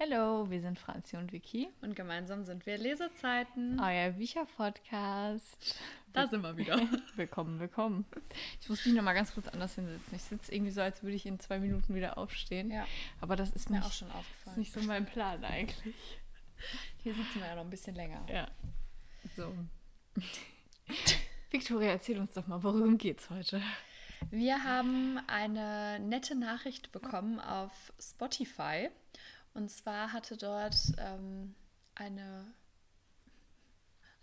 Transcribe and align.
Hallo, 0.00 0.48
wir 0.48 0.60
sind 0.60 0.78
Franzi 0.78 1.16
und 1.16 1.32
Vicky. 1.32 1.68
Und 1.80 1.96
gemeinsam 1.96 2.44
sind 2.44 2.66
wir 2.66 2.78
Lesezeiten. 2.78 3.80
Euer 3.80 4.10
Bücherpodcast. 4.12 5.76
Da 6.12 6.28
sind 6.28 6.42
wir 6.42 6.56
wieder. 6.56 6.80
willkommen, 7.16 7.58
willkommen. 7.58 8.04
Ich 8.60 8.68
muss 8.68 8.86
mich 8.86 8.94
noch 8.94 9.02
mal 9.02 9.12
ganz 9.14 9.34
kurz 9.34 9.48
anders 9.48 9.74
hinsetzen. 9.74 10.14
Ich 10.14 10.22
sitze 10.22 10.54
irgendwie 10.54 10.70
so, 10.70 10.82
als 10.82 11.02
würde 11.02 11.16
ich 11.16 11.26
in 11.26 11.40
zwei 11.40 11.58
Minuten 11.58 11.96
wieder 11.96 12.16
aufstehen. 12.16 12.70
Ja. 12.70 12.86
Aber 13.20 13.34
das 13.34 13.48
ist, 13.48 13.56
Ist 13.56 13.70
mir 13.70 13.78
nicht, 13.78 13.86
auch 13.86 13.92
schon 13.92 14.10
aufgefallen. 14.12 14.52
ist 14.52 14.56
nicht 14.56 14.72
so 14.72 14.80
mein 14.82 15.04
Plan 15.04 15.44
eigentlich. 15.44 15.96
Hier 17.02 17.14
sitzen 17.14 17.40
wir 17.40 17.48
ja 17.48 17.56
noch 17.56 17.64
ein 17.64 17.70
bisschen 17.70 17.96
länger. 17.96 18.24
Ja. 18.32 18.46
So. 19.36 19.52
Victoria, 21.50 21.90
erzähl 21.90 22.20
uns 22.20 22.32
doch 22.34 22.46
mal, 22.46 22.62
worum 22.62 22.98
geht's 22.98 23.30
heute? 23.30 23.60
Wir 24.30 24.62
haben 24.62 25.18
eine 25.26 25.98
nette 25.98 26.36
Nachricht 26.36 26.92
bekommen 26.92 27.40
auf 27.40 27.92
Spotify. 27.98 28.90
Und 29.58 29.70
zwar 29.70 30.12
hatte 30.12 30.36
dort 30.36 30.76
ähm, 30.98 31.56
eine, 31.96 32.46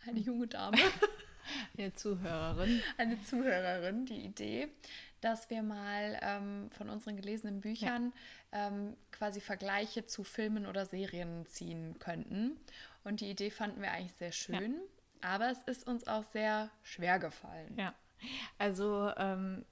eine 0.07 0.19
junge 0.19 0.47
Dame, 0.47 0.77
Eine 1.77 1.93
Zuhörerin. 1.93 2.81
eine 2.97 3.21
Zuhörerin, 3.21 4.05
die 4.05 4.25
Idee, 4.25 4.69
dass 5.19 5.49
wir 5.49 5.61
mal 5.61 6.17
ähm, 6.21 6.69
von 6.71 6.89
unseren 6.89 7.17
gelesenen 7.17 7.59
Büchern 7.59 8.13
ähm, 8.53 8.95
quasi 9.11 9.41
Vergleiche 9.41 10.05
zu 10.05 10.23
Filmen 10.23 10.65
oder 10.65 10.85
Serien 10.85 11.45
ziehen 11.47 11.99
könnten. 11.99 12.57
Und 13.03 13.19
die 13.19 13.29
Idee 13.29 13.51
fanden 13.51 13.81
wir 13.81 13.91
eigentlich 13.91 14.13
sehr 14.13 14.31
schön, 14.31 14.79
aber 15.19 15.51
es 15.51 15.61
ist 15.63 15.85
uns 15.85 16.07
auch 16.07 16.23
sehr 16.23 16.71
schwer 16.81 17.19
gefallen. 17.19 17.75
Ja. 17.77 17.93
Also, 18.57 19.11
ähm, 19.17 19.65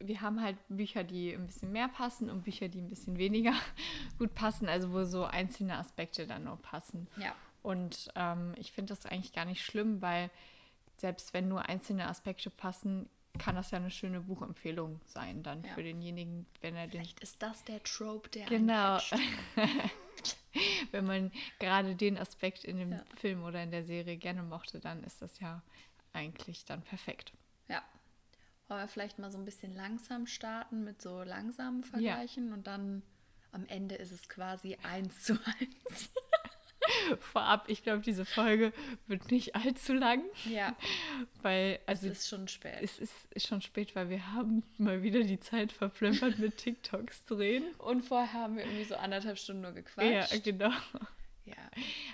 wir 0.00 0.20
haben 0.22 0.42
halt 0.42 0.56
Bücher, 0.68 1.04
die 1.04 1.32
ein 1.32 1.46
bisschen 1.46 1.72
mehr 1.72 1.88
passen 1.88 2.30
und 2.30 2.42
Bücher, 2.44 2.68
die 2.68 2.80
ein 2.80 2.88
bisschen 2.88 3.18
weniger 3.18 3.52
gut 4.18 4.34
passen, 4.34 4.68
also 4.68 4.92
wo 4.92 5.04
so 5.04 5.24
einzelne 5.24 5.76
Aspekte 5.78 6.26
dann 6.26 6.44
nur 6.44 6.56
passen. 6.56 7.06
Ja. 7.16 7.34
Und 7.62 8.10
ähm, 8.16 8.54
ich 8.56 8.72
finde 8.72 8.94
das 8.94 9.04
eigentlich 9.06 9.32
gar 9.32 9.44
nicht 9.44 9.62
schlimm, 9.64 10.00
weil 10.00 10.30
selbst 10.96 11.34
wenn 11.34 11.48
nur 11.48 11.68
einzelne 11.68 12.06
Aspekte 12.08 12.48
passen, 12.50 13.08
kann 13.38 13.54
das 13.54 13.70
ja 13.70 13.78
eine 13.78 13.90
schöne 13.90 14.20
Buchempfehlung 14.22 15.00
sein 15.06 15.42
dann 15.42 15.62
Ja. 15.64 15.74
für 15.74 15.82
denjenigen, 15.82 16.46
wenn 16.62 16.74
er 16.74 16.86
den 16.88 17.02
Vielleicht 17.02 17.20
ist 17.20 17.42
das 17.42 17.62
der 17.64 17.82
Trope, 17.84 18.28
der 18.30 18.46
Genau. 18.46 18.98
wenn 20.90 21.04
man 21.06 21.30
gerade 21.58 21.94
den 21.94 22.18
Aspekt 22.18 22.64
in 22.64 22.78
dem 22.78 22.92
Ja. 22.92 23.04
Film 23.16 23.44
oder 23.44 23.62
in 23.62 23.70
der 23.70 23.84
Serie 23.84 24.16
gerne 24.16 24.42
mochte, 24.42 24.80
dann 24.80 25.04
ist 25.04 25.22
das 25.22 25.38
ja 25.40 25.62
eigentlich 26.12 26.64
dann 26.64 26.82
perfekt. 26.82 27.32
Ja. 27.68 27.82
Wollen 28.70 28.82
wir 28.82 28.88
vielleicht 28.88 29.18
mal 29.18 29.30
so 29.32 29.36
ein 29.38 29.44
bisschen 29.44 29.74
langsam 29.74 30.26
starten 30.28 30.84
mit 30.84 31.02
so 31.02 31.22
langsamen 31.24 31.82
Vergleichen 31.82 32.52
und 32.52 32.66
dann 32.68 33.02
am 33.52 33.66
Ende 33.66 33.96
ist 33.96 34.12
es 34.12 34.28
quasi 34.28 34.78
eins 34.84 35.24
zu 35.24 35.32
eins. 35.44 36.10
Vorab, 37.20 37.64
ich 37.68 37.82
glaube, 37.82 38.00
diese 38.00 38.24
Folge 38.24 38.72
wird 39.06 39.30
nicht 39.30 39.54
allzu 39.54 39.92
lang, 39.92 40.22
Ja, 40.44 40.74
weil 41.42 41.78
also 41.86 42.06
es 42.08 42.20
ist 42.20 42.28
schon 42.28 42.48
spät. 42.48 42.78
es 42.80 42.98
ist, 42.98 43.12
schon 43.46 43.60
spät, 43.60 43.94
weil 43.94 44.08
wir 44.08 44.32
haben 44.32 44.62
mal 44.78 45.02
wieder 45.02 45.20
die 45.22 45.38
Zeit 45.40 45.72
verplempert 45.72 46.38
mit 46.38 46.56
TikToks 46.58 47.26
drehen. 47.26 47.64
Und 47.78 48.02
vorher 48.02 48.32
haben 48.32 48.56
wir 48.56 48.64
irgendwie 48.64 48.84
so 48.84 48.96
anderthalb 48.96 49.38
Stunden 49.38 49.62
nur 49.62 49.70
Ja, 49.72 49.76
gequatscht. 49.76 50.44
genau. 50.44 50.70
Ja, 51.44 51.54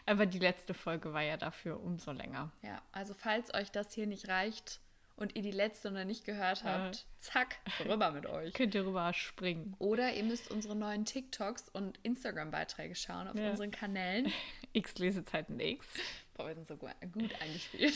Aber 0.06 0.24
die 0.26 0.38
letzte 0.38 0.72
Folge 0.72 1.12
war 1.12 1.22
ja 1.22 1.36
dafür 1.36 1.80
umso 1.80 2.12
länger. 2.12 2.50
ja. 2.62 2.80
Also 2.92 3.12
falls 3.14 3.52
euch 3.54 3.70
das 3.70 3.92
hier 3.92 4.06
nicht 4.06 4.28
reicht 4.28 4.80
und 5.16 5.34
ihr 5.34 5.42
die 5.42 5.50
letzte 5.50 5.90
noch 5.90 6.04
nicht 6.04 6.24
gehört 6.24 6.62
habt, 6.64 7.06
zack, 7.18 7.56
rüber 7.84 8.10
mit 8.10 8.26
euch. 8.26 8.52
Könnt 8.52 8.74
ihr 8.74 8.84
rüber 8.86 9.12
springen. 9.14 9.74
Oder 9.78 10.12
ihr 10.14 10.24
müsst 10.24 10.50
unsere 10.50 10.76
neuen 10.76 11.04
TikToks 11.04 11.68
und 11.70 11.98
Instagram-Beiträge 12.02 12.94
schauen 12.94 13.28
auf 13.28 13.34
Ja. 13.36 13.50
unseren 13.50 13.70
Kanälen. 13.70 14.30
X 14.72 14.98
Lesezeiten 14.98 15.58
X. 15.58 15.86
Boah, 16.34 16.48
wir 16.48 16.54
sind 16.54 16.68
so 16.68 16.76
gu- 16.76 16.88
gut 17.12 17.34
eingespielt. 17.40 17.94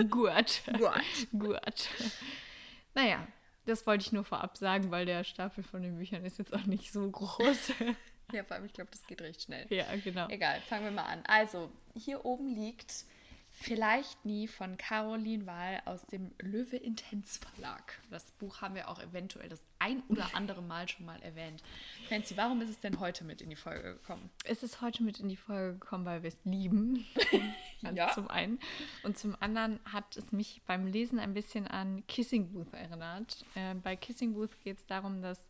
Gut. 0.10 0.62
Gut. 0.78 1.28
Gut. 1.36 1.88
Naja, 2.94 3.26
das 3.66 3.86
wollte 3.86 4.02
ich 4.04 4.12
nur 4.12 4.24
vorab 4.24 4.56
sagen, 4.56 4.90
weil 4.90 5.06
der 5.06 5.24
Stapel 5.24 5.64
von 5.64 5.82
den 5.82 5.96
Büchern 5.98 6.24
ist 6.24 6.38
jetzt 6.38 6.54
auch 6.54 6.64
nicht 6.66 6.92
so 6.92 7.10
groß. 7.10 7.72
Ja, 8.32 8.44
vor 8.44 8.56
allem, 8.56 8.66
ich 8.66 8.72
glaube, 8.72 8.90
das 8.92 9.04
geht 9.06 9.20
recht 9.20 9.42
schnell. 9.42 9.66
ja, 9.70 9.84
genau. 10.02 10.28
Egal, 10.28 10.60
fangen 10.62 10.84
wir 10.84 10.90
mal 10.92 11.04
an. 11.06 11.22
Also, 11.26 11.70
hier 11.96 12.24
oben 12.24 12.54
liegt 12.54 13.04
Vielleicht 13.54 14.24
nie 14.24 14.48
von 14.48 14.76
Caroline 14.76 15.46
Wahl 15.46 15.82
aus 15.84 16.06
dem 16.06 16.32
Löwe 16.38 16.76
Intens 16.76 17.38
Verlag. 17.38 18.00
Das 18.10 18.30
Buch 18.32 18.60
haben 18.60 18.74
wir 18.74 18.88
auch 18.88 19.00
eventuell 19.00 19.48
das 19.48 19.60
ein 19.78 20.02
oder 20.08 20.34
andere 20.34 20.62
Mal 20.62 20.88
schon 20.88 21.04
mal 21.04 21.20
erwähnt. 21.22 21.62
Nancy, 22.10 22.36
warum 22.36 22.60
ist 22.62 22.70
es 22.70 22.80
denn 22.80 22.98
heute 22.98 23.24
mit 23.24 23.42
in 23.42 23.50
die 23.50 23.56
Folge 23.56 23.94
gekommen? 23.94 24.30
Es 24.44 24.62
ist 24.62 24.80
heute 24.80 25.02
mit 25.02 25.20
in 25.20 25.28
die 25.28 25.36
Folge 25.36 25.78
gekommen, 25.78 26.06
weil 26.06 26.22
wir 26.22 26.28
es 26.28 26.38
lieben. 26.44 27.06
Also 27.84 27.96
Ja. 27.96 28.12
Zum 28.12 28.28
einen. 28.28 28.60
Und 29.02 29.18
zum 29.18 29.34
anderen 29.40 29.80
hat 29.84 30.16
es 30.16 30.30
mich 30.30 30.62
beim 30.68 30.86
Lesen 30.86 31.18
ein 31.18 31.34
bisschen 31.34 31.66
an 31.66 32.06
Kissing 32.06 32.52
Booth 32.52 32.72
erinnert. 32.72 33.44
Äh, 33.56 33.74
bei 33.74 33.96
Kissing 33.96 34.34
Booth 34.34 34.60
geht 34.60 34.78
es 34.78 34.86
darum, 34.86 35.20
dass 35.20 35.44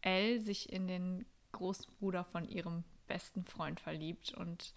Elle 0.00 0.40
sich 0.40 0.72
in 0.72 0.88
den 0.88 1.26
Großbruder 1.52 2.24
von 2.24 2.48
ihrem 2.48 2.82
besten 3.06 3.44
Freund 3.44 3.78
verliebt 3.78 4.34
und 4.34 4.74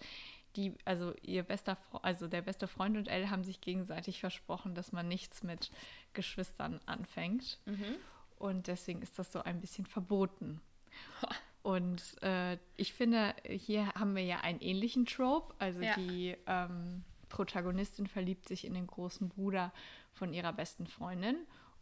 die, 0.56 0.74
also 0.84 1.14
ihr 1.22 1.42
bester, 1.42 1.76
also 2.02 2.28
der 2.28 2.42
beste 2.42 2.66
Freund 2.68 2.96
und 2.96 3.08
Elle 3.08 3.30
haben 3.30 3.44
sich 3.44 3.60
gegenseitig 3.60 4.20
versprochen, 4.20 4.74
dass 4.74 4.92
man 4.92 5.08
nichts 5.08 5.42
mit 5.42 5.70
Geschwistern 6.12 6.80
anfängt. 6.86 7.58
Und 8.38 8.66
deswegen 8.66 9.02
ist 9.02 9.18
das 9.18 9.32
so 9.32 9.42
ein 9.42 9.60
bisschen 9.60 9.86
verboten. 9.86 10.60
Und 11.62 12.22
äh, 12.22 12.58
ich 12.76 12.92
finde, 12.92 13.34
hier 13.48 13.88
haben 13.94 14.14
wir 14.14 14.24
ja 14.24 14.40
einen 14.40 14.60
ähnlichen 14.60 15.06
Trope. 15.06 15.54
Also 15.58 15.80
Ja. 15.80 15.94
die 15.96 16.36
ähm, 16.46 17.04
Protagonistin 17.30 18.06
verliebt 18.06 18.46
sich 18.46 18.64
in 18.66 18.74
den 18.74 18.86
großen 18.86 19.28
Bruder 19.30 19.72
von 20.12 20.32
ihrer 20.34 20.52
besten 20.52 20.86
Freundin. 20.86 21.36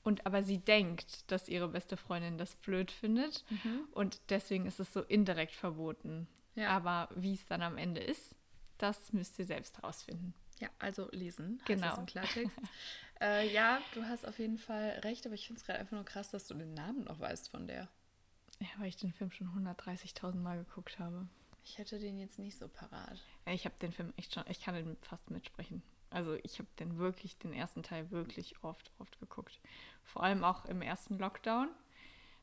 Und 0.04 0.24
aber 0.26 0.42
sie 0.42 0.58
denkt, 0.58 1.30
dass 1.30 1.48
ihre 1.48 1.68
beste 1.68 1.96
Freundin 1.96 2.38
das 2.38 2.54
blöd 2.56 2.90
findet. 2.90 3.44
Und 3.92 4.20
deswegen 4.30 4.66
ist 4.66 4.80
es 4.80 4.92
so 4.92 5.02
indirekt 5.02 5.52
verboten. 5.54 6.26
Ja. 6.54 6.70
Aber 6.70 7.08
wie 7.14 7.34
es 7.34 7.46
dann 7.46 7.62
am 7.62 7.76
Ende 7.78 8.00
ist, 8.00 8.36
das 8.82 9.12
müsst 9.12 9.38
ihr 9.38 9.46
selbst 9.46 9.78
herausfinden. 9.78 10.34
Ja, 10.58 10.68
also 10.78 11.08
lesen. 11.12 11.60
Genau. 11.66 11.88
das 11.88 11.98
im 11.98 12.06
Klartext. 12.06 12.56
äh, 13.20 13.52
ja, 13.52 13.80
du 13.94 14.04
hast 14.04 14.26
auf 14.26 14.38
jeden 14.38 14.58
Fall 14.58 15.00
recht, 15.04 15.24
aber 15.26 15.34
ich 15.34 15.46
finde 15.46 15.60
es 15.60 15.66
gerade 15.66 15.78
einfach 15.78 15.92
nur 15.92 16.04
krass, 16.04 16.30
dass 16.30 16.46
du 16.46 16.54
den 16.54 16.74
Namen 16.74 17.04
noch 17.04 17.20
weißt 17.20 17.50
von 17.50 17.66
der. 17.66 17.88
Ja, 18.60 18.68
weil 18.78 18.88
ich 18.88 18.96
den 18.96 19.12
Film 19.12 19.30
schon 19.30 19.48
130.000 19.48 20.34
Mal 20.36 20.58
geguckt 20.58 20.98
habe. 20.98 21.28
Ich 21.64 21.78
hätte 21.78 21.98
den 21.98 22.18
jetzt 22.18 22.38
nicht 22.38 22.58
so 22.58 22.68
parat. 22.68 23.20
Ich 23.46 23.64
habe 23.64 23.74
den 23.80 23.92
Film 23.92 24.12
echt 24.16 24.34
schon, 24.34 24.44
ich 24.48 24.60
kann 24.60 24.74
den 24.74 24.96
fast 25.00 25.30
mitsprechen. 25.30 25.82
Also 26.10 26.34
ich 26.42 26.58
habe 26.58 26.68
den 26.78 26.98
wirklich, 26.98 27.38
den 27.38 27.52
ersten 27.52 27.82
Teil 27.82 28.10
wirklich 28.10 28.62
oft, 28.62 28.90
oft 28.98 29.18
geguckt. 29.20 29.60
Vor 30.04 30.22
allem 30.22 30.44
auch 30.44 30.64
im 30.66 30.82
ersten 30.82 31.18
Lockdown 31.18 31.70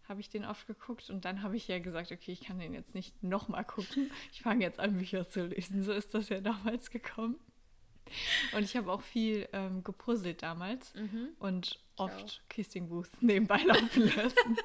habe 0.09 0.21
ich 0.21 0.29
den 0.29 0.43
oft 0.43 0.67
geguckt 0.67 1.09
und 1.09 1.23
dann 1.23 1.43
habe 1.43 1.55
ich 1.55 1.67
ja 1.67 1.79
gesagt, 1.79 2.11
okay, 2.11 2.31
ich 2.31 2.41
kann 2.41 2.59
den 2.59 2.73
jetzt 2.73 2.95
nicht 2.95 3.21
nochmal 3.23 3.63
gucken. 3.63 4.11
Ich 4.33 4.41
fange 4.41 4.63
jetzt 4.63 4.79
an, 4.79 4.97
Bücher 4.97 5.29
zu 5.29 5.45
lesen. 5.45 5.83
So 5.83 5.91
ist 5.91 6.13
das 6.13 6.29
ja 6.29 6.41
damals 6.41 6.89
gekommen. 6.89 7.35
Und 8.53 8.63
ich 8.63 8.75
habe 8.75 8.91
auch 8.91 9.01
viel 9.01 9.47
ähm, 9.53 9.83
gepuzzelt 9.83 10.41
damals 10.41 10.93
und 11.37 11.79
oft 11.95 12.41
Kissing 12.49 12.89
Booth 12.89 13.09
nebenbei 13.21 13.61
laufen 13.63 14.11
lassen. 14.15 14.57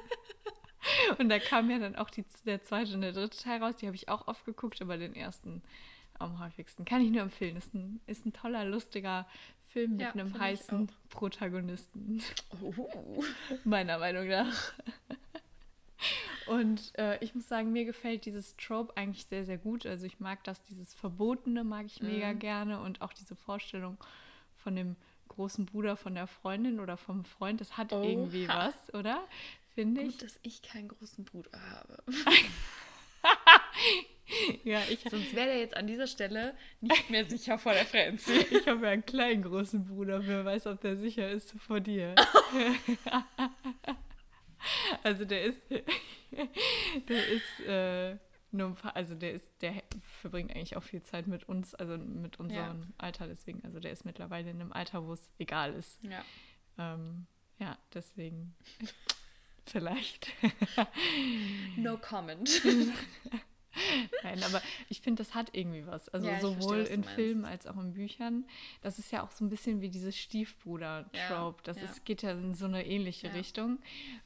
und 1.19 1.29
da 1.29 1.39
kam 1.39 1.69
ja 1.69 1.77
dann 1.77 1.95
auch 1.95 2.09
die, 2.09 2.25
der 2.45 2.63
zweite 2.63 2.95
und 2.95 3.01
der 3.01 3.11
dritte 3.11 3.37
Teil 3.37 3.61
raus. 3.61 3.75
Die 3.77 3.85
habe 3.85 3.95
ich 3.95 4.09
auch 4.09 4.27
oft 4.27 4.45
geguckt, 4.45 4.81
aber 4.81 4.97
den 4.97 5.15
ersten 5.15 5.61
am 6.17 6.39
häufigsten. 6.39 6.85
Kann 6.85 7.01
ich 7.01 7.11
nur 7.11 7.21
empfehlen. 7.21 7.57
Ist 7.57 7.73
ein, 7.73 7.99
ist 8.07 8.25
ein 8.25 8.33
toller, 8.33 8.65
lustiger 8.65 9.27
Film 9.69 9.91
mit 9.91 10.01
Ja, 10.01 10.11
einem 10.11 10.37
heißen 10.37 10.89
Protagonisten. 11.09 12.21
Oh. 12.61 13.23
Meiner 13.63 13.99
Meinung 13.99 14.27
nach. 14.27 14.73
Und 16.47 16.91
äh, 16.97 17.17
ich 17.23 17.33
muss 17.33 17.47
sagen, 17.47 17.71
mir 17.71 17.85
gefällt 17.85 18.25
dieses 18.25 18.55
Trope 18.57 18.95
eigentlich 18.97 19.25
sehr, 19.25 19.45
sehr 19.45 19.57
gut. 19.57 19.85
Also 19.85 20.05
ich 20.05 20.19
mag 20.19 20.43
das, 20.43 20.61
dieses 20.63 20.93
Verbotene 20.93 21.63
mag 21.63 21.85
ich 21.87 22.01
mega 22.01 22.33
Mhm. 22.33 22.39
gerne 22.39 22.79
und 22.81 23.01
auch 23.01 23.13
diese 23.13 23.35
Vorstellung 23.35 23.97
von 24.57 24.75
dem 24.75 24.95
großen 25.29 25.65
Bruder 25.65 25.97
von 25.97 26.13
der 26.15 26.27
Freundin 26.27 26.79
oder 26.79 26.97
vom 26.97 27.25
Freund, 27.25 27.59
das 27.61 27.77
hat 27.77 27.91
irgendwie 27.91 28.45
Oha. 28.45 28.67
was, 28.67 28.93
oder? 28.93 29.19
Finde 29.73 30.01
ich. 30.01 30.13
Gut, 30.19 30.23
dass 30.23 30.39
ich 30.43 30.61
keinen 30.61 30.87
großen 30.87 31.25
Bruder 31.25 31.59
habe. 31.71 32.03
Ja, 34.63 34.81
ich, 34.89 35.01
Sonst 35.07 35.35
wäre 35.35 35.45
der 35.47 35.59
jetzt 35.59 35.77
an 35.77 35.85
dieser 35.85 36.07
Stelle 36.07 36.55
nicht 36.81 37.11
mehr 37.11 37.25
sicher 37.25 37.59
vor 37.59 37.73
der 37.73 37.85
Franzi. 37.85 38.33
ich 38.49 38.67
habe 38.67 38.83
ja 38.87 38.91
einen 38.93 39.05
kleinen 39.05 39.43
großen 39.43 39.85
Bruder. 39.85 40.25
Wer 40.25 40.43
weiß, 40.43 40.65
ob 40.65 40.81
der 40.81 40.97
sicher 40.97 41.29
ist 41.29 41.51
vor 41.59 41.79
dir. 41.79 42.15
also 45.03 45.25
der 45.25 45.43
ist, 45.43 45.61
der 45.69 47.27
ist 47.27 47.59
äh, 47.67 48.17
nur 48.51 48.69
ein 48.69 48.75
paar, 48.75 48.95
also 48.95 49.15
der 49.15 49.33
ist, 49.33 49.51
der 49.61 49.83
verbringt 50.21 50.51
eigentlich 50.51 50.77
auch 50.77 50.83
viel 50.83 51.01
Zeit 51.01 51.27
mit 51.27 51.47
uns, 51.47 51.75
also 51.75 51.97
mit 51.97 52.39
unserem 52.39 52.93
Alter 52.97 53.27
deswegen. 53.27 53.63
Also 53.63 53.79
der 53.79 53.91
ist 53.91 54.05
mittlerweile 54.05 54.49
in 54.49 54.61
einem 54.61 54.71
Alter, 54.71 55.05
wo 55.05 55.13
es 55.13 55.31
egal 55.37 55.73
ist. 55.73 56.03
Ja. 56.03 56.23
Ähm, 56.77 57.27
ja, 57.59 57.77
deswegen 57.93 58.55
vielleicht. 59.65 60.31
No 61.77 61.97
comment. 61.97 62.49
Ja, 63.95 64.07
Nein, 64.23 64.43
aber 64.43 64.61
ich 64.89 65.01
finde, 65.01 65.23
das 65.23 65.33
hat 65.33 65.49
irgendwie 65.53 65.85
was. 65.87 66.09
Also 66.09 66.27
Ja, 66.27 66.39
sowohl 66.39 66.77
verstehe, 66.77 66.95
in 66.95 67.03
Filmen 67.03 67.45
als 67.45 67.67
auch 67.67 67.77
in 67.77 67.93
Büchern. 67.93 68.45
Das 68.81 68.99
ist 68.99 69.11
ja 69.11 69.23
auch 69.23 69.31
so 69.31 69.43
ein 69.45 69.49
bisschen 69.49 69.81
wie 69.81 69.89
dieses 69.89 70.15
Stiefbruder-Trope. 70.17 71.61
das 71.63 71.77
ja. 71.77 71.83
ist, 71.85 72.05
geht 72.05 72.21
ja 72.21 72.31
in 72.31 72.53
so 72.53 72.65
eine 72.65 72.85
ähnliche 72.85 73.27
Ja. 73.27 73.33
Richtung. 73.33 73.79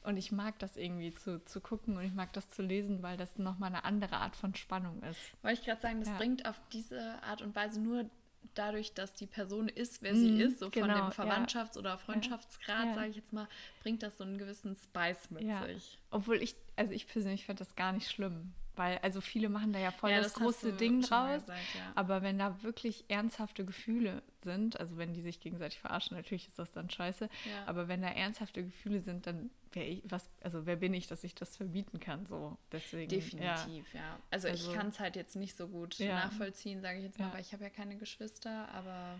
Und 0.04 0.16
ich 0.16 0.32
mag 0.32 0.58
das 0.58 0.76
irgendwie 0.76 1.12
zu, 1.14 1.44
zu 1.44 1.60
gucken 1.60 1.96
und 1.96 2.04
ich 2.04 2.14
mag 2.14 2.32
das 2.32 2.50
zu 2.50 2.62
lesen, 2.62 3.02
weil 3.02 3.16
das 3.16 3.38
nochmal 3.38 3.68
eine 3.68 3.84
andere 3.84 4.16
Art 4.16 4.36
von 4.36 4.54
Spannung 4.54 5.02
ist. 5.04 5.20
Wollte 5.42 5.60
ich 5.60 5.64
gerade 5.66 5.80
sagen, 5.80 6.00
das 6.00 6.08
Ja. 6.08 6.16
bringt 6.16 6.46
auf 6.46 6.60
diese 6.72 7.22
Art 7.22 7.42
und 7.42 7.54
Weise 7.54 7.80
nur 7.80 8.08
dadurch, 8.54 8.94
dass 8.94 9.14
die 9.14 9.26
Person 9.26 9.68
ist, 9.68 10.02
wer 10.02 10.14
sie 10.14 10.30
Mhm, 10.32 10.40
ist, 10.40 10.58
so 10.58 10.70
von 10.70 10.82
genau, 10.82 10.94
dem 10.94 10.96
ja. 10.96 11.10
Verwandtschafts- 11.10 11.78
oder 11.78 11.98
Freundschaftsgrad, 11.98 12.86
Ja. 12.86 12.94
sage 12.94 13.10
ich 13.10 13.16
jetzt 13.16 13.32
mal, 13.32 13.46
bringt 13.82 14.02
das 14.02 14.16
so 14.16 14.24
einen 14.24 14.38
gewissen 14.38 14.74
Spice 14.74 15.30
mit 15.30 15.42
Ja. 15.44 15.64
sich. 15.66 15.98
Obwohl 16.10 16.42
ich, 16.42 16.56
also 16.74 16.92
ich 16.92 17.06
persönlich 17.06 17.46
fand 17.46 17.60
das 17.60 17.76
gar 17.76 17.92
nicht 17.92 18.10
schlimm. 18.10 18.52
Weil, 18.80 18.96
also 19.02 19.20
viele 19.20 19.50
machen 19.50 19.74
da 19.74 19.78
ja 19.78 19.90
voll 19.90 20.10
Ja, 20.10 20.22
das, 20.22 20.32
das 20.32 20.42
große 20.42 20.72
Ding 20.72 21.02
draus. 21.02 21.40
gesagt, 21.42 21.60
ja. 21.74 21.92
Aber 21.96 22.22
wenn 22.22 22.38
da 22.38 22.62
wirklich 22.62 23.04
ernsthafte 23.08 23.62
Gefühle 23.66 24.22
sind, 24.42 24.80
also 24.80 24.96
wenn 24.96 25.12
die 25.12 25.20
sich 25.20 25.38
gegenseitig 25.38 25.78
verarschen, 25.78 26.16
natürlich 26.16 26.48
ist 26.48 26.58
das 26.58 26.72
dann 26.72 26.88
scheiße. 26.88 27.24
Ja. 27.44 27.64
Aber 27.66 27.88
wenn 27.88 28.00
da 28.00 28.08
ernsthafte 28.08 28.64
Gefühle 28.64 29.00
sind, 29.00 29.26
dann 29.26 29.50
wäre 29.72 29.84
ich, 29.84 30.02
was, 30.08 30.30
also 30.40 30.64
wer 30.64 30.76
bin 30.76 30.94
ich, 30.94 31.06
dass 31.08 31.22
ich 31.24 31.34
das 31.34 31.58
verbieten 31.58 32.00
kann? 32.00 32.24
So, 32.24 32.56
deswegen. 32.72 33.10
Definitiv, 33.10 33.92
ja. 33.92 34.18
Also, 34.30 34.48
Also- 34.48 34.70
ich 34.70 34.74
kann 34.74 34.88
es 34.88 34.98
halt 34.98 35.14
jetzt 35.14 35.36
nicht 35.36 35.54
so 35.58 35.68
gut 35.68 36.00
nachvollziehen, 36.00 36.80
sage 36.80 36.98
ich 37.00 37.04
jetzt 37.04 37.18
mal, 37.18 37.30
weil 37.34 37.42
ich 37.42 37.52
habe 37.52 37.64
ja 37.64 37.68
keine 37.70 37.96
Geschwister, 37.96 38.66
aber 38.72 39.18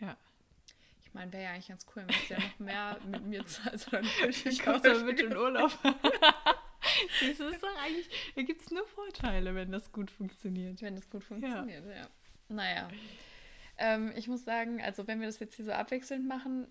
Ja. 0.00 0.16
ich 1.00 1.14
meine, 1.14 1.32
wäre 1.32 1.44
ja 1.44 1.50
eigentlich 1.50 1.68
ganz 1.68 1.86
cool, 1.94 2.02
wenn 2.08 2.16
es 2.16 2.28
ja 2.28 2.38
noch 2.40 2.58
mehr 2.58 2.98
mit 3.06 3.24
mir 3.24 3.46
zahlst 3.46 3.86
oder 3.86 4.02
nicht. 4.02 4.46
Ich 4.46 4.64
komme 4.64 4.80
mit 5.04 5.20
in 5.20 5.36
Urlaub. 5.36 5.70
Das 7.20 7.40
ist 7.40 7.62
doch 7.62 7.76
eigentlich, 7.78 8.08
da 8.34 8.42
gibt 8.42 8.62
es 8.62 8.70
nur 8.70 8.86
Vorteile, 8.86 9.54
wenn 9.54 9.72
das 9.72 9.92
gut 9.92 10.10
funktioniert. 10.10 10.80
Wenn 10.82 10.96
es 10.96 11.08
gut 11.08 11.24
funktioniert, 11.24 11.84
ja. 11.86 12.08
Naja. 12.48 12.88
Ähm, 13.78 14.12
ich 14.16 14.28
muss 14.28 14.44
sagen, 14.44 14.82
also 14.82 15.06
wenn 15.06 15.20
wir 15.20 15.26
das 15.26 15.38
jetzt 15.38 15.54
hier 15.54 15.64
so 15.64 15.72
abwechselnd 15.72 16.26
machen, 16.26 16.66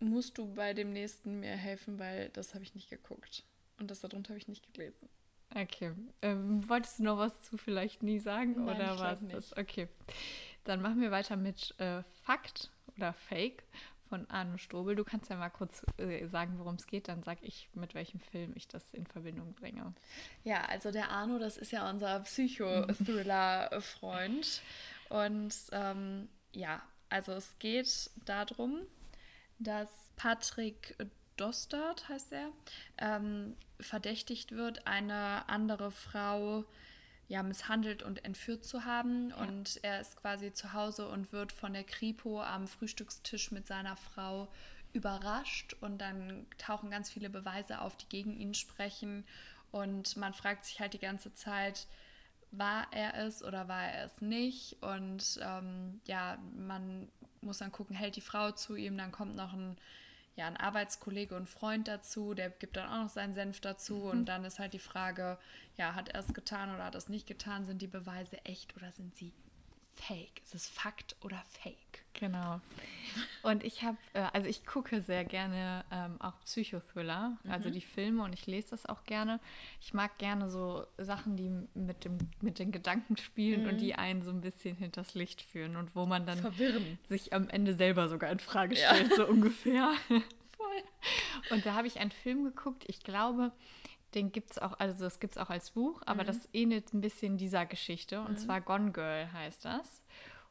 musst 0.00 0.38
du 0.38 0.52
bei 0.52 0.74
dem 0.74 0.92
nächsten 0.92 1.40
mir 1.40 1.56
helfen, 1.56 1.98
weil 1.98 2.28
das 2.30 2.54
habe 2.54 2.64
ich 2.64 2.74
nicht 2.74 2.90
geguckt. 2.90 3.44
Und 3.78 3.90
das 3.90 4.00
darunter 4.00 4.30
habe 4.30 4.38
ich 4.38 4.48
nicht 4.48 4.72
gelesen. 4.72 5.08
Okay. 5.54 5.92
Ähm, 6.22 6.68
wolltest 6.68 6.98
du 6.98 7.04
noch 7.04 7.18
was 7.18 7.40
zu 7.42 7.56
vielleicht 7.56 8.02
nie 8.02 8.18
sagen 8.18 8.64
Nein, 8.64 8.76
oder 8.76 8.98
war 8.98 9.12
es 9.12 9.26
das? 9.28 9.56
Okay. 9.56 9.88
Dann 10.64 10.82
machen 10.82 11.00
wir 11.00 11.10
weiter 11.10 11.36
mit 11.36 11.78
äh, 11.78 12.02
Fakt 12.22 12.70
oder 12.96 13.12
Fake 13.12 13.64
von 14.08 14.28
Arno 14.30 14.56
Strobel. 14.58 14.96
Du 14.96 15.04
kannst 15.04 15.30
ja 15.30 15.36
mal 15.36 15.50
kurz 15.50 15.82
äh, 15.98 16.26
sagen, 16.26 16.58
worum 16.58 16.74
es 16.76 16.86
geht, 16.86 17.08
dann 17.08 17.22
sag 17.22 17.38
ich, 17.42 17.68
mit 17.74 17.94
welchem 17.94 18.20
Film 18.20 18.52
ich 18.54 18.68
das 18.68 18.92
in 18.92 19.06
Verbindung 19.06 19.54
bringe. 19.54 19.94
Ja, 20.44 20.66
also 20.66 20.90
der 20.90 21.10
Arno, 21.10 21.38
das 21.38 21.56
ist 21.56 21.72
ja 21.72 21.88
unser 21.90 22.20
Psychothriller-Freund. 22.20 24.60
Und 25.08 25.54
ähm, 25.72 26.28
ja, 26.52 26.82
also 27.08 27.32
es 27.32 27.58
geht 27.58 28.10
darum, 28.24 28.82
dass 29.58 29.88
Patrick 30.16 30.96
Dostert, 31.36 32.08
heißt 32.08 32.32
er, 32.32 32.52
ähm, 32.98 33.56
verdächtigt 33.80 34.52
wird, 34.52 34.86
eine 34.86 35.48
andere 35.48 35.90
Frau 35.90 36.64
ja, 37.28 37.42
misshandelt 37.42 38.02
und 38.02 38.24
entführt 38.24 38.64
zu 38.64 38.84
haben. 38.84 39.32
Und 39.32 39.80
er 39.82 40.00
ist 40.00 40.16
quasi 40.16 40.52
zu 40.52 40.72
Hause 40.72 41.08
und 41.08 41.32
wird 41.32 41.52
von 41.52 41.72
der 41.72 41.84
Kripo 41.84 42.42
am 42.42 42.68
Frühstückstisch 42.68 43.50
mit 43.50 43.66
seiner 43.66 43.96
Frau 43.96 44.48
überrascht. 44.92 45.74
Und 45.80 45.98
dann 45.98 46.46
tauchen 46.58 46.90
ganz 46.90 47.10
viele 47.10 47.30
Beweise 47.30 47.80
auf, 47.80 47.96
die 47.96 48.08
gegen 48.08 48.36
ihn 48.36 48.54
sprechen. 48.54 49.24
Und 49.70 50.16
man 50.16 50.34
fragt 50.34 50.64
sich 50.64 50.80
halt 50.80 50.92
die 50.92 50.98
ganze 50.98 51.34
Zeit, 51.34 51.86
war 52.58 52.86
er 52.92 53.16
es 53.16 53.42
oder 53.42 53.68
war 53.68 53.84
er 53.84 54.04
es 54.04 54.20
nicht? 54.20 54.76
Und 54.82 55.40
ähm, 55.42 56.00
ja, 56.06 56.38
man 56.56 57.08
muss 57.40 57.58
dann 57.58 57.72
gucken, 57.72 57.96
hält 57.96 58.16
die 58.16 58.20
Frau 58.20 58.52
zu 58.52 58.76
ihm, 58.76 58.96
dann 58.96 59.12
kommt 59.12 59.36
noch 59.36 59.52
ein, 59.52 59.76
ja, 60.36 60.46
ein 60.46 60.56
Arbeitskollege 60.56 61.36
und 61.36 61.48
Freund 61.48 61.86
dazu, 61.86 62.34
der 62.34 62.50
gibt 62.50 62.76
dann 62.76 62.88
auch 62.88 63.04
noch 63.04 63.08
seinen 63.08 63.34
Senf 63.34 63.60
dazu 63.60 64.02
und 64.04 64.26
dann 64.26 64.44
ist 64.44 64.58
halt 64.58 64.72
die 64.72 64.78
Frage, 64.80 65.38
ja, 65.76 65.94
hat 65.94 66.08
er 66.08 66.20
es 66.20 66.34
getan 66.34 66.74
oder 66.74 66.84
hat 66.84 66.94
er 66.94 66.98
es 66.98 67.08
nicht 67.08 67.26
getan? 67.26 67.64
Sind 67.64 67.82
die 67.82 67.86
Beweise 67.86 68.44
echt 68.44 68.76
oder 68.76 68.90
sind 68.90 69.14
sie 69.14 69.32
fake? 69.96 70.40
Ist 70.42 70.54
es 70.54 70.66
Fakt 70.68 71.16
oder 71.22 71.42
Fake? 71.62 71.76
Genau. 72.14 72.60
Und 73.42 73.64
ich 73.64 73.82
habe, 73.82 73.96
äh, 74.12 74.20
also 74.32 74.48
ich 74.48 74.64
gucke 74.64 75.02
sehr 75.02 75.24
gerne 75.24 75.84
ähm, 75.90 76.20
auch 76.20 76.38
Psychothriller, 76.44 77.36
also 77.48 77.70
die 77.70 77.80
Filme 77.80 78.22
und 78.22 78.32
ich 78.32 78.46
lese 78.46 78.70
das 78.70 78.86
auch 78.86 79.04
gerne. 79.04 79.40
Ich 79.80 79.94
mag 79.94 80.16
gerne 80.18 80.48
so 80.48 80.86
Sachen, 80.96 81.36
die 81.36 81.50
mit, 81.78 82.04
dem, 82.04 82.18
mit 82.40 82.58
den 82.60 82.70
Gedanken 82.70 83.16
spielen 83.16 83.66
und 83.68 83.78
die 83.80 83.96
einen 83.96 84.22
so 84.22 84.30
ein 84.30 84.40
bisschen 84.40 84.76
hinters 84.76 85.14
Licht 85.14 85.42
führen 85.42 85.76
und 85.76 85.96
wo 85.96 86.06
man 86.06 86.24
dann 86.24 86.38
Verwirren. 86.38 86.98
sich 87.08 87.32
am 87.32 87.48
Ende 87.48 87.74
selber 87.74 88.08
sogar 88.08 88.30
in 88.30 88.38
Frage 88.38 88.76
Ja. 88.76 88.94
stellt, 88.94 89.14
so 89.14 89.26
ungefähr. 89.26 89.92
Voll. 90.56 90.82
Und 91.50 91.66
da 91.66 91.74
habe 91.74 91.88
ich 91.88 91.98
einen 91.98 92.12
Film 92.12 92.44
geguckt, 92.44 92.84
ich 92.86 93.00
glaube, 93.02 93.50
den 94.14 94.32
gibt 94.32 94.52
es 94.52 94.58
auch, 94.58 94.78
also 94.78 95.04
das 95.04 95.20
gibt 95.20 95.36
es 95.36 95.42
auch 95.42 95.50
als 95.50 95.70
Buch, 95.72 96.00
aber 96.06 96.22
Mhm. 96.22 96.26
das 96.28 96.48
ähnelt 96.52 96.92
ein 96.94 97.00
bisschen 97.00 97.36
dieser 97.36 97.66
Geschichte. 97.66 98.20
Und 98.20 98.38
zwar 98.38 98.60
Gone 98.60 98.92
Girl 98.92 99.32
heißt 99.32 99.64
das. 99.64 100.02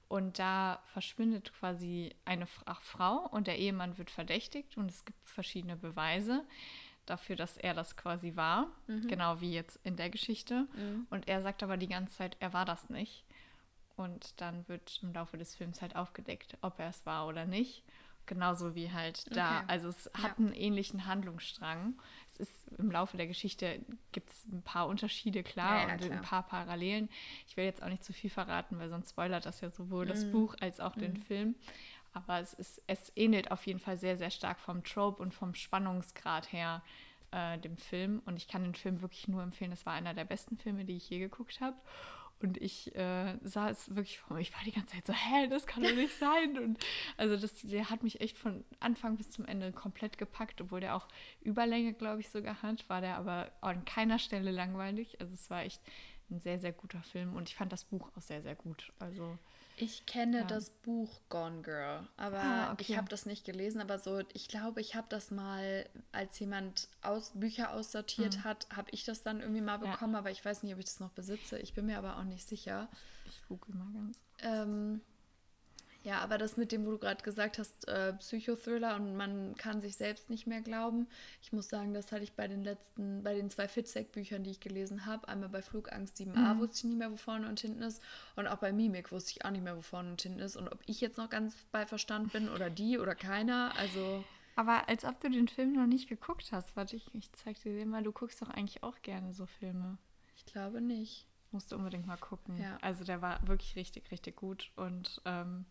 Und 0.10 0.38
da 0.38 0.82
verschwindet 0.86 1.54
quasi 1.54 2.14
eine 2.26 2.46
Frau 2.46 3.28
und 3.32 3.48
der 3.48 3.58
Ehemann 3.58 3.98
wird 3.98 4.12
verdächtigt 4.12 4.78
und 4.78 4.92
es 4.92 5.06
gibt 5.06 5.28
verschiedene 5.28 5.76
Beweise 5.76 6.44
dafür, 7.08 7.36
dass 7.36 7.58
er 7.58 7.74
das 7.74 7.98
quasi 7.98 8.36
war. 8.36 8.68
Mhm. 8.88 9.08
Genau 9.08 9.42
wie 9.42 9.54
jetzt 9.54 9.80
in 9.84 9.96
der 9.96 10.10
Geschichte. 10.10 10.68
Und 11.10 11.28
er 11.28 11.42
sagt 11.42 11.64
aber 11.64 11.78
die 11.78 11.88
ganze 11.88 12.16
Zeit, 12.16 12.38
er 12.40 12.54
war 12.54 12.66
das 12.66 12.90
nicht. 12.90 13.26
Und 13.96 14.40
dann 14.42 14.68
wird 14.68 15.00
im 15.04 15.14
Laufe 15.14 15.38
des 15.38 15.56
Films 15.56 15.82
halt 15.82 15.96
aufgedeckt, 15.96 16.58
ob 16.62 16.80
er 16.80 16.90
es 16.90 17.06
war 17.06 17.28
oder 17.28 17.46
nicht. 17.46 17.84
Genauso 18.26 18.74
wie 18.74 18.92
halt 18.92 19.36
da. 19.36 19.58
Okay. 19.58 19.66
Also 19.68 19.90
es 19.90 20.06
hat 20.14 20.24
Ja. 20.24 20.46
einen 20.46 20.54
ähnlichen 20.54 21.06
Handlungsstrang. 21.08 21.96
Es 22.40 22.50
ist 22.50 22.68
im 22.80 22.90
Laufe 22.92 23.18
der 23.18 23.28
Geschichte 23.28 23.80
gibt 24.12 24.30
es 24.32 24.46
ein 24.46 24.62
paar 24.64 24.88
Unterschiede, 24.88 25.44
klar, 25.44 25.82
Ja, 25.84 25.88
ja, 25.88 25.94
und 25.94 26.02
klar. 26.02 26.12
ein 26.18 26.22
paar 26.24 26.44
Parallelen. 26.44 27.10
Ich 27.48 27.56
will 27.58 27.66
jetzt 27.66 27.84
auch 27.84 27.90
nicht 27.90 28.04
zu 28.04 28.14
viel 28.14 28.30
verraten, 28.30 28.80
weil 28.80 28.90
sonst 28.90 29.12
spoilert 29.12 29.46
das 29.46 29.62
ja 29.62 29.70
sowohl 29.70 30.06
Mhm. 30.06 30.10
das 30.10 30.32
Buch 30.32 30.56
als 30.60 30.80
auch 30.80 30.96
den 30.96 31.18
Film. 31.18 31.56
Aber 32.14 32.40
es, 32.40 32.54
ist, 32.54 32.82
es 32.88 33.12
ähnelt 33.16 33.52
auf 33.52 33.66
jeden 33.68 33.80
Fall 33.80 33.98
sehr, 33.98 34.18
sehr 34.18 34.30
stark 34.32 34.60
vom 34.60 34.84
Trope 34.84 35.22
und 35.22 35.34
vom 35.34 35.54
Spannungsgrad 35.56 36.52
her 36.52 36.84
äh, 37.32 37.58
dem 37.60 37.78
Film. 37.78 38.22
Und 38.26 38.38
ich 38.38 38.48
kann 38.48 38.64
den 38.64 38.76
Film 38.76 39.02
wirklich 39.02 39.28
nur 39.28 39.42
empfehlen. 39.42 39.72
Das 39.72 39.86
war 39.86 39.94
einer 39.94 40.14
der 40.14 40.26
besten 40.26 40.58
Filme, 40.58 40.86
die 40.86 40.96
ich 40.98 41.10
je 41.10 41.20
geguckt 41.20 41.60
habe. 41.62 41.76
Und 42.44 42.62
ich 42.62 42.94
äh, 42.94 43.38
sah 43.42 43.70
es 43.70 43.96
wirklich 43.96 44.20
vor 44.20 44.36
mir. 44.36 44.42
Ich 44.42 44.54
war 44.54 44.60
die 44.66 44.74
ganze 44.74 44.94
Zeit 44.94 45.08
so, 45.08 45.14
hä, 45.14 45.48
das 45.48 45.66
kann 45.66 45.82
doch 45.82 45.96
nicht 45.96 46.14
sein. 46.14 46.58
Und 46.60 46.78
also 47.16 47.38
das, 47.38 47.62
der 47.62 47.90
hat 47.90 48.04
mich 48.04 48.20
echt 48.20 48.38
von 48.38 48.66
Anfang 48.82 49.16
bis 49.16 49.30
zum 49.30 49.46
Ende 49.46 49.72
komplett 49.72 50.18
gepackt, 50.18 50.60
obwohl 50.60 50.82
der 50.82 50.96
auch 50.96 51.08
Überlänge, 51.42 51.94
glaube 51.94 52.20
ich, 52.20 52.30
sogar 52.30 52.62
hat, 52.62 52.88
war 52.90 53.00
der 53.00 53.16
aber 53.16 53.50
an 53.62 53.86
keiner 53.86 54.20
Stelle 54.20 54.52
langweilig. 54.52 55.22
Also 55.22 55.34
es 55.34 55.50
war 55.50 55.64
echt 55.64 55.82
ein 56.30 56.42
sehr, 56.42 56.60
sehr 56.60 56.74
guter 56.74 57.02
Film 57.02 57.34
und 57.34 57.48
ich 57.48 57.56
fand 57.56 57.72
das 57.72 57.86
Buch 57.86 58.12
auch 58.16 58.22
sehr, 58.22 58.42
sehr 58.42 58.56
gut. 58.56 58.92
Also 59.00 59.38
Ich 59.76 60.06
kenne 60.06 60.40
Ja. 60.40 60.44
das 60.46 60.70
Buch 60.70 61.10
Gone 61.30 61.62
Girl, 61.64 62.08
aber 62.16 62.40
Ah, 62.44 62.72
okay. 62.74 62.86
ich 62.92 62.98
habe 62.98 63.10
das 63.10 63.26
nicht 63.26 63.44
gelesen. 63.44 63.82
Aber 63.82 63.98
so, 63.98 64.22
ich 64.34 64.48
glaube, 64.48 64.82
ich 64.82 64.94
habe 64.96 65.08
das 65.10 65.32
mal, 65.32 65.90
als 66.12 66.38
jemand 66.40 66.88
aus, 67.02 67.32
Bücher 67.34 67.72
aussortiert 67.74 68.44
hat, 68.44 68.68
habe 68.76 68.90
ich 68.92 69.04
das 69.04 69.24
dann 69.24 69.40
irgendwie 69.42 69.62
mal 69.62 69.80
Mhm. 69.80 69.86
Ja. 69.86 69.92
bekommen. 69.94 70.16
Aber 70.16 70.30
ich 70.32 70.44
weiß 70.46 70.62
nicht, 70.64 70.74
ob 70.74 70.80
ich 70.80 70.86
das 70.86 71.00
noch 71.00 71.10
besitze. 71.12 71.58
Ich 71.60 71.74
bin 71.74 71.88
mir 71.88 71.98
aber 71.98 72.18
auch 72.18 72.24
nicht 72.24 72.48
sicher. 72.48 72.88
ich 73.26 73.42
google 73.48 73.74
mal 73.76 73.92
ganz. 73.94 74.20
Ähm, 74.42 75.02
ja, 76.04 76.20
aber 76.20 76.38
das 76.38 76.58
mit 76.58 76.74
dem, 76.74 76.86
wo 76.86 76.92
du 76.92 76.98
gerade 76.98 77.24
gesagt 77.24 77.58
hast, 77.58 77.88
äh, 77.88 78.12
Psychothriller 78.14 78.98
und 78.98 79.16
man 79.16 79.56
kann 79.56 79.80
sich 79.80 79.96
selbst 79.96 80.30
nicht 80.30 80.46
mehr 80.46 80.60
glauben. 80.60 81.08
Ich 81.42 81.54
muss 81.54 81.70
sagen, 81.70 81.94
das 81.94 82.12
hatte 82.12 82.24
ich 82.24 82.34
bei 82.34 82.50
den 82.50 82.62
letzten, 82.62 83.24
bei 83.24 83.34
den 83.34 83.50
zwei 83.50 83.70
Fitzek-Büchern, 83.70 84.44
die 84.44 84.52
ich 84.52 84.60
gelesen 84.60 85.06
habe. 85.06 85.30
Einmal 85.30 85.48
bei 85.48 85.62
Flugangst 85.62 86.18
7a 86.18 86.60
wusste 86.60 86.80
ich 86.80 86.84
nicht 86.84 86.98
mehr, 86.98 87.10
wo 87.10 87.16
vorne 87.16 87.48
und 87.48 87.58
hinten 87.62 87.82
ist. 87.84 88.04
Und 88.36 88.48
auch 88.48 88.58
bei 88.58 88.74
Mimik 88.74 89.14
wusste 89.14 89.32
ich 89.32 89.46
auch 89.46 89.52
nicht 89.52 89.64
mehr, 89.64 89.78
wo 89.78 89.82
vorne 89.82 90.12
und 90.12 90.22
hinten 90.22 90.40
ist. 90.40 90.58
Und 90.58 90.68
ob 90.68 90.80
ich 90.88 91.00
jetzt 91.00 91.18
noch 91.18 91.30
ganz 91.30 91.56
bei 91.72 91.86
Verstand 91.86 92.34
bin 92.34 92.50
oder 92.50 92.70
die 92.70 93.00
oder 93.00 93.16
keiner. 93.16 93.72
Also, 93.78 94.26
Aber 94.58 94.90
als 94.90 95.06
ob 95.06 95.22
du 95.22 95.30
den 95.30 95.48
Film 95.48 95.72
noch 95.72 95.88
nicht 95.88 96.10
geguckt 96.10 96.52
hast. 96.52 96.76
Warte, 96.76 96.98
ich, 96.98 97.16
ich 97.16 97.32
zeig 97.32 97.62
dir 97.62 97.74
den 97.74 97.88
mal. 97.88 98.04
Du 98.04 98.12
guckst 98.12 98.42
doch 98.42 98.50
eigentlich 98.50 98.84
auch 98.84 99.02
gerne 99.04 99.34
so 99.34 99.46
Filme. 99.46 99.98
ich 100.36 100.46
glaube 100.46 100.82
nicht. 100.82 101.28
Musst 101.52 101.72
du 101.72 101.76
unbedingt 101.76 102.08
mal 102.08 102.18
gucken. 102.18 102.60
Ja. 102.60 102.78
Also 102.82 103.04
der 103.06 103.22
war 103.22 103.48
wirklich 103.48 103.76
richtig, 103.76 104.10
richtig 104.12 104.36
gut. 104.36 104.72
Und 104.76 105.22
ähm, 105.24 105.66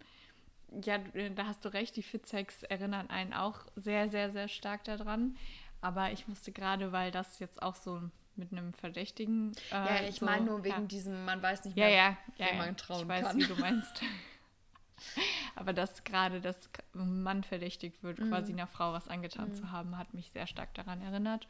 ja, 0.84 0.98
du- 0.98 1.30
da 1.32 1.46
hast 1.46 1.64
du 1.64 1.68
recht, 1.72 1.96
die 1.96 2.02
Fitzeks 2.02 2.62
erinnern 2.64 3.10
einen 3.10 3.32
auch 3.32 3.66
sehr, 3.76 4.08
sehr, 4.08 4.30
sehr 4.30 4.48
stark 4.48 4.84
daran. 4.84 5.36
Aber 5.80 6.12
ich 6.12 6.28
musste 6.28 6.52
gerade, 6.52 6.92
weil 6.92 7.10
das 7.10 7.38
jetzt 7.40 7.60
auch 7.62 7.74
so 7.74 8.00
mit 8.36 8.52
einem 8.52 8.72
Verdächtigen. 8.72 9.52
Äh, 9.70 9.74
ja, 9.74 10.02
ich 10.08 10.16
so, 10.20 10.24
meine 10.24 10.46
nur 10.46 10.64
wegen 10.64 10.82
ja. 10.82 10.86
diesem, 10.86 11.24
man 11.24 11.42
weiß 11.42 11.64
nicht 11.66 11.76
Ja, 11.76 11.86
mehr, 11.86 12.16
ja, 12.38 12.46
ja, 12.46 12.54
man 12.54 12.68
ja. 12.68 12.74
trauen 12.74 13.02
ich 13.02 13.08
weiß, 13.08 13.26
kann. 13.26 13.36
wie 13.38 13.46
du 13.46 13.56
meinst. 13.56 14.00
Aber 15.56 15.72
dass 15.72 16.04
gerade 16.04 16.40
das 16.40 16.70
Mann 16.92 17.42
verdächtigt 17.42 18.02
wird, 18.02 18.18
Mhm. 18.20 18.28
quasi 18.30 18.52
einer 18.52 18.66
Frau 18.66 18.92
was 18.92 19.08
angetan 19.08 19.52
zu 19.52 19.70
haben, 19.70 19.98
hat 19.98 20.14
mich 20.14 20.30
sehr 20.30 20.46
stark 20.46 20.72
daran 20.74 21.02
erinnert. 21.02 21.48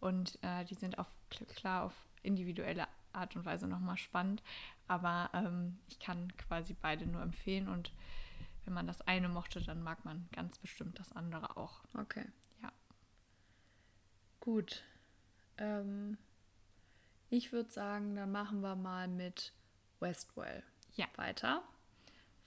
Und 0.00 0.38
äh, 0.42 0.64
die 0.64 0.74
sind 0.74 0.98
auf, 0.98 1.06
klar 1.56 1.84
auf 1.84 1.92
individuelle 2.22 2.86
Art 3.12 3.34
und 3.36 3.44
Weise 3.44 3.66
nochmal 3.66 3.96
spannend. 3.96 4.42
Aber 4.88 5.30
ähm, 5.32 5.78
ich 5.88 5.98
kann 6.00 6.32
quasi 6.36 6.74
beide 6.80 7.06
nur 7.06 7.22
empfehlen 7.22 7.68
und 7.68 7.92
wenn 8.64 8.74
man 8.74 8.86
das 8.86 9.00
eine 9.02 9.28
mochte, 9.28 9.60
dann 9.60 9.82
mag 9.82 10.04
man 10.04 10.28
ganz 10.32 10.58
bestimmt 10.58 10.98
das 10.98 11.12
andere 11.12 11.56
auch. 11.56 11.80
Okay. 11.98 12.24
Ja. 12.62 12.70
Gut. 14.40 14.82
Ähm, 15.58 16.18
ich 17.30 17.52
würde 17.52 17.70
sagen, 17.70 18.14
dann 18.16 18.30
machen 18.32 18.60
wir 18.60 18.76
mal 18.76 19.08
mit 19.08 19.52
Westwell 20.00 20.62
Ja. 20.94 21.06
weiter. 21.16 21.62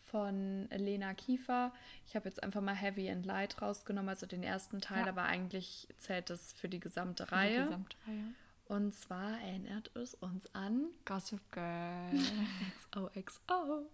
Von 0.03 0.69
Lena 0.69 1.13
Kiefer. 1.13 1.73
Ich 2.05 2.15
habe 2.15 2.29
jetzt 2.29 2.41
einfach 2.43 2.61
mal 2.61 2.75
Heavy 2.75 3.09
and 3.09 3.25
Light 3.25 3.61
rausgenommen, 3.61 4.09
also 4.09 4.25
den 4.27 4.43
ersten 4.43 4.79
Teil, 4.79 5.03
Ja. 5.03 5.09
aber 5.09 5.23
eigentlich 5.23 5.87
zählt 5.97 6.29
es 6.29 6.53
für 6.53 6.69
die 6.69 6.79
gesamte 6.79 7.25
Für 7.25 7.31
die 7.35 7.41
Reihe. 7.41 7.63
Gesamtreihe. 7.65 8.33
Und 8.67 8.95
zwar 8.95 9.39
erinnert 9.41 9.95
es 9.95 10.13
uns 10.15 10.53
an 10.55 10.85
Gossip 11.05 11.39
Girl. 11.51 12.11
XOXO. 12.91 13.89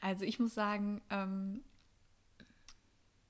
Also 0.00 0.24
ich 0.24 0.38
muss 0.38 0.54
sagen, 0.54 1.00
ähm, 1.10 1.62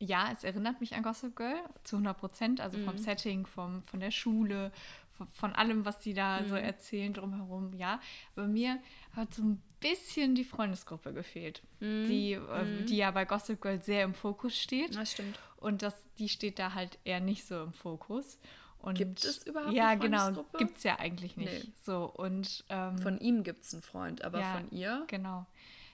ja, 0.01 0.31
es 0.33 0.45
erinnert 0.45 0.81
mich 0.81 0.95
an 0.95 1.03
Gossip 1.03 1.35
Girl 1.35 1.59
zu 1.83 1.97
100 1.97 2.17
Prozent. 2.17 2.61
Also 2.61 2.79
vom 2.79 2.99
Setting, 2.99 3.47
vom, 3.47 3.83
von 3.83 4.01
der 4.01 4.11
Schule, 4.11 4.71
von, 5.11 5.29
von 5.33 5.53
allem, 5.55 5.85
was 5.85 6.03
sie 6.03 6.15
da 6.15 6.45
so 6.45 6.55
erzählen 6.55 7.13
drumherum. 7.13 7.75
Ja, 7.75 8.01
bei 8.35 8.47
mir 8.47 8.79
hat 9.17 9.35
so 9.35 9.43
ein 9.43 9.63
bisschen 9.81 10.35
die 10.35 10.45
Freundesgruppe 10.45 11.13
gefehlt, 11.13 11.63
die, 11.81 12.33
äh, 12.33 12.85
die 12.85 12.97
ja 12.97 13.11
bei 13.11 13.25
Gossip 13.25 13.61
Girl 13.61 13.83
sehr 13.83 14.05
im 14.05 14.15
Fokus 14.15 14.57
steht. 14.57 14.97
Das 14.97 15.13
stimmt. 15.13 15.39
Und 15.57 15.83
das, 15.83 16.07
die 16.19 16.29
steht 16.29 16.59
da 16.59 16.75
halt 16.75 16.99
eher 17.05 17.21
nicht 17.21 17.47
so 17.47 17.63
im 17.63 17.73
Fokus. 17.73 18.39
Und 18.81 18.97
Gibt 18.97 19.25
es 19.25 19.45
überhaupt 19.45 19.73
Ja, 19.73 19.89
eine 19.89 20.01
genau. 20.01 20.19
Freundesgruppe? 20.19 20.59
Gibt 20.59 20.77
es 20.77 20.85
ja 20.85 20.99
eigentlich 21.01 21.37
nicht. 21.37 21.65
Nee. 21.65 21.73
So, 21.83 22.05
und 22.05 22.65
ähm, 22.69 22.99
Von 22.99 23.19
ihm 23.19 23.43
gibt 23.43 23.65
es 23.65 23.73
einen 23.73 23.83
Freund, 23.83 24.23
aber 24.23 24.39
ja, 24.39 24.53
von 24.53 24.71
ihr. 24.71 25.05
Genau. 25.09 25.47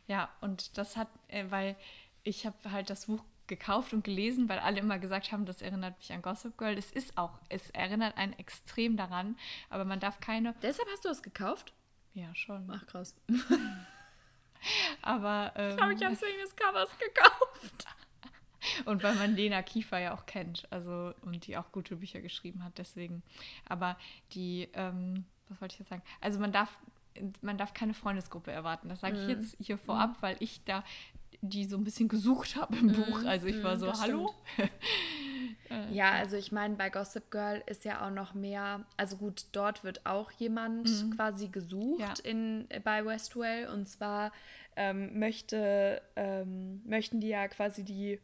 Ja, 0.07 0.29
und 0.41 0.77
das 0.79 0.97
hat, 0.97 1.09
äh, 1.29 1.47
weil 1.51 1.77
ich 2.23 2.47
habe 2.47 2.57
halt 2.71 2.91
das 2.91 3.07
Buch 3.07 3.23
gekauft 3.47 3.93
und 3.93 4.05
gelesen, 4.05 4.49
weil 4.49 4.59
alle 4.59 4.81
immer 4.81 4.99
gesagt 4.99 5.33
haben, 5.33 5.45
das 5.45 5.61
erinnert 5.63 5.99
mich 5.99 6.13
an 6.13 6.23
Gossip 6.23 6.57
Girl. 6.57 6.77
Es 6.77 6.91
ist 6.91 7.17
auch, 7.19 7.39
es 7.49 7.71
erinnert 7.71 8.17
einen 8.17 8.33
extrem 8.35 8.97
daran, 8.97 9.37
aber 9.69 9.85
man 9.85 10.01
darf 10.01 10.21
keine, 10.21 10.55
Deshalb 10.63 10.89
hast 10.91 11.05
du 11.05 11.09
es 11.09 11.23
gekauft? 11.23 11.73
ja 12.15 12.35
schon, 12.35 12.71
Ach 12.73 12.87
krass. 12.87 13.15
aber 15.03 15.53
ähm, 15.57 15.71
Ich 15.71 15.77
glaube, 15.77 15.95
ich 15.95 16.05
habe 16.05 16.15
es 16.15 16.23
wegen 16.23 16.41
des 16.41 16.57
Covers 16.57 16.91
gekauft. 16.99 17.87
und 18.87 19.03
weil 19.03 19.15
man 19.17 19.35
Lena 19.35 19.63
Kiefer 19.63 19.99
ja 19.99 20.15
auch 20.15 20.27
kennt, 20.27 20.67
also 20.71 21.13
und 21.23 21.47
die 21.47 21.57
auch 21.57 21.71
gute 21.73 21.97
Bücher 21.97 22.21
geschrieben 22.21 22.65
hat, 22.65 22.79
deswegen. 22.79 23.23
Aber 23.69 23.99
die, 24.33 24.69
ähm, 24.73 25.27
was 25.49 25.61
wollte 25.61 25.75
ich 25.75 25.81
jetzt 25.81 25.91
sagen? 25.91 26.03
Also 26.21 26.39
man 26.39 26.53
darf, 26.53 26.71
man 27.41 27.59
darf 27.59 27.75
keine 27.75 27.95
Freundesgruppe 27.95 28.51
erwarten. 28.51 28.89
Das 28.89 29.01
Mhm. 29.01 29.03
sage 29.03 29.17
ich 29.19 29.27
jetzt 29.27 29.57
hier 29.61 29.79
vorab, 29.79 30.17
weil 30.23 30.37
ich 30.41 30.65
da 30.65 30.85
die 31.41 31.67
so 31.67 31.77
ein 31.77 31.85
bisschen 31.85 32.09
gesucht 32.09 32.57
habe 32.57 32.77
im 32.77 32.93
Buch. 32.93 33.25
Also 33.25 33.47
ich 33.49 33.63
war 33.63 33.77
mhm, 33.77 33.81
so, 33.81 33.93
hallo? 34.01 34.35
Ja, 35.91 36.13
also 36.13 36.37
ich 36.37 36.53
meine, 36.53 36.77
bei 36.77 36.89
Gossip 36.91 37.31
Girl 37.31 37.63
ist 37.67 37.85
ja 37.85 38.07
auch 38.07 38.11
noch 38.11 38.33
mehr, 38.35 38.85
also 38.97 39.17
gut, 39.17 39.47
dort 39.53 39.83
wird 39.83 40.07
auch 40.07 40.31
jemand 40.33 40.89
quasi 41.17 41.49
gesucht 41.49 42.01
Ja. 42.01 42.15
in, 42.23 42.69
bei 42.85 43.05
Westwell 43.05 43.69
und 43.69 43.89
zwar 43.89 44.33
ähm, 44.77 45.19
möchte, 45.19 46.01
ähm, 46.17 46.83
möchten 46.87 47.21
die 47.21 47.29
ja 47.29 47.49
quasi 47.49 47.83
die, 47.85 48.21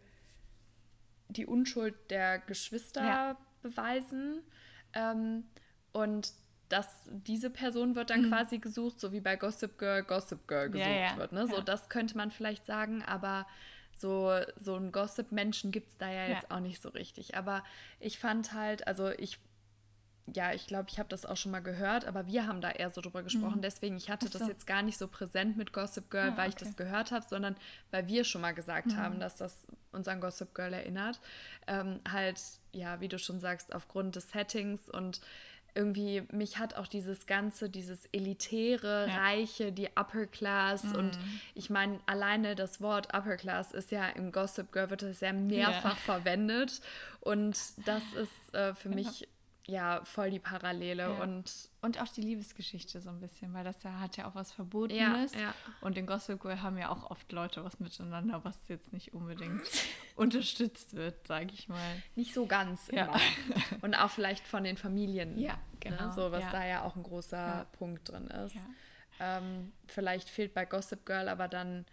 die 1.29 1.47
Unschuld 1.47 1.95
der 2.11 2.39
Geschwister 2.39 3.05
Ja. 3.05 3.37
beweisen 3.63 4.43
ähm, 4.93 5.45
und 5.93 6.33
das, 6.71 6.87
diese 7.11 7.51
Person 7.51 7.95
wird 7.95 8.09
dann 8.11 8.29
quasi 8.31 8.59
gesucht, 8.59 8.99
so 8.99 9.13
wie 9.13 9.21
bei 9.21 9.37
Gossip 9.37 9.77
Girl 9.79 10.03
Gossip 10.03 10.49
Girl 10.49 10.71
gesucht 10.71 10.89
Mhm. 10.89 10.95
Ja, 10.95 11.11
ja, 11.13 11.17
wird. 11.19 11.33
Ne? 11.33 11.47
So, 11.47 11.57
ja. 11.57 11.61
das 11.63 11.89
könnte 11.91 12.17
man 12.17 12.31
vielleicht 12.31 12.65
sagen, 12.65 13.03
aber 13.05 13.47
so, 13.95 14.33
so 14.57 14.77
einen 14.77 14.93
Gossip-Menschen 14.93 15.73
gibt 15.73 15.91
es 15.91 15.99
da 15.99 16.11
ja 16.11 16.27
jetzt 16.29 16.47
Ja. 16.49 16.57
auch 16.57 16.61
nicht 16.61 16.81
so 16.81 16.89
richtig. 16.89 17.37
Aber 17.37 17.63
ich 17.99 18.19
fand 18.19 18.53
halt, 18.55 18.87
also 18.87 19.11
ich, 19.11 19.39
ja, 20.33 20.53
ich 20.53 20.69
glaube, 20.69 20.87
ich 20.91 20.99
habe 21.01 21.09
das 21.09 21.27
auch 21.27 21.37
schon 21.37 21.51
mal 21.51 21.61
gehört, 21.61 22.05
aber 22.07 22.27
wir 22.29 22.47
haben 22.47 22.61
da 22.61 22.71
eher 22.71 22.89
so 22.91 23.01
drüber 23.01 23.25
gesprochen. 23.25 23.63
Deswegen, 23.63 23.97
ich 23.97 24.09
hatte 24.09 24.27
Mhm. 24.27 24.31
Ach 24.31 24.39
das 24.39 24.43
so. 24.43 24.49
jetzt 24.49 24.67
gar 24.67 24.83
nicht 24.83 24.97
so 24.97 25.09
präsent 25.09 25.57
mit 25.57 25.73
Gossip 25.73 26.09
Girl, 26.09 26.31
Ah, 26.31 26.37
weil 26.37 26.49
ich 26.51 26.55
okay. 26.55 26.65
Mhm. 26.67 26.69
das 26.69 26.77
gehört 26.77 27.11
habe, 27.11 27.27
sondern 27.29 27.57
weil 27.91 28.07
wir 28.07 28.23
schon 28.25 28.41
mal 28.41 28.53
gesagt 28.55 28.95
haben, 28.97 29.19
dass 29.19 29.37
das 29.37 29.67
uns 29.93 30.07
an 30.07 30.21
Gossip 30.21 30.55
Girl 30.55 30.73
erinnert. 30.73 31.21
Ähm, 31.67 32.01
halt, 32.11 32.41
ja, 32.73 33.01
wie 33.01 33.09
du 33.09 33.19
schon 33.19 33.41
sagst, 33.41 33.75
aufgrund 33.75 34.15
des 34.15 34.31
Settings 34.31 34.89
und 34.89 35.21
irgendwie, 35.75 36.23
mich 36.33 36.59
hat 36.59 36.75
auch 36.75 36.87
dieses 36.87 37.27
Ganze, 37.27 37.69
dieses 37.71 38.07
elitäre, 38.13 39.07
Ja. 39.09 39.17
reiche, 39.19 39.73
die 39.73 39.89
Upper 39.97 40.27
Class 40.27 40.85
und 40.95 41.19
ich 41.55 41.71
meine, 41.71 42.01
alleine 42.07 42.55
das 42.55 42.81
Wort 42.81 43.15
Upper 43.15 43.37
Class 43.37 43.73
ist 43.73 43.91
ja 43.91 44.09
im 44.09 44.33
Gossip 44.33 44.73
Girl 44.73 44.91
wird 44.91 45.03
es 45.03 45.21
ja 45.21 45.33
mehrfach 45.33 45.97
verwendet 45.99 46.81
und 47.21 47.57
das 47.87 48.03
ist 48.15 48.55
äh, 48.55 48.75
für 48.75 48.89
mich 48.89 49.29
ja 49.71 50.01
voll 50.05 50.31
die 50.31 50.39
Parallele 50.39 51.03
Ja. 51.05 51.23
und 51.23 51.51
Und 51.83 52.01
auch 52.01 52.09
die 52.09 52.21
Liebesgeschichte 52.21 53.01
so 53.01 53.09
ein 53.11 53.21
bisschen, 53.21 53.55
weil 53.55 53.65
das 53.65 53.83
ja 53.83 53.99
hat 54.01 54.17
ja 54.19 54.29
auch 54.29 54.35
was 54.35 54.53
Verbotenes. 54.53 55.35
ja. 55.35 55.55
Und 55.81 55.97
in 55.97 56.07
Gossip 56.07 56.41
Girl 56.43 56.61
haben 56.61 56.77
ja 56.77 56.91
auch 56.91 57.11
oft 57.11 57.31
Leute 57.33 57.65
was 57.65 57.81
miteinander, 57.81 58.45
was 58.45 58.57
jetzt 58.69 58.93
nicht 58.93 59.15
unbedingt 59.15 59.63
unterstützt 60.17 60.95
wird, 60.95 61.27
sage 61.27 61.53
ich 61.55 61.69
mal. 61.69 62.03
nicht 62.17 62.35
so 62.35 62.47
ganz 62.47 62.89
Ja. 62.93 63.05
immer. 63.05 63.21
und 63.83 63.95
auch 63.95 64.11
vielleicht 64.11 64.47
von 64.47 64.65
den 64.65 64.77
Familien. 64.77 65.39
Ja, 65.39 65.59
genau, 65.81 66.07
Ne? 66.09 66.13
So 66.15 66.31
was 66.33 66.43
ja. 66.45 66.51
da 66.51 66.67
ja 66.67 66.83
auch 66.83 66.97
ein 66.97 67.03
großer 67.03 67.37
Ja. 67.39 67.65
Punkt 67.73 68.09
drin 68.11 68.27
ist. 68.29 68.55
Ja. 68.57 68.67
Ähm, 69.39 69.73
vielleicht 69.87 70.29
fehlt 70.31 70.53
bei 70.55 70.65
Gossip 70.65 71.05
Girl 71.07 71.29
aber 71.29 71.47
dann 71.49 71.87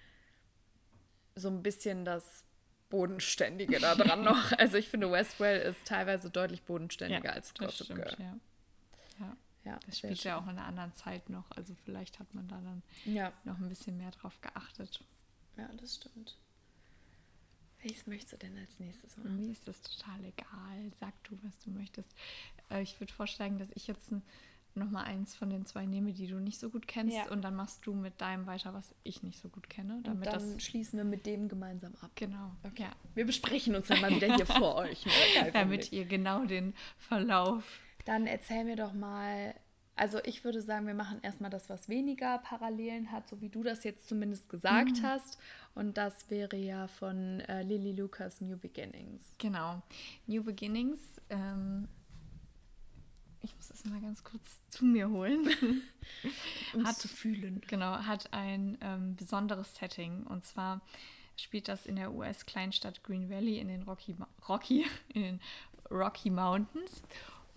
so 1.35 1.49
ein 1.49 1.61
bisschen 1.61 2.03
das 2.05 2.43
Bodenständige 2.89 3.79
da 3.79 3.95
dran 3.95 4.23
noch. 4.23 4.51
Also 4.57 4.77
ich 4.77 4.87
finde, 4.89 5.11
Westwell 5.11 5.61
ist 5.61 5.85
teilweise 5.85 6.29
deutlich 6.29 6.63
bodenständiger 6.63 7.33
als 7.33 7.53
das 7.53 7.77
Gossip 7.77 7.95
Girl. 7.95 8.15
ja. 8.19 8.37
ja. 9.19 9.37
Ja, 9.65 9.77
Das 9.85 9.97
spielt 9.97 10.23
ja 10.23 10.37
auch 10.37 10.43
in 10.43 10.51
einer 10.51 10.63
anderen 10.65 10.93
Zeit 10.93 11.29
noch. 11.29 11.51
Also 11.51 11.75
vielleicht 11.83 12.19
hat 12.19 12.33
man 12.33 12.47
da 12.47 12.55
dann 12.61 12.83
Ja, 13.03 13.33
noch 13.43 13.57
ein 13.57 13.67
bisschen 13.67 13.97
mehr 13.97 14.11
drauf 14.11 14.39
geachtet. 14.41 15.03
ja, 15.57 15.67
das 15.81 15.95
stimmt. 15.95 16.37
Welches 17.81 18.07
möchtest 18.07 18.31
du 18.33 18.37
denn 18.37 18.57
als 18.57 18.79
nächstes 18.79 19.17
machen? 19.17 19.35
mir 19.39 19.51
ist 19.51 19.67
das 19.67 19.81
total 19.81 20.23
egal. 20.23 20.91
Sag 21.01 21.21
du, 21.25 21.37
was 21.43 21.59
du 21.59 21.69
möchtest. 21.71 22.09
Äh, 22.71 22.81
ich 22.81 22.97
würde 23.01 23.11
vorschlagen, 23.13 23.59
dass 23.59 23.69
ich 23.75 23.87
jetzt 23.87 24.09
ein, 24.11 24.21
noch 24.77 24.89
mal 24.89 25.03
eins 25.03 25.35
von 25.35 25.49
den 25.49 25.65
zwei 25.65 25.85
nehme, 25.85 26.13
die 26.13 26.27
du 26.27 26.39
nicht 26.39 26.59
so 26.59 26.69
gut 26.69 26.87
kennst. 26.87 27.15
Ja. 27.15 27.29
Und 27.29 27.41
dann 27.41 27.55
machst 27.55 27.85
du 27.85 27.93
mit 27.93 28.21
deinem 28.21 28.45
weiter, 28.47 28.73
was 28.73 28.93
ich 29.03 29.23
nicht 29.23 29.39
so 29.39 29.49
gut 29.49 29.69
kenne. 29.69 29.95
Und 29.95 30.07
Damit 30.07 30.27
dann 30.27 30.53
das 30.55 30.63
schließen 30.63 30.97
wir 30.97 31.03
mit 31.03 31.25
dem 31.25 31.47
gemeinsam 31.49 31.93
ab. 32.01 32.11
Genau. 32.15 32.51
Ja. 32.77 32.91
Wir 33.15 33.25
besprechen 33.25 33.75
uns 33.75 33.87
dann 33.87 34.01
mal 34.01 34.11
wieder 34.11 34.35
hier 34.35 34.45
vor 34.45 34.75
euch. 34.77 35.05
Ne? 35.05 35.51
Damit 35.51 35.91
ihr 35.91 36.05
genau 36.05 36.45
den 36.45 36.73
Verlauf. 36.97 37.79
Dann 38.05 38.25
erzähl 38.25 38.63
mir 38.63 38.75
doch 38.75 38.93
mal, 38.93 39.53
also 39.95 40.19
ich 40.23 40.43
würde 40.43 40.61
sagen, 40.61 40.87
wir 40.87 40.93
machen 40.93 41.19
erstmal 41.23 41.49
das, 41.49 41.69
was 41.69 41.89
weniger 41.89 42.37
Parallelen 42.37 43.11
hat, 43.11 43.27
so 43.27 43.41
wie 43.41 43.49
du 43.49 43.63
das 43.63 43.83
jetzt 43.83 44.07
zumindest 44.07 44.49
gesagt 44.49 45.01
hast. 45.03 45.37
Und 45.75 45.97
das 45.97 46.29
wäre 46.29 46.55
ja 46.55 46.87
von 46.87 47.41
äh, 47.41 47.63
Lily 47.63 47.91
Lucas 47.91 48.39
New 48.41 48.57
Beginnings. 48.57 49.35
Genau. 49.37 49.81
New 50.25 50.43
Beginnings. 50.43 50.99
Ähm, 51.29 51.87
ich 53.47 53.55
muss 53.55 53.69
das 53.69 53.85
mal 53.85 54.01
ganz 54.01 54.23
kurz 54.23 54.61
zu 54.67 54.83
mir 54.83 55.09
holen. 55.09 55.47
Um 56.73 56.85
zu 56.85 57.07
fühlen. 57.07 57.61
Genau, 57.67 57.91
hat 57.91 58.33
ein 58.33 58.77
ähm, 58.81 59.15
besonderes 59.15 59.75
Setting. 59.75 60.23
Und 60.23 60.45
zwar 60.45 60.81
spielt 61.37 61.69
das 61.69 61.85
in 61.85 61.95
der 61.95 62.13
US-Kleinstadt 62.13 63.03
Green 63.03 63.29
Valley 63.29 63.59
in 63.59 63.69
den 63.69 63.83
Rocky, 63.83 64.15
Rocky, 64.49 64.85
in 65.13 65.21
den 65.21 65.41
Rocky 65.89 66.29
Mountains. 66.29 67.01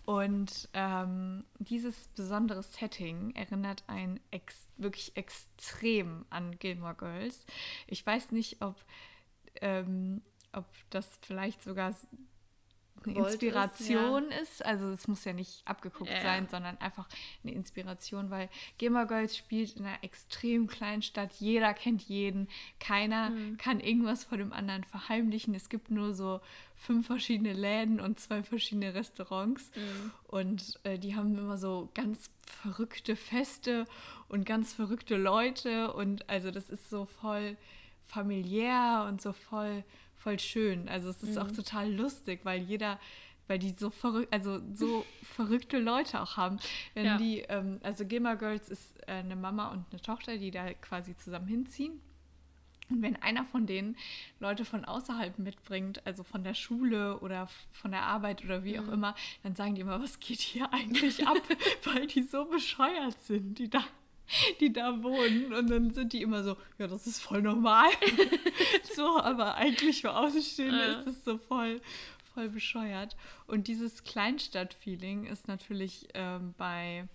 Und 0.05 0.69
ähm, 0.75 1.45
dieses 1.59 2.09
besondere 2.09 2.63
Setting 2.63 3.35
erinnert 3.35 3.83
einen 3.89 4.21
ex 4.31 4.69
wirklich 4.77 5.17
extrem 5.17 6.25
an 6.31 6.59
Gilmore 6.59 6.95
Girls. 6.95 7.47
Ich 7.89 8.05
weiß 8.07 8.31
nicht, 8.31 8.63
ob, 8.63 8.77
ähm, 9.61 10.23
ob 10.53 10.67
das 10.91 11.19
vielleicht 11.23 11.63
sogar 11.63 11.95
eine 13.05 13.15
Gewollt 13.15 13.35
ist, 13.35 13.43
Inspiration 13.43 14.25
ist. 14.43 14.65
Also 14.65 14.91
es 14.91 15.09
muss 15.09 15.25
ja 15.25 15.33
nicht 15.33 15.63
abgeguckt 15.67 16.11
Ja. 16.11 16.23
sein, 16.23 16.49
sondern 16.49 16.77
einfach 16.79 17.09
eine 17.43 17.53
Inspiration, 17.53 18.31
weil 18.31 18.49
Gilmore 18.79 19.07
Girls 19.07 19.37
spielt 19.37 19.77
in 19.77 19.85
einer 19.87 20.03
extrem 20.03 20.67
kleinen 20.67 21.03
Stadt. 21.03 21.33
Jeder 21.39 21.73
kennt 21.75 22.03
jeden. 22.03 22.49
Keiner 22.79 23.31
Mhm. 23.31 23.57
kann 23.57 23.81
irgendwas 23.81 24.25
vor 24.25 24.39
dem 24.39 24.53
anderen 24.53 24.85
verheimlichen. 24.85 25.55
Es 25.55 25.69
gibt 25.69 25.91
nur 25.91 26.15
so 26.15 26.41
fünf 26.77 27.07
verschiedene 27.07 27.53
Läden 27.53 28.01
und 28.01 28.19
zwei 28.21 28.43
verschiedene 28.43 28.95
Restaurants. 28.95 29.71
Mhm. 29.77 30.13
Und 30.29 30.81
äh, 30.85 30.99
die 30.99 31.15
haben 31.15 31.37
immer 31.37 31.59
so 31.59 31.91
ganz 31.95 32.31
verrückte 32.47 33.17
Feste 33.17 33.87
und 34.29 34.45
ganz 34.47 34.73
verrückte 34.73 35.17
Leute. 35.17 35.93
Und 35.93 36.29
also 36.29 36.51
das 36.51 36.71
ist 36.71 36.89
so 36.91 37.05
voll 37.05 37.57
familiär 38.07 39.07
und 39.09 39.21
so 39.23 39.33
voll, 39.33 39.85
voll 40.23 40.39
schön. 40.39 40.89
Also 40.89 41.09
es 41.11 41.23
ist 41.23 41.35
Mhm. 41.37 41.43
auch 41.43 41.51
total 41.51 41.93
lustig, 41.93 42.41
weil 42.45 42.61
jeder 42.63 42.99
weil 43.49 43.59
die 43.59 43.71
so 43.71 43.91
verrückt, 43.91 44.33
also 44.33 44.61
so 44.75 45.05
verrückte 45.25 45.81
Leute 45.81 46.21
auch 46.21 46.37
haben. 46.37 46.59
Wenn 46.95 47.05
Ja. 47.05 47.17
die, 47.17 47.41
ähm, 47.49 47.81
also 47.83 48.07
Gilmore 48.07 48.37
Girls 48.37 48.69
ist 48.69 48.97
äh, 49.09 49.13
eine 49.15 49.35
Mama 49.35 49.73
und 49.73 49.87
eine 49.91 50.01
Tochter, 50.01 50.39
die 50.39 50.53
da 50.53 50.73
quasi 50.75 51.17
zusammen 51.17 51.49
hinziehen. 51.49 52.01
Und 52.91 53.03
wenn 53.03 53.17
einer 53.17 53.45
von 53.45 53.67
denen 53.67 53.97
Leute 54.39 54.65
von 54.65 54.85
außerhalb 54.85 55.37
mitbringt, 55.41 56.07
also 56.07 56.23
von 56.23 56.45
der 56.45 56.55
Schule 56.55 57.19
oder 57.19 57.49
von 57.73 57.91
der 57.91 58.03
Arbeit 58.03 58.45
oder 58.45 58.63
wie 58.63 58.79
auch 58.79 58.87
immer, 58.89 59.17
dann 59.43 59.57
sagen 59.57 59.75
die 59.75 59.81
immer, 59.81 60.01
was 60.01 60.21
geht 60.21 60.39
hier 60.41 60.73
eigentlich 60.73 61.27
ab? 61.27 61.37
Weil 61.85 62.07
die 62.07 62.23
so 62.23 62.45
bescheuert 62.45 63.21
sind, 63.25 63.59
die 63.59 63.69
da, 63.69 63.83
die 64.61 64.73
da 64.73 65.03
wohnen. 65.03 65.53
Und 65.53 65.71
dann 65.71 65.93
sind 65.93 66.13
die 66.13 66.23
immer 66.23 66.43
so, 66.45 66.57
ja, 66.79 66.87
das 66.87 67.07
ist 67.07 67.21
voll 67.23 67.43
normal. 67.43 67.91
so, 68.95 69.19
aber 69.21 69.55
eigentlich 69.57 70.01
für 70.03 70.15
Außenstehende 70.15 70.79
Ja. 70.79 70.99
ist 71.01 71.07
es 71.07 71.25
so 71.25 71.39
voll, 71.39 71.81
voll 72.35 72.49
bescheuert. 72.49 73.17
Und 73.47 73.69
dieses 73.69 74.05
Kleinstadt-Feeling 74.05 75.27
ist 75.27 75.49
natürlich 75.49 76.09
ähm, 76.15 76.55
bei 76.57 77.09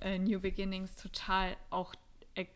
äh, 0.00 0.18
New 0.18 0.40
Beginnings 0.40 0.96
total 0.96 1.56
auch 1.70 1.94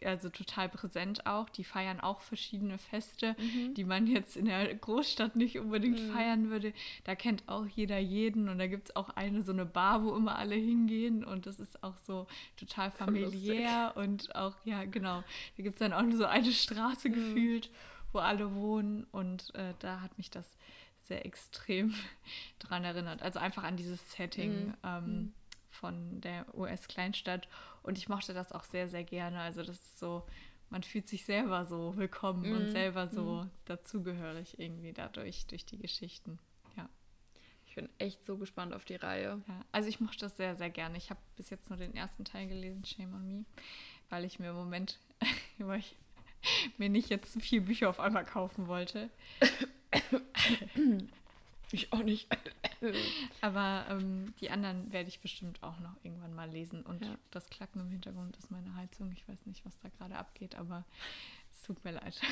also 0.05 0.29
total 0.29 0.69
präsent 0.69 1.27
auch. 1.27 1.49
Die 1.49 1.65
feiern 1.65 2.01
auch 2.01 2.21
verschiedene 2.21 2.79
Feste, 2.79 3.37
die 3.77 3.85
man 3.85 4.07
jetzt 4.07 4.37
in 4.37 4.47
der 4.47 4.75
Großstadt 4.75 5.37
nicht 5.37 5.59
unbedingt 5.59 6.01
feiern 6.01 6.51
würde. 6.51 6.73
Da 7.05 7.15
kennt 7.15 7.49
auch 7.49 7.67
jeder 7.67 7.99
jeden 7.99 8.49
und 8.49 8.59
da 8.59 8.67
gibt 8.67 8.91
es 8.91 8.97
auch 8.97 9.11
eine 9.11 9.43
so 9.43 9.53
eine 9.53 9.67
Bar, 9.67 10.05
wo 10.05 10.15
immer 10.15 10.37
alle 10.37 10.55
hingehen 10.55 11.25
und 11.25 11.47
das 11.47 11.61
ist 11.61 11.83
auch 11.83 11.97
so 11.99 12.27
total 12.57 12.91
familiär 12.91 13.93
und 13.97 14.35
auch, 14.35 14.57
ja 14.65 14.85
genau, 14.85 15.23
da 15.57 15.63
gibt 15.63 15.77
es 15.77 15.81
dann 15.81 15.93
auch 15.93 16.03
nur 16.03 16.17
so 16.17 16.27
eine 16.27 16.53
Straße 16.53 17.11
gefühlt, 17.11 17.71
wo 18.13 18.19
alle 18.19 18.55
wohnen 18.55 19.05
und 19.13 19.55
äh, 19.55 19.75
da 19.79 20.01
hat 20.01 20.17
mich 20.19 20.31
das 20.31 20.57
sehr 21.11 21.27
extrem 21.27 21.95
dran 22.59 22.85
erinnert. 22.85 23.23
Also 23.23 23.39
einfach 23.39 23.65
an 23.65 23.77
dieses 23.77 24.13
Setting 24.13 24.75
ähm, 24.85 25.33
von 25.71 26.21
der 26.21 26.47
US-Kleinstadt. 26.55 27.49
Und 27.83 27.99
ich 27.99 28.09
mochte 28.09 28.35
das 28.35 28.53
auch 28.53 28.65
sehr, 28.65 28.89
sehr 28.89 29.05
gerne. 29.05 29.41
Also 29.41 29.63
das 29.63 29.77
ist 29.77 29.99
so, 29.99 30.27
man 30.69 30.83
fühlt 30.83 31.09
sich 31.09 31.25
selber 31.25 31.67
so 31.67 31.97
willkommen 31.97 32.53
und 32.53 32.71
selber 32.71 33.09
so 33.09 33.47
dazugehörig 33.65 34.59
irgendwie 34.59 34.93
dadurch, 34.93 35.47
durch 35.47 35.65
die 35.65 35.79
Geschichten. 35.79 36.39
Ja. 36.77 36.89
Ich 37.67 37.75
bin 37.75 37.89
echt 37.99 38.25
so 38.25 38.37
gespannt 38.37 38.75
auf 38.75 38.85
die 38.85 38.97
Reihe. 38.97 39.43
ja. 39.47 39.65
Also 39.73 39.89
ich 39.89 40.01
mochte 40.01 40.21
das 40.21 40.37
sehr, 40.37 40.57
sehr 40.57 40.71
gerne. 40.71 40.97
Ich 40.97 41.11
habe 41.11 41.21
bis 41.37 41.51
jetzt 41.51 41.71
nur 41.71 41.79
den 41.79 41.95
ersten 41.95 42.25
Teil 42.25 42.47
gelesen, 42.49 42.85
Shame 42.85 43.15
on 43.15 43.27
Me, 43.27 43.45
weil 44.09 44.25
ich 44.25 44.39
mir 44.39 44.51
im 44.51 44.57
Moment, 44.57 44.99
weil 45.59 45.81
ich 45.81 45.97
mir 46.79 46.89
nicht 46.89 47.11
jetzt 47.11 47.41
viele 47.41 47.63
Bücher 47.63 47.89
auf 47.89 48.01
einmal 48.01 48.25
kaufen 48.25 48.67
wollte. 48.67 49.11
Ich 51.73 51.93
auch 51.93 52.03
nicht. 52.03 52.29
Aber 53.41 53.87
ähm, 53.91 54.35
die 54.41 54.51
anderen 54.51 54.93
werde 54.93 55.09
ich 55.09 55.21
bestimmt 55.21 55.63
auch 55.63 55.79
noch 55.81 55.95
irgendwann 56.03 56.35
mal 56.35 56.51
lesen. 56.51 56.83
Und 56.83 57.05
Ja. 57.05 57.15
das 57.31 57.49
Klacken 57.49 57.81
im 57.81 57.91
Hintergrund 57.91 58.37
ist 58.37 58.51
meine 58.51 58.75
Heizung. 58.75 59.13
Ich 59.13 59.29
weiß 59.29 59.47
nicht, 59.47 59.65
was 59.65 59.79
da 59.79 59.89
gerade 59.89 60.17
abgeht, 60.17 60.57
aber 60.57 60.85
es 61.53 61.63
tut 61.63 61.83
mir 61.85 61.93
leid. 61.93 62.21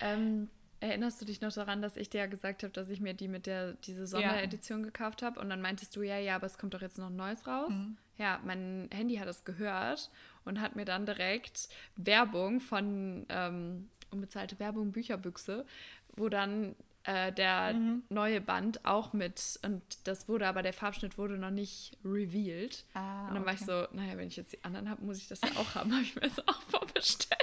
Ähm, 0.00 0.48
erinnerst 0.78 1.20
du 1.20 1.24
dich 1.24 1.40
noch 1.40 1.52
daran, 1.52 1.82
dass 1.82 1.96
ich 1.96 2.08
dir 2.08 2.18
ja 2.18 2.26
gesagt 2.26 2.62
habe, 2.62 2.72
dass 2.72 2.88
ich 2.88 3.00
mir 3.00 3.14
die 3.14 3.26
mit 3.26 3.46
der 3.46 3.72
diese 3.72 4.06
Sonderedition 4.06 4.84
gekauft 4.84 5.22
habe? 5.22 5.40
Und 5.40 5.50
dann 5.50 5.60
meintest 5.60 5.96
du 5.96 6.02
ja, 6.02 6.18
ja, 6.18 6.36
aber 6.36 6.46
es 6.46 6.56
kommt 6.56 6.72
doch 6.72 6.80
jetzt 6.82 6.98
noch 6.98 7.08
ein 7.08 7.16
neues 7.16 7.48
raus. 7.48 7.72
Ja, 8.16 8.40
mein 8.44 8.88
Handy 8.92 9.16
hat 9.16 9.26
es 9.26 9.44
gehört 9.44 10.08
und 10.44 10.60
hat 10.60 10.76
mir 10.76 10.84
dann 10.84 11.04
direkt 11.04 11.68
Werbung 11.96 12.60
von 12.60 13.26
ähm, 13.28 13.88
unbezahlte 14.12 14.60
Werbung 14.60 14.92
Bücherbüchse, 14.92 15.66
wo 16.16 16.28
dann 16.28 16.76
äh, 17.04 17.32
der 17.32 17.74
neue 18.10 18.40
Band 18.40 18.84
auch 18.84 19.12
mit 19.12 19.58
und 19.64 19.82
das 20.04 20.28
wurde 20.28 20.46
aber 20.46 20.62
der 20.62 20.72
Farbschnitt 20.72 21.16
wurde 21.18 21.38
noch 21.38 21.50
nicht 21.50 21.96
revealed. 22.04 22.84
Ah, 22.94 23.28
und 23.28 23.34
dann 23.36 23.46
war 23.46 23.54
ich 23.54 23.60
so, 23.60 23.86
naja, 23.92 24.16
wenn 24.16 24.28
ich 24.28 24.36
jetzt 24.36 24.52
die 24.52 24.62
anderen 24.64 24.90
habe, 24.90 25.02
muss 25.04 25.18
ich 25.18 25.28
das 25.28 25.40
ja 25.40 25.48
auch 25.56 25.74
haben. 25.74 25.92
Habe 25.94 26.02
ich 26.02 26.14
mir 26.14 26.22
das 26.22 26.46
auch 26.46 26.60
vorbestellt. 26.62 27.38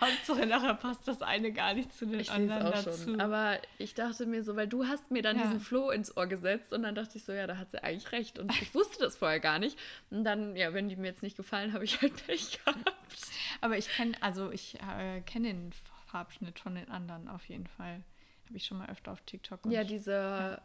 Hauptsache 0.00 0.46
nachher 0.46 0.74
passt 0.74 1.06
das 1.06 1.22
eine 1.22 1.52
gar 1.52 1.74
nicht 1.74 1.92
zu 1.96 2.04
den 2.04 2.18
Ich 2.18 2.30
anderen 2.30 2.66
auch 2.66 2.72
dazu. 2.82 3.04
schon. 3.04 3.20
Aber 3.20 3.56
ich 3.78 3.94
dachte 3.94 4.26
mir 4.26 4.42
so, 4.42 4.56
weil 4.56 4.66
du 4.66 4.86
hast 4.86 5.12
mir 5.12 5.22
dann 5.22 5.36
Ja. 5.38 5.44
diesen 5.44 5.60
Floh 5.60 5.90
ins 5.90 6.16
Ohr 6.16 6.26
gesetzt 6.26 6.72
und 6.72 6.82
dann 6.82 6.96
dachte 6.96 7.18
ich 7.18 7.24
so, 7.24 7.32
ja, 7.32 7.46
da 7.46 7.56
hat 7.56 7.70
sie 7.70 7.82
eigentlich 7.82 8.10
recht. 8.10 8.40
Und 8.40 8.50
ich 8.60 8.74
wusste 8.74 8.98
das 8.98 9.16
vorher 9.16 9.38
gar 9.38 9.60
nicht. 9.60 9.78
Und 10.10 10.24
dann, 10.24 10.56
ja, 10.56 10.74
wenn 10.74 10.88
die 10.88 10.96
mir 10.96 11.06
jetzt 11.08 11.22
nicht 11.22 11.36
gefallen, 11.36 11.72
habe 11.72 11.84
ich 11.84 12.02
halt 12.02 12.26
Pech 12.26 12.58
gehabt. 12.64 12.92
Aber 13.60 13.78
ich 13.78 13.88
kenne, 13.88 14.16
also 14.20 14.50
ich 14.50 14.76
äh, 14.80 15.20
kenne 15.20 15.48
den 15.48 15.70
Farbschnitt 16.10 16.58
von 16.58 16.74
den 16.74 16.88
anderen 16.88 17.28
auf 17.28 17.48
jeden 17.48 17.66
Fall. 17.66 18.02
Habe 18.46 18.56
ich 18.56 18.66
schon 18.66 18.78
mal 18.78 18.88
öfter 18.90 19.12
auf 19.12 19.20
TikTok. 19.22 19.60
Ja, 19.66 19.84
diese, 19.84 20.60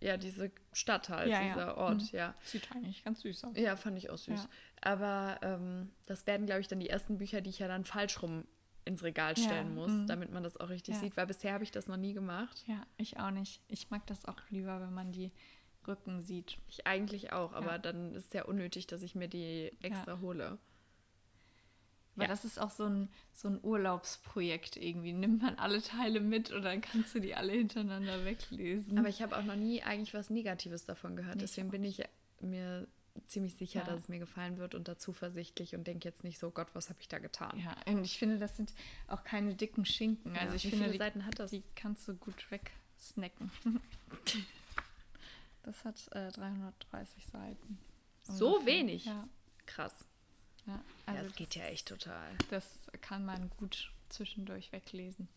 ja. 0.00 0.16
diese 0.16 0.50
Stadt 0.72 1.08
halt, 1.08 1.28
Ja, 1.30 1.40
ja. 1.40 1.48
dieser 1.48 1.76
Ort, 1.78 2.02
Mhm. 2.02 2.08
ja. 2.12 2.34
Sieht 2.44 2.70
eigentlich 2.72 3.02
ganz 3.04 3.20
süß 3.22 3.44
aus. 3.44 3.56
Ja, 3.56 3.76
fand 3.76 3.96
ich 3.98 4.10
auch 4.10 4.18
süß. 4.18 4.42
Ja. 4.44 4.48
Aber 4.82 5.38
ähm, 5.42 5.90
das 6.06 6.26
werden, 6.26 6.46
glaube 6.46 6.60
ich, 6.60 6.68
dann 6.68 6.80
die 6.80 6.88
ersten 6.90 7.18
Bücher, 7.18 7.40
die 7.40 7.50
ich 7.50 7.58
ja 7.58 7.68
dann 7.68 7.84
falsch 7.84 8.20
rum 8.22 8.44
ins 8.84 9.02
Regal 9.02 9.34
Ja, 9.36 9.44
stellen 9.44 9.74
muss, 9.74 9.90
mhm. 9.90 10.06
damit 10.06 10.32
man 10.32 10.42
das 10.42 10.56
auch 10.58 10.68
richtig 10.70 10.94
Ja. 10.96 11.00
sieht, 11.00 11.16
weil 11.16 11.26
bisher 11.26 11.52
habe 11.54 11.64
ich 11.64 11.70
das 11.70 11.86
noch 11.86 11.96
nie 11.98 12.12
gemacht. 12.14 12.62
Ja, 12.66 12.82
ich 12.96 13.18
auch 13.18 13.30
nicht. 13.30 13.62
Ich 13.68 13.90
mag 13.90 14.06
das 14.06 14.24
auch 14.26 14.38
lieber, 14.50 14.80
wenn 14.80 14.92
man 14.94 15.12
die 15.12 15.32
Rücken 15.86 16.20
sieht. 16.22 16.58
Ich 16.68 16.86
eigentlich 16.86 17.32
auch, 17.32 17.52
aber 17.54 17.72
Ja. 17.72 17.78
dann 17.78 18.14
ist 18.14 18.26
es 18.26 18.32
ja 18.34 18.44
unnötig, 18.44 18.86
dass 18.86 19.02
ich 19.02 19.14
mir 19.14 19.28
die 19.28 19.70
extra 19.82 20.20
hole. 20.20 20.58
Weil 22.20 22.28
Ja. 22.28 22.34
das 22.34 22.44
ist 22.44 22.58
auch 22.60 22.70
so 22.70 22.84
ein, 22.84 23.08
so 23.32 23.48
ein 23.48 23.58
Urlaubsprojekt 23.62 24.76
irgendwie. 24.76 25.12
Nimmt 25.12 25.42
man 25.42 25.56
alle 25.58 25.82
Teile 25.82 26.20
mit 26.20 26.50
und 26.50 26.62
dann 26.62 26.80
kannst 26.80 27.14
du 27.14 27.20
die 27.20 27.34
alle 27.34 27.52
hintereinander 27.52 28.24
weglesen. 28.24 28.98
Aber 28.98 29.08
ich 29.08 29.22
habe 29.22 29.36
auch 29.36 29.42
noch 29.44 29.56
nie 29.56 29.82
eigentlich 29.82 30.14
was 30.14 30.30
Negatives 30.30 30.84
davon 30.86 31.16
gehört. 31.16 31.36
Nee, 31.36 31.44
ich 31.44 31.50
Deswegen 31.50 31.70
bin 31.70 31.82
ich 31.84 32.02
mir 32.40 32.86
ziemlich 33.26 33.54
sicher, 33.56 33.80
Ja. 33.80 33.86
dass 33.86 34.02
es 34.02 34.08
mir 34.08 34.18
gefallen 34.20 34.58
wird 34.58 34.74
und 34.74 34.86
da 34.88 34.96
zuversichtlich 34.98 35.74
und 35.74 35.86
denke 35.86 36.08
jetzt 36.08 36.22
nicht 36.24 36.38
so, 36.38 36.50
Gott, 36.50 36.68
was 36.74 36.88
habe 36.90 37.00
ich 37.00 37.08
da 37.08 37.18
getan? 37.18 37.58
ja, 37.58 37.74
und 37.92 38.04
ich 38.04 38.18
finde, 38.18 38.38
das 38.38 38.56
sind 38.56 38.72
auch 39.08 39.24
keine 39.24 39.54
dicken 39.54 39.84
Schinken. 39.84 40.32
Also 40.36 40.50
Ja, 40.50 40.54
ich 40.54 40.64
wie 40.64 40.70
finde, 40.70 40.84
viele 40.84 40.92
die, 40.92 40.98
Seiten 40.98 41.26
hat 41.26 41.38
das? 41.38 41.50
die 41.50 41.62
kannst 41.74 42.06
du 42.06 42.14
gut 42.14 42.46
wegsnacken. 42.50 43.50
das 45.62 45.84
hat 45.84 45.96
äh, 46.12 46.30
330 46.32 47.26
Seiten. 47.26 47.78
So 48.22 48.56
ungefähr. 48.56 48.66
wenig? 48.78 49.04
Ja. 49.06 49.28
Krass. 49.66 50.04
Ja. 50.66 50.74
Ja, 50.74 50.80
Also 51.06 51.24
das 51.24 51.34
geht 51.34 51.54
ja 51.54 51.64
echt 51.64 51.88
total. 51.88 52.30
Das 52.50 52.88
kann 53.00 53.24
man 53.24 53.50
gut 53.58 53.92
zwischendurch 54.08 54.72
weglesen. 54.72 55.28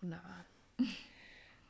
Wunderbar. 0.00 0.44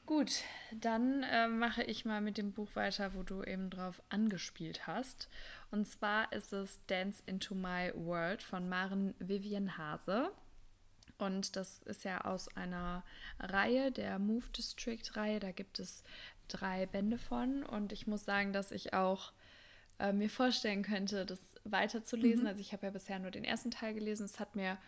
Gut, 0.07 0.43
dann 0.71 1.23
äh, 1.23 1.49
mache 1.49 1.83
ich 1.83 2.05
mal 2.05 2.21
mit 2.21 2.37
dem 2.37 2.53
Buch 2.53 2.69
weiter, 2.75 3.15
wo 3.15 3.23
du 3.23 3.43
eben 3.43 3.71
drauf 3.71 4.03
angespielt 4.11 4.87
hast. 4.87 5.31
Und 5.71 5.89
zwar 5.89 6.31
ist 6.31 6.53
es 6.53 6.79
Dance 6.89 7.23
into 7.25 7.55
My 7.55 7.91
World 7.95 8.43
von 8.43 8.69
Maren 8.69 9.15
Vivian 9.19 9.79
Hase. 9.79 10.31
Und 11.17 11.57
das 11.57 11.83
ist 11.85 12.05
ja 12.05 12.21
aus 12.21 12.55
einer 12.55 13.03
Reihe, 13.39 13.93
der 13.93 14.19
Move 14.19 14.47
District 14.51 15.01
Reihe. 15.15 15.41
Da 15.41 15.53
gibt 15.53 15.79
es 15.79 16.05
drei 16.49 16.85
Bände 16.85 17.17
von. 17.17 17.63
Und 17.63 17.91
ich 17.91 18.07
muss 18.07 18.27
sagen, 18.27 18.53
dass 18.53 18.73
ich 18.73 18.93
auch 18.93 19.33
äh, 19.99 20.13
mir 20.13 20.29
vorstellen 20.29 20.83
könnte, 20.83 21.25
das 21.25 21.41
weiterzulesen. 21.65 22.47
Also 22.47 22.61
ich 22.61 22.73
habe 22.73 22.87
ja 22.87 22.91
bisher 22.91 23.19
nur 23.19 23.31
den 23.31 23.45
ersten 23.45 23.71
Teil 23.71 23.95
gelesen. 23.95 24.25
Es 24.25 24.41
hat 24.41 24.57
mir 24.57 24.79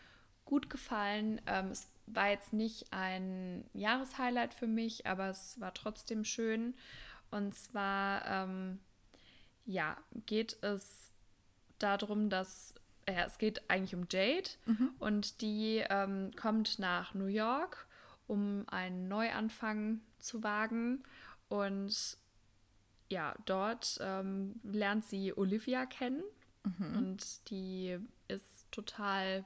gut 0.44 0.70
gefallen. 0.70 1.40
Ähm, 1.46 1.68
es 1.70 1.88
war 2.06 2.30
jetzt 2.30 2.52
nicht 2.52 2.92
ein 2.92 3.64
Jahreshighlight 3.74 4.54
für 4.54 4.66
mich, 4.66 5.06
aber 5.06 5.28
es 5.28 5.60
war 5.60 5.74
trotzdem 5.74 6.24
schön. 6.24 6.74
Und 7.30 7.54
zwar, 7.54 8.24
ähm, 8.26 8.78
ja, 9.64 9.96
geht 10.26 10.62
es 10.62 11.12
darum, 11.78 12.30
dass 12.30 12.74
ja, 13.08 13.24
es 13.24 13.38
geht 13.38 13.68
eigentlich 13.70 13.94
um 13.94 14.06
Jade 14.10 14.50
und 14.98 15.40
die 15.40 15.84
ähm, 15.88 16.32
kommt 16.34 16.78
nach 16.78 17.14
New 17.14 17.26
York, 17.26 17.86
um 18.26 18.64
einen 18.68 19.06
Neuanfang 19.06 20.00
zu 20.18 20.42
wagen 20.42 21.04
und 21.48 22.18
ja, 23.08 23.34
dort 23.44 23.98
ähm, 24.00 24.60
lernt 24.64 25.04
sie 25.04 25.36
Olivia 25.36 25.86
kennen 25.86 26.24
und 26.96 27.50
die 27.50 27.98
ist 28.28 28.70
total 28.70 29.44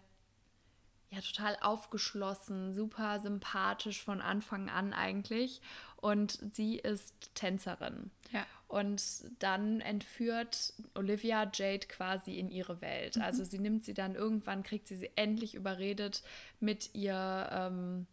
ja, 1.11 1.21
total 1.21 1.57
aufgeschlossen, 1.61 2.73
super 2.73 3.19
sympathisch 3.19 4.03
von 4.03 4.21
Anfang 4.21 4.69
an 4.69 4.93
eigentlich. 4.93 5.61
Und 5.97 6.39
sie 6.55 6.77
ist 6.77 7.35
Tänzerin. 7.35 8.11
Ja. 8.31 8.47
Und 8.69 9.03
dann 9.41 9.81
entführt 9.81 10.73
Olivia 10.95 11.51
Jade 11.53 11.89
quasi 11.89 12.39
in 12.39 12.49
ihre 12.49 12.81
Welt. 12.81 13.19
Also 13.19 13.43
sie 13.43 13.59
nimmt 13.59 13.85
sie 13.85 13.95
dann 13.95 14.15
irgendwann, 14.15 14.63
kriegt 14.63 14.87
sie 14.87 14.95
sie 14.95 15.11
endlich 15.17 15.57
überredet, 15.57 16.23
mit 16.61 16.95
ihr 16.95 17.49
ähm, 17.51 18.07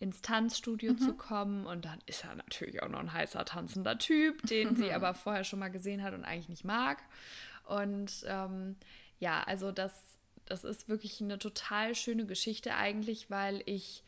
ins 0.00 0.22
Tanzstudio 0.22 0.94
zu 0.94 1.12
kommen. 1.12 1.66
Und 1.66 1.84
dann 1.84 1.98
ist 2.06 2.24
er 2.24 2.34
natürlich 2.34 2.82
auch 2.82 2.88
noch 2.88 3.00
ein 3.00 3.12
heißer 3.12 3.44
tanzender 3.44 3.98
Typ, 3.98 4.40
den 4.46 4.74
sie 4.74 4.90
aber 4.94 5.12
vorher 5.12 5.44
schon 5.44 5.58
mal 5.58 5.68
gesehen 5.68 6.02
hat 6.02 6.14
und 6.14 6.24
eigentlich 6.24 6.48
nicht 6.48 6.64
mag. 6.64 7.02
Und 7.68 8.24
ähm, 8.26 8.76
ja, 9.18 9.42
also 9.42 9.72
das, 9.72 10.18
das 10.46 10.64
ist 10.64 10.88
wirklich 10.88 11.20
eine 11.20 11.38
total 11.38 11.94
schöne 11.94 12.26
Geschichte 12.26 12.74
eigentlich, 12.74 13.30
weil 13.30 13.62
ich, 13.66 14.02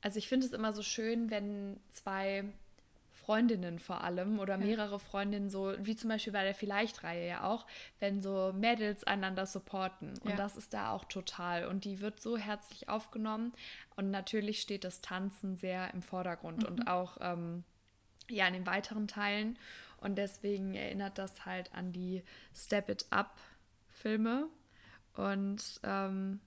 also 0.00 0.18
ich 0.18 0.28
finde 0.28 0.46
es 0.46 0.52
immer 0.52 0.72
so 0.72 0.82
schön, 0.82 1.30
wenn 1.30 1.80
zwei 1.90 2.44
Freundinnen 3.10 3.80
vor 3.80 4.04
allem 4.04 4.38
oder 4.38 4.56
mehrere 4.56 5.00
Freundinnen, 5.00 5.50
so 5.50 5.74
wie 5.80 5.96
zum 5.96 6.10
Beispiel 6.10 6.32
bei 6.32 6.44
der 6.44 6.54
Vielleicht-Reihe 6.54 7.26
ja 7.26 7.42
auch, 7.42 7.66
wenn 7.98 8.22
so 8.22 8.52
Mädels 8.54 9.02
einander 9.02 9.46
supporten. 9.46 10.10
Und 10.22 10.30
Ja. 10.30 10.36
das 10.36 10.56
ist 10.56 10.72
da 10.72 10.92
auch 10.92 11.04
total. 11.06 11.66
Und 11.66 11.84
die 11.84 12.00
wird 12.00 12.20
so 12.20 12.36
herzlich 12.36 12.88
aufgenommen. 12.88 13.52
Und 13.96 14.12
natürlich 14.12 14.60
steht 14.60 14.84
das 14.84 15.00
Tanzen 15.00 15.56
sehr 15.56 15.92
im 15.92 16.02
Vordergrund 16.02 16.64
und 16.64 16.86
auch 16.86 17.16
ähm, 17.20 17.64
ja 18.28 18.46
in 18.46 18.54
den 18.54 18.66
weiteren 18.66 19.08
Teilen. 19.08 19.58
Und 20.00 20.16
deswegen 20.16 20.74
erinnert 20.74 21.18
das 21.18 21.46
halt 21.46 21.72
an 21.74 21.92
die 21.92 22.22
Step 22.54 22.88
It 22.88 23.06
Up 23.10 23.38
Filme. 23.88 24.48
Und 25.14 25.80
ähm, 25.82 26.40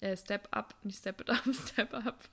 äh, 0.00 0.16
Step 0.16 0.48
Up, 0.50 0.74
nicht 0.82 0.98
Step 0.98 1.20
It 1.20 1.30
Up, 1.30 1.42
Step 1.52 1.92
Up. 1.94 2.28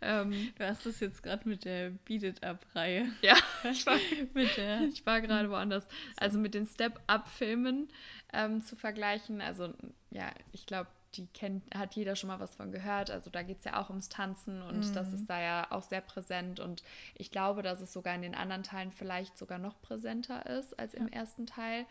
Ähm, 0.00 0.52
Du 0.58 0.66
hast 0.66 0.84
es 0.86 1.00
jetzt 1.00 1.22
gerade 1.22 1.48
mit 1.48 1.64
der 1.64 1.90
Beat 2.04 2.22
It 2.24 2.42
Up-Reihe. 2.42 3.06
ja, 3.22 3.36
ich 3.70 3.86
war, 3.86 3.98
mit 4.34 4.56
der. 4.56 4.82
ich 4.82 5.04
war 5.06 5.20
gerade 5.20 5.48
woanders. 5.50 5.86
Also 6.16 6.38
mit 6.38 6.54
den 6.54 6.66
Step 6.66 7.00
Up 7.06 7.28
Filmen 7.28 7.88
ähm, 8.32 8.62
zu 8.62 8.76
vergleichen. 8.76 9.40
Also 9.40 9.72
ja, 10.10 10.30
ich 10.52 10.66
glaube, 10.66 10.90
die 11.16 11.26
kennt, 11.28 11.62
hat 11.74 11.94
jeder 11.94 12.16
schon 12.16 12.28
mal 12.28 12.40
was 12.40 12.54
von 12.54 12.72
gehört. 12.72 13.10
Also 13.10 13.30
da 13.30 13.42
geht 13.42 13.58
es 13.58 13.64
ja 13.64 13.80
auch 13.80 13.88
ums 13.90 14.08
Tanzen 14.08 14.62
und 14.62 14.94
das 14.94 15.12
ist 15.12 15.28
da 15.28 15.40
ja 15.40 15.66
auch 15.70 15.82
sehr 15.82 16.00
präsent. 16.00 16.60
Und 16.60 16.82
ich 17.14 17.30
glaube, 17.30 17.62
dass 17.62 17.80
es 17.80 17.92
sogar 17.92 18.14
in 18.14 18.22
den 18.22 18.34
anderen 18.34 18.62
Teilen 18.62 18.92
vielleicht 18.92 19.38
sogar 19.38 19.58
noch 19.58 19.80
präsenter 19.80 20.46
ist 20.46 20.78
als 20.78 20.94
im 20.94 21.08
ersten 21.08 21.46
Teil. 21.46 21.86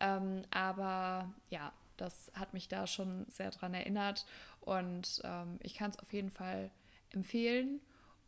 Ähm, 0.00 0.42
aber 0.50 1.30
ja, 1.50 1.72
das 1.96 2.30
hat 2.34 2.54
mich 2.54 2.68
da 2.68 2.86
schon 2.86 3.26
sehr 3.28 3.50
dran 3.50 3.74
erinnert. 3.74 4.26
Und 4.60 5.20
ähm, 5.24 5.58
ich 5.62 5.74
kann 5.74 5.90
es 5.90 5.98
auf 5.98 6.12
jeden 6.12 6.30
Fall 6.30 6.70
empfehlen. 7.10 7.80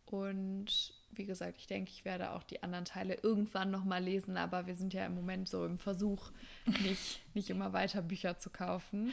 Und 0.07 0.95
wie 1.13 1.25
gesagt, 1.25 1.57
ich 1.59 1.67
denke, 1.67 1.91
ich 1.91 2.05
werde 2.05 2.33
auch 2.33 2.43
die 2.43 2.63
anderen 2.63 2.85
Teile 2.85 3.15
irgendwann 3.23 3.71
nochmal 3.71 4.03
lesen, 4.03 4.37
aber 4.37 4.67
wir 4.67 4.75
sind 4.75 4.93
ja 4.93 5.07
im 5.07 5.15
Moment 5.15 5.49
so 5.49 5.65
im 5.65 5.79
Versuch, 5.79 6.31
nicht, 6.83 7.21
nicht 7.35 7.51
immer 7.51 7.73
weiter 7.73 8.03
Bücher 8.03 8.39
zu 8.39 8.51
kaufen. 8.51 9.13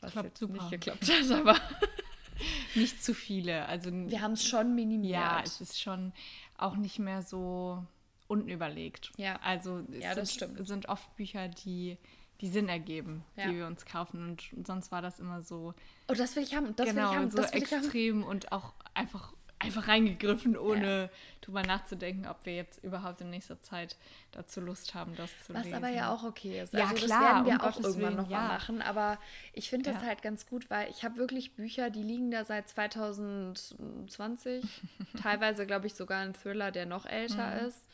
Was 0.00 0.12
Klappt 0.12 0.28
jetzt 0.28 0.38
super. 0.40 0.52
nicht 0.54 0.70
geklappt 0.70 1.10
hat, 1.10 1.30
aber 1.32 1.56
Nicht 2.74 3.02
zu 3.02 3.14
viele. 3.14 3.66
Also 3.66 3.90
wir 3.92 4.20
haben 4.20 4.32
es 4.32 4.46
schon 4.46 4.74
minimiert. 4.74 5.14
ja, 5.20 5.40
es 5.44 5.60
ist 5.60 5.80
schon 5.80 6.12
auch 6.56 6.76
nicht 6.76 6.98
mehr 7.00 7.22
so 7.22 7.84
unüberlegt. 8.28 9.10
Ja. 9.16 9.36
Also 9.42 9.80
es 9.92 10.02
Ja, 10.04 10.14
das 10.14 10.34
sind, 10.34 10.66
sind 10.66 10.88
oft 10.88 11.14
Bücher, 11.16 11.48
die, 11.48 11.96
die 12.40 12.48
Sinn 12.48 12.68
ergeben, 12.68 13.24
Ja. 13.36 13.48
die 13.48 13.56
wir 13.56 13.66
uns 13.66 13.84
kaufen. 13.86 14.36
Und 14.54 14.66
sonst 14.66 14.92
war 14.92 15.02
das 15.02 15.18
immer 15.18 15.42
so, 15.42 15.74
Oh, 16.08 16.14
das 16.14 16.36
will 16.36 16.44
ich 16.44 16.54
haben, 16.54 16.76
das 16.76 16.86
will 16.88 16.94
genau, 16.94 17.10
ich 17.10 17.16
haben, 17.16 17.30
so 17.30 17.38
will 17.38 17.44
ich 17.52 17.72
haben. 17.72 17.82
extrem 17.82 18.22
und 18.22 18.52
auch 18.52 18.74
einfach, 18.94 19.32
einfach 19.60 19.88
reingegriffen, 19.88 20.56
ohne 20.56 21.10
drüber 21.40 21.62
nachzudenken, 21.62 22.26
ob 22.26 22.44
wir 22.46 22.54
jetzt 22.54 22.82
überhaupt 22.84 23.20
in 23.20 23.30
nächster 23.30 23.60
Zeit 23.60 23.96
dazu 24.32 24.60
Lust 24.60 24.94
haben, 24.94 25.16
das 25.16 25.30
zu 25.44 25.54
Was 25.54 25.64
lesen. 25.64 25.76
aber 25.76 25.88
ja 25.88 26.12
auch 26.12 26.22
okay 26.24 26.60
ist. 26.60 26.72
Ja, 26.74 26.82
also 26.84 26.94
das 26.94 27.04
klar, 27.06 27.20
werden 27.22 27.46
wir 27.46 27.52
um 27.54 27.60
auch 27.60 27.64
Gottes 27.74 27.86
irgendwann 27.86 28.12
Willen, 28.14 28.16
noch 28.24 28.30
ja. 28.30 28.38
mal 28.38 28.48
machen. 28.48 28.82
Aber 28.82 29.18
ich 29.52 29.68
finde 29.70 29.90
das 29.92 30.02
Ja. 30.02 30.08
halt 30.08 30.22
ganz 30.22 30.46
gut, 30.46 30.70
weil 30.70 30.88
ich 30.90 31.02
habe 31.04 31.16
wirklich 31.16 31.54
Bücher, 31.54 31.90
die 31.90 32.02
liegen 32.02 32.30
da 32.30 32.44
seit 32.44 32.68
2020. 32.68 34.64
Teilweise, 35.22 35.66
glaube 35.66 35.86
ich, 35.86 35.94
sogar 35.94 36.20
ein 36.20 36.34
Thriller, 36.34 36.70
der 36.70 36.86
noch 36.86 37.06
älter 37.06 37.60
Mhm. 37.60 37.66
ist. 37.66 37.88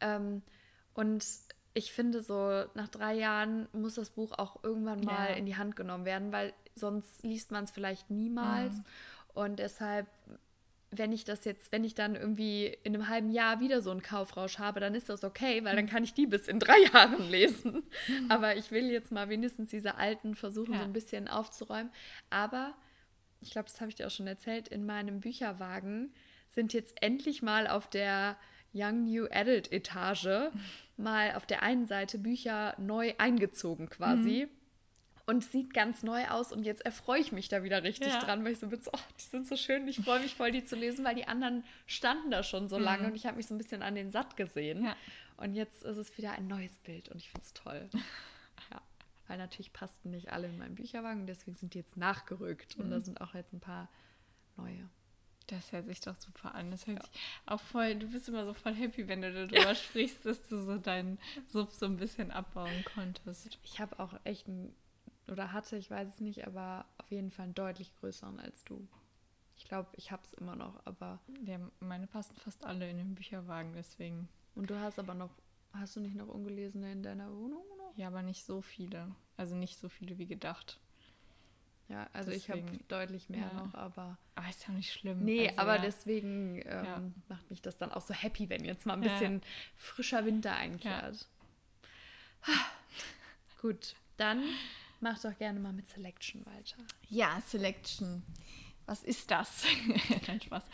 Ähm, 0.00 0.42
und 0.94 1.24
ich 1.74 1.92
finde 1.92 2.22
so, 2.22 2.64
nach 2.74 2.88
drei 2.88 3.14
Jahren 3.14 3.68
muss 3.72 3.94
das 3.94 4.10
Buch 4.10 4.32
auch 4.38 4.62
irgendwann 4.62 5.00
mal 5.00 5.30
Ja. 5.30 5.34
in 5.36 5.46
die 5.46 5.56
Hand 5.56 5.76
genommen 5.76 6.04
werden, 6.04 6.32
weil 6.32 6.52
sonst 6.74 7.22
liest 7.22 7.50
man 7.50 7.64
es 7.64 7.70
vielleicht 7.70 8.10
niemals. 8.10 8.74
Mhm. 8.76 8.84
Und 9.34 9.58
deshalb 9.58 10.06
wenn 10.90 11.12
ich 11.12 11.24
das 11.24 11.44
jetzt, 11.44 11.72
wenn 11.72 11.84
ich 11.84 11.94
dann 11.94 12.14
irgendwie 12.14 12.66
in 12.84 12.94
einem 12.94 13.08
halben 13.08 13.30
Jahr 13.30 13.60
wieder 13.60 13.82
so 13.82 13.90
einen 13.90 14.02
Kaufrausch 14.02 14.58
habe, 14.58 14.80
dann 14.80 14.94
ist 14.94 15.08
das 15.08 15.24
okay, 15.24 15.64
weil 15.64 15.72
Mhm. 15.72 15.76
dann 15.78 15.86
kann 15.88 16.04
ich 16.04 16.14
die 16.14 16.26
bis 16.26 16.46
in 16.48 16.58
drei 16.60 16.76
Jahren 16.94 17.28
lesen. 17.30 17.82
Aber 18.28 18.56
ich 18.56 18.70
will 18.70 18.90
jetzt 18.90 19.10
mal 19.10 19.28
wenigstens 19.28 19.70
diese 19.70 19.96
alten 19.96 20.34
versuchen, 20.34 20.72
Ja. 20.74 20.78
so 20.80 20.84
ein 20.84 20.92
bisschen 20.92 21.28
aufzuräumen. 21.28 21.90
Aber 22.30 22.74
ich 23.40 23.50
glaube, 23.50 23.68
das 23.68 23.80
habe 23.80 23.90
ich 23.90 23.96
dir 23.96 24.06
auch 24.06 24.10
schon 24.12 24.26
erzählt, 24.26 24.68
in 24.68 24.86
meinem 24.86 25.20
Bücherwagen 25.20 26.14
sind 26.48 26.72
jetzt 26.72 27.02
endlich 27.02 27.42
mal 27.42 27.66
auf 27.66 27.90
der 27.90 28.36
Young 28.72 29.04
New 29.04 29.26
Adult 29.30 29.72
Etage 29.72 30.50
mal 30.96 31.34
auf 31.34 31.46
der 31.46 31.62
einen 31.62 31.86
Seite 31.86 32.18
Bücher 32.18 32.74
neu 32.78 33.12
eingezogen 33.18 33.88
quasi. 33.90 34.48
Und 35.26 35.42
sieht 35.44 35.74
ganz 35.74 36.04
neu 36.04 36.24
aus 36.28 36.52
und 36.52 36.62
jetzt 36.62 36.84
erfreue 36.86 37.20
ich 37.20 37.32
mich 37.32 37.48
da 37.48 37.64
wieder 37.64 37.82
richtig 37.82 38.12
Ja. 38.12 38.20
dran, 38.20 38.44
weil 38.44 38.52
ich 38.52 38.60
so 38.60 38.68
bin, 38.68 38.80
so, 38.80 38.92
oh, 38.94 39.00
die 39.18 39.24
sind 39.24 39.46
so 39.48 39.56
schön, 39.56 39.88
ich 39.88 39.98
freue 39.98 40.20
mich 40.20 40.36
voll, 40.36 40.52
die 40.52 40.64
zu 40.64 40.76
lesen, 40.76 41.04
weil 41.04 41.16
die 41.16 41.26
anderen 41.26 41.64
standen 41.86 42.30
da 42.30 42.44
schon 42.44 42.68
so 42.68 42.78
lange 42.78 43.08
und 43.08 43.16
ich 43.16 43.26
habe 43.26 43.36
mich 43.36 43.48
so 43.48 43.54
ein 43.54 43.58
bisschen 43.58 43.82
an 43.82 43.96
den 43.96 44.12
Satt 44.12 44.36
gesehen. 44.36 44.84
Ja. 44.84 44.96
Und 45.36 45.54
jetzt 45.54 45.82
ist 45.82 45.96
es 45.96 46.16
wieder 46.16 46.32
ein 46.32 46.46
neues 46.46 46.78
Bild 46.78 47.08
und 47.08 47.16
ich 47.16 47.28
finde 47.28 47.44
es 47.44 47.52
toll. 47.54 47.88
ja, 48.70 48.80
weil 49.26 49.38
natürlich 49.38 49.72
passten 49.72 50.10
nicht 50.12 50.30
alle 50.30 50.46
in 50.46 50.58
meinen 50.58 50.76
Bücherwagen, 50.76 51.26
deswegen 51.26 51.56
sind 51.56 51.74
die 51.74 51.78
jetzt 51.78 51.96
nachgerückt 51.96 52.76
und 52.76 52.90
da 52.90 53.00
sind 53.00 53.20
auch 53.20 53.34
jetzt 53.34 53.52
ein 53.52 53.60
paar 53.60 53.88
neue. 54.56 54.88
Das 55.48 55.72
hört 55.72 55.86
sich 55.86 56.00
doch 56.00 56.16
super 56.16 56.54
an. 56.54 56.70
Das 56.70 56.86
hört 56.86 57.02
sich 57.04 57.12
auch 57.46 57.60
voll, 57.60 57.94
du 57.96 58.06
bist 58.08 58.28
immer 58.28 58.44
so 58.44 58.54
voll 58.54 58.74
happy, 58.74 59.06
wenn 59.08 59.22
du 59.22 59.32
darüber 59.48 59.74
sprichst, 59.74 60.24
dass 60.24 60.40
du 60.48 60.62
so 60.64 60.78
deinen 60.78 61.18
Sub 61.48 61.72
so 61.72 61.86
ein 61.86 61.96
bisschen 61.96 62.30
abbauen 62.30 62.84
konntest. 62.94 63.58
Ich 63.64 63.80
habe 63.80 63.98
auch 63.98 64.14
echt 64.24 64.46
einen, 64.48 64.74
oder 65.28 65.52
hatte, 65.52 65.76
ich 65.76 65.90
weiß 65.90 66.08
es 66.08 66.20
nicht, 66.20 66.46
aber 66.46 66.86
auf 66.98 67.10
jeden 67.10 67.30
Fall 67.30 67.44
einen 67.44 67.54
deutlich 67.54 67.94
größeren 67.96 68.38
als 68.40 68.64
du. 68.64 68.86
Ich 69.56 69.64
glaube, 69.64 69.88
ich 69.96 70.10
habe 70.12 70.22
es 70.24 70.34
immer 70.34 70.54
noch, 70.54 70.80
aber 70.84 71.18
Ja, 71.44 71.58
meine 71.80 72.06
passen 72.06 72.36
fast 72.36 72.64
alle 72.64 72.88
in 72.90 72.98
den 72.98 73.14
Bücherwagen, 73.14 73.72
deswegen. 73.72 74.28
Und 74.54 74.70
du 74.70 74.78
hast 74.78 74.98
aber 74.98 75.14
noch, 75.14 75.30
hast 75.72 75.96
du 75.96 76.00
nicht 76.00 76.14
noch 76.14 76.28
ungelesene 76.28 76.92
in 76.92 77.02
deiner 77.02 77.30
Wohnung 77.32 77.64
noch? 77.78 77.96
Ja, 77.96 78.08
aber 78.08 78.22
nicht 78.22 78.44
so 78.44 78.60
viele. 78.60 79.14
Also 79.36 79.54
nicht 79.54 79.78
so 79.78 79.88
viele 79.88 80.18
wie 80.18 80.26
gedacht. 80.26 80.80
Ja, 81.88 82.08
also 82.12 82.32
ich 82.32 82.50
habe 82.50 82.62
Deswegen, 82.62 82.84
deutlich 82.88 83.28
mehr 83.28 83.46
ja. 83.46 83.52
noch, 83.52 83.74
aber. 83.74 84.18
Aber 84.34 84.48
ist 84.48 84.66
ja 84.66 84.74
nicht 84.74 84.92
schlimm. 84.92 85.24
Nee, 85.24 85.48
also, 85.48 85.60
aber 85.60 85.76
ja. 85.76 85.82
deswegen 85.82 86.56
ähm, 86.64 86.84
Ja. 86.84 87.02
macht 87.28 87.48
mich 87.48 87.62
das 87.62 87.76
dann 87.76 87.92
auch 87.92 88.00
so 88.02 88.12
happy, 88.12 88.48
wenn 88.50 88.64
jetzt 88.64 88.86
mal 88.86 88.94
ein 88.94 89.02
bisschen 89.02 89.40
frischer 89.76 90.24
Winter 90.24 90.54
einkehrt. 90.56 91.28
Gut, 93.60 93.94
dann 94.16 94.42
mach 95.00 95.20
doch 95.20 95.36
gerne 95.38 95.60
mal 95.60 95.72
mit 95.72 95.88
Selection 95.88 96.44
weiter. 96.46 96.76
Ja, 97.08 97.40
Selection. 97.46 98.22
Was 98.86 99.02
ist 99.02 99.30
das? 99.30 99.64
Kein 100.26 100.40
Spaß. 100.40 100.64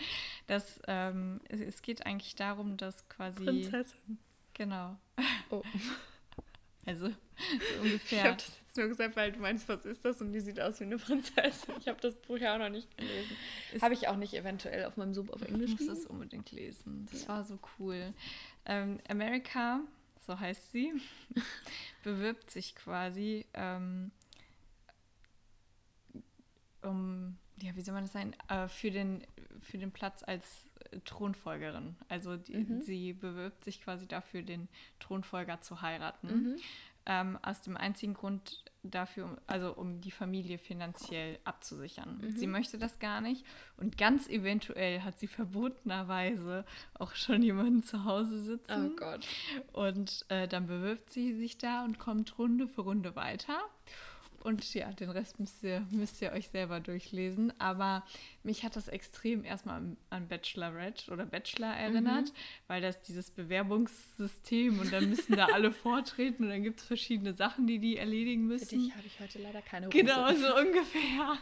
Das, 0.47 0.81
ähm, 0.87 1.41
es, 1.49 1.61
es 1.61 1.83
geht 1.83 2.05
eigentlich 2.05 2.35
darum, 2.35 2.77
dass 2.77 3.09
quasi. 3.09 3.43
Prinzessin. 3.45 4.19
Genau. 4.55 4.97
Oh. 5.51 5.63
Also 6.85 7.07
so 7.11 7.15
Ich 7.77 7.81
ungefähr. 7.81 8.25
habe 8.25 8.35
das 8.39 8.59
jetzt 8.59 8.77
nur 8.77 8.89
gesagt, 8.89 9.15
weil 9.15 9.31
du 9.31 9.39
meinst, 9.39 9.69
was 9.69 9.85
ist 9.85 10.05
das? 10.05 10.21
Und 10.21 10.33
die 10.33 10.41
sieht 10.41 10.61
aus 10.61 10.81
wie 10.81 10.85
eine 10.85 10.99
Prinzessin. 10.99 11.75
Ich 11.79 11.87
habe 11.87 12.01
das 12.01 12.17
Buch 12.17 12.39
ja 12.39 12.55
auch 12.55 12.59
noch 12.59 12.71
nicht 12.71 12.97
gelesen. 12.97 13.37
Habe 13.81 13.95
ich 13.95 14.09
auch 14.09 14.17
nicht 14.17 14.35
eventuell 14.35 14.85
auf 14.87 14.97
meinem 14.97 15.15
Sub 15.15 15.31
auf 15.33 15.43
Englisch 15.43 15.71
Ich 15.79 15.79
muss 15.87 15.99
es 15.99 16.07
unbedingt 16.07 16.51
lesen. 16.51 17.07
Das 17.13 17.23
Ja. 17.23 17.29
war 17.29 17.45
so 17.45 17.57
cool. 17.79 18.13
Ähm, 18.67 18.99
America, 19.09 19.79
so 20.27 20.39
heißt 20.39 20.73
sie, 20.73 20.93
bewirbt 22.05 22.51
sich 22.51 22.75
quasi 22.75 23.47
ähm, 23.55 24.11
um, 26.83 27.37
ja, 27.61 27.75
wie 27.77 27.83
soll 27.83 27.95
man 27.95 28.05
das 28.05 28.13
sein, 28.13 28.35
äh, 28.49 28.69
für, 28.69 28.91
den, 28.91 29.25
für 29.61 29.79
den 29.79 29.93
Platz 29.93 30.23
als 30.23 30.69
äh, 30.91 30.99
Thronfolgerin. 31.05 31.97
Also 32.09 32.37
die, 32.37 32.57
Mhm. 32.57 32.83
sie 32.83 33.13
bewirbt 33.13 33.65
sich 33.65 33.81
quasi 33.83 34.07
dafür, 34.07 34.43
den 34.43 34.69
Thronfolger 35.01 35.61
zu 35.61 35.81
heiraten. 35.83 36.29
Mhm. 36.29 36.57
Ähm, 37.07 37.39
aus 37.43 37.61
dem 37.63 37.77
einzigen 37.77 38.15
Grund 38.15 38.65
dafür, 38.83 39.37
also 39.47 39.75
um 39.75 40.01
die 40.01 40.11
Familie 40.11 40.59
finanziell 40.59 41.39
abzusichern. 41.45 42.19
Mhm. 42.21 42.37
Sie 42.37 42.47
möchte 42.47 42.79
das 42.79 42.99
gar 42.99 43.21
nicht 43.21 43.45
und 43.77 43.97
ganz 43.97 44.29
eventuell 44.29 45.03
hat 45.03 45.19
sie 45.19 45.27
verbotenerweise 45.27 46.65
auch 46.95 47.15
schon 47.15 47.43
jemanden 47.43 47.83
zu 47.83 48.05
Hause 48.05 48.43
sitzen. 48.43 48.93
Oh 48.93 48.97
Gott. 48.97 49.27
Und 49.73 50.25
äh, 50.29 50.49
dann 50.49 50.67
bewirbt 50.67 51.11
sie 51.11 51.35
sich 51.35 51.59
da 51.59 51.85
und 51.85 51.99
kommt 51.99 52.39
Runde 52.39 52.67
für 52.67 52.83
Runde 52.83 53.15
weiter. 53.15 53.59
Und 54.43 54.75
ja, 54.75 54.91
den 54.93 55.11
Rest 55.11 55.39
müsst 55.39 55.63
ihr, 55.63 55.87
müsst 55.91 56.21
ihr 56.21 56.33
euch 56.33 56.49
selber 56.49 56.81
durchlesen. 56.81 57.53
Aber 57.61 58.05
mich 58.43 58.65
hat 58.65 58.75
das 58.77 58.89
extrem 58.89 59.45
erstmal 59.45 59.83
an, 60.11 60.29
Bachelorette 60.29 61.11
oder 61.13 61.27
Bachelor 61.27 61.73
erinnert, 61.75 62.33
weil 62.67 62.83
das 62.83 63.01
dieses 63.03 63.31
Bewerbungssystem 63.31 64.81
und 64.81 64.93
dann 64.93 65.09
müssen 65.11 65.37
da 65.37 65.47
alle 65.47 65.71
vortreten 65.73 66.45
und 66.45 66.51
dann 66.51 66.63
gibt 66.63 66.81
es 66.81 66.87
verschiedene 66.87 67.35
Sachen, 67.35 67.67
die 67.67 67.79
die 67.79 67.97
erledigen 67.97 68.43
Für 68.43 68.55
müssen. 68.55 68.81
dich 68.81 68.95
habe 68.95 69.07
ich 69.07 69.21
heute 69.21 69.39
leider 69.39 69.63
keine 69.63 69.87
Rose. 69.87 69.99
Genau, 69.99 70.33
so 70.35 70.57
ungefähr. 70.57 71.39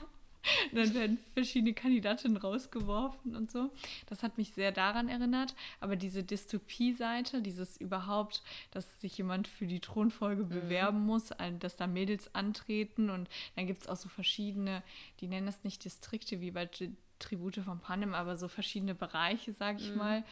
Und 0.72 0.78
dann 0.78 0.94
werden 0.94 1.18
verschiedene 1.34 1.74
Kandidatinnen 1.74 2.36
rausgeworfen 2.36 3.36
und 3.36 3.50
so. 3.50 3.70
Das 4.06 4.22
hat 4.22 4.38
mich 4.38 4.52
sehr 4.52 4.72
daran 4.72 5.08
erinnert. 5.08 5.54
Aber 5.80 5.96
diese 5.96 6.22
Dystopie-Seite, 6.22 7.42
dieses 7.42 7.76
überhaupt, 7.76 8.42
dass 8.70 9.00
sich 9.00 9.16
jemand 9.18 9.48
für 9.48 9.66
die 9.66 9.80
Thronfolge 9.80 10.44
bewerben 10.44 11.04
muss, 11.04 11.30
dass 11.58 11.76
da 11.76 11.86
Mädels 11.86 12.34
antreten 12.34 13.10
und 13.10 13.28
dann 13.56 13.66
gibt 13.66 13.82
es 13.82 13.88
auch 13.88 13.96
so 13.96 14.08
verschiedene, 14.08 14.82
die 15.20 15.28
nennen 15.28 15.46
das 15.46 15.64
nicht 15.64 15.84
Distrikte 15.84 16.40
wie 16.40 16.50
bei 16.50 16.64
Tri- 16.66 16.92
Tribute 17.18 17.56
von 17.56 17.80
Panem, 17.80 18.14
aber 18.14 18.36
so 18.36 18.48
verschiedene 18.48 18.94
Bereiche, 18.94 19.52
sage 19.52 19.78
ich 19.80 19.94
mal. 19.94 20.24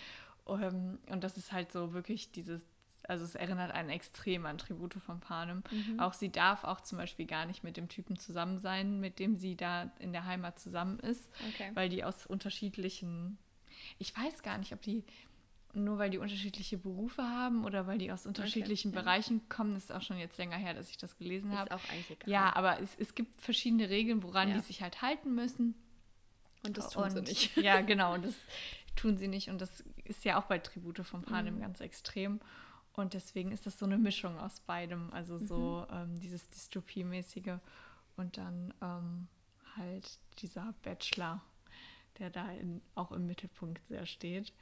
Ähm, 0.49 0.99
und 1.11 1.23
das 1.23 1.37
ist 1.37 1.53
halt 1.53 1.71
so 1.71 1.93
wirklich 1.93 2.33
dieses, 2.33 2.65
also 3.09 3.25
es 3.25 3.35
erinnert 3.35 3.73
einen 3.73 3.89
extrem 3.89 4.45
an 4.47 4.59
Tribute 4.59 4.95
von 4.95 5.19
Panem. 5.19 5.63
Mhm. 5.71 5.99
Auch 5.99 6.13
sie 6.13 6.31
darf 6.31 6.63
auch 6.65 6.83
zum 6.83 6.99
Beispiel 6.99 7.27
gar 7.27 7.47
nicht 7.47 7.65
mit 7.65 7.77
dem 7.77 7.89
Typen 7.89 8.19
zusammen 8.19 8.59
sein, 8.59 9.01
mit 9.01 9.19
dem 9.19 9.37
sie 9.37 9.57
da 9.57 9.91
in 9.99 10.13
der 10.13 10.27
Heimat 10.27 10.59
zusammen 10.61 11.01
ist, 11.01 11.29
okay. 11.49 11.71
weil 11.75 11.89
die 11.89 12.05
aus 12.05 12.27
unterschiedlichen, 12.27 13.39
ich 13.99 14.17
weiß 14.17 14.43
gar 14.43 14.59
nicht, 14.59 14.73
ob 14.75 14.83
die 14.83 15.05
nur 15.75 15.99
weil 15.99 16.11
die 16.11 16.19
unterschiedliche 16.19 16.77
Berufe 16.77 17.23
haben 17.23 17.65
oder 17.65 17.87
weil 17.87 17.99
die 17.99 18.11
aus 18.13 18.27
unterschiedlichen 18.27 18.91
okay, 18.91 19.01
Bereichen 19.01 19.39
ja. 19.39 19.55
kommen, 19.55 19.77
ist 19.77 19.93
auch 19.93 20.03
schon 20.03 20.19
jetzt 20.19 20.37
länger 20.39 20.57
her, 20.57 20.75
dass 20.75 20.91
ich 20.91 20.97
das 20.97 21.17
gelesen 21.17 21.57
habe. 21.57 21.69
Ist 21.69 21.75
auch 21.75 21.91
eigentlich 21.91 22.11
egal. 22.11 22.31
Ja, 22.31 22.57
aber 22.57 22.81
es, 22.81 22.95
es 22.99 23.15
gibt 23.15 23.41
verschiedene 23.41 23.89
Regeln, 23.89 24.23
woran 24.23 24.49
ja. 24.49 24.57
die 24.57 24.61
sich 24.61 24.83
halt 24.83 25.03
halten 25.03 25.35
müssen. 25.35 25.75
Und 26.65 26.77
das 26.77 26.91
tun 26.91 27.05
und, 27.05 27.11
sie 27.11 27.21
nicht. 27.23 27.57
Ja, 27.57 27.81
genau, 27.83 28.15
und 28.15 28.25
das 28.25 28.35
tun 28.97 29.17
sie 29.17 29.29
nicht. 29.29 29.49
Und 29.49 29.61
das 29.61 29.85
ist 30.05 30.25
ja 30.25 30.41
auch 30.41 30.45
bei 30.45 30.59
Tribute 30.59 31.01
von 31.07 31.23
Panem 31.23 31.57
mhm. 31.57 31.61
ganz 31.61 31.81
extrem. 31.81 32.41
Und 32.99 33.15
deswegen 33.15 33.53
ist 33.53 33.65
das 33.65 33.79
so 33.79 33.87
eine 33.87 33.97
Mischung 33.97 34.37
aus 34.39 34.59
beidem. 34.59 35.13
Also 35.13 35.39
so 35.39 35.87
mhm. 35.89 35.97
ähm, 35.97 36.21
dieses 36.21 36.51
Dystopie-mäßige 36.51 37.61
und 38.17 38.37
dann 38.37 38.75
ähm, 38.83 39.29
halt 39.77 40.19
dieser 40.39 40.75
Bachelor, 40.83 41.41
der 42.19 42.31
da 42.31 42.51
in, 42.51 42.83
auch 42.97 43.13
im 43.13 43.27
Mittelpunkt 43.27 43.87
sehr 43.89 44.05
steht. 44.05 44.53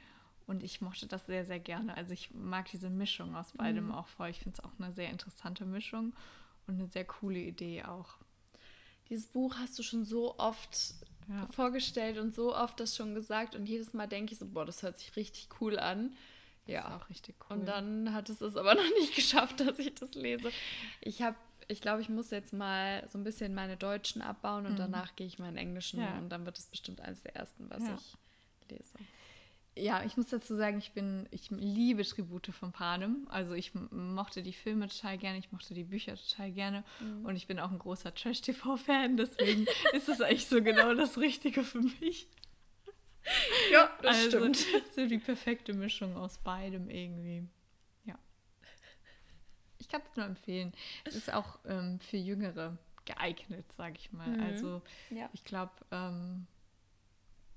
Und 0.45 0.61
ich 0.61 0.81
mochte 0.81 1.07
das 1.07 1.25
sehr, 1.25 1.45
sehr 1.45 1.59
gerne. 1.59 1.97
Also 1.97 2.13
ich 2.13 2.31
mag 2.31 2.69
diese 2.69 2.91
Mischung 2.91 3.35
aus 3.35 3.53
beidem 3.53 3.85
mhm. 3.85 3.93
auch 3.93 4.07
voll. 4.07 4.29
Ich 4.29 4.39
finde 4.39 4.59
es 4.59 4.63
auch 4.63 4.79
eine 4.79 4.93
sehr 4.93 5.09
interessante 5.09 5.65
Mischung 5.65 6.13
und 6.67 6.75
eine 6.75 6.87
sehr 6.89 7.05
coole 7.05 7.39
Idee 7.39 7.85
auch. 7.85 8.17
Dieses 9.09 9.25
Buch 9.25 9.55
hast 9.57 9.79
du 9.79 9.83
schon 9.83 10.05
so 10.05 10.37
oft 10.37 10.93
ja. 11.27 11.47
vorgestellt 11.47 12.19
und 12.19 12.35
so 12.35 12.55
oft 12.55 12.79
das 12.79 12.95
schon 12.95 13.15
gesagt. 13.15 13.55
Und 13.55 13.65
jedes 13.65 13.93
Mal 13.93 14.07
denke 14.07 14.33
ich 14.33 14.39
so, 14.39 14.45
boah, 14.45 14.65
das 14.65 14.83
hört 14.83 14.99
sich 14.99 15.15
richtig 15.15 15.49
cool 15.59 15.79
an. 15.79 16.13
Ja. 16.67 16.81
Ist 16.81 16.93
auch 17.03 17.09
richtig 17.09 17.35
cool. 17.49 17.57
Und 17.57 17.65
dann 17.65 18.13
hat 18.13 18.29
es 18.29 18.41
es 18.41 18.55
aber 18.55 18.75
noch 18.75 18.89
nicht 18.99 19.15
geschafft, 19.15 19.59
dass 19.59 19.79
ich 19.79 19.95
das 19.95 20.13
lese. 20.15 20.51
Ich 21.01 21.21
habe 21.21 21.35
ich 21.69 21.81
glaube, 21.81 22.01
ich 22.01 22.07
muss 22.07 22.31
jetzt 22.31 22.53
mal 22.53 23.05
so 23.09 23.17
ein 23.17 23.25
bisschen 23.25 23.53
meine 23.53 23.75
Deutschen 23.75 24.21
abbauen 24.21 24.65
und 24.65 24.73
mhm. 24.73 24.77
danach 24.77 25.17
gehe 25.17 25.27
ich 25.27 25.37
meinen 25.37 25.57
Englischen 25.57 25.99
ja. 25.99 26.17
und 26.17 26.29
dann 26.29 26.45
wird 26.45 26.57
es 26.57 26.65
bestimmt 26.65 27.01
eines 27.01 27.23
der 27.23 27.35
ersten, 27.35 27.69
was 27.69 27.83
ja. 27.83 27.95
ich 27.95 28.71
lese 28.71 28.97
ja, 29.77 30.03
ich 30.03 30.17
muss 30.17 30.27
dazu 30.27 30.55
sagen, 30.55 30.77
ich 30.79 30.91
bin, 30.91 31.27
ich 31.31 31.49
liebe 31.49 32.03
Tribute 32.03 32.47
von 32.47 32.71
Panem. 32.71 33.27
Also 33.29 33.53
ich 33.53 33.73
mochte 33.91 34.43
die 34.43 34.53
Filme 34.53 34.87
total 34.87 35.17
gerne, 35.17 35.37
ich 35.39 35.51
mochte 35.51 35.73
die 35.73 35.83
Bücher 35.83 36.15
total 36.15 36.51
gerne 36.51 36.83
mhm. 36.99 37.25
und 37.25 37.35
ich 37.35 37.47
bin 37.47 37.59
auch 37.59 37.71
ein 37.71 37.79
großer 37.79 38.13
Trash-TV-Fan, 38.13 39.17
deswegen 39.17 39.65
ist 39.93 40.09
es 40.09 40.21
eigentlich 40.21 40.47
so 40.47 40.61
genau 40.61 40.93
das 40.93 41.17
Richtige 41.17 41.63
für 41.63 41.81
mich. 41.81 42.27
Ja, 43.71 43.89
das 44.01 44.17
also, 44.17 44.37
stimmt. 44.37 44.65
So 44.95 45.07
die 45.07 45.17
perfekte 45.17 45.73
Mischung 45.73 46.15
aus 46.15 46.37
beidem 46.37 46.89
irgendwie. 46.89 47.47
Ja. 48.05 48.17
Ich 49.77 49.89
kann 49.89 50.01
es 50.09 50.15
nur 50.15 50.25
empfehlen. 50.25 50.73
Es 51.03 51.15
ist 51.15 51.31
auch 51.31 51.59
ähm, 51.65 51.99
für 51.99 52.17
Jüngere 52.17 52.77
geeignet, 53.05 53.71
sage 53.73 53.95
ich 53.97 54.11
mal. 54.11 54.27
Mhm. 54.27 54.43
Also 54.43 54.81
ja. 55.09 55.29
ich 55.33 55.43
glaube, 55.43 55.73
ähm, 55.91 56.47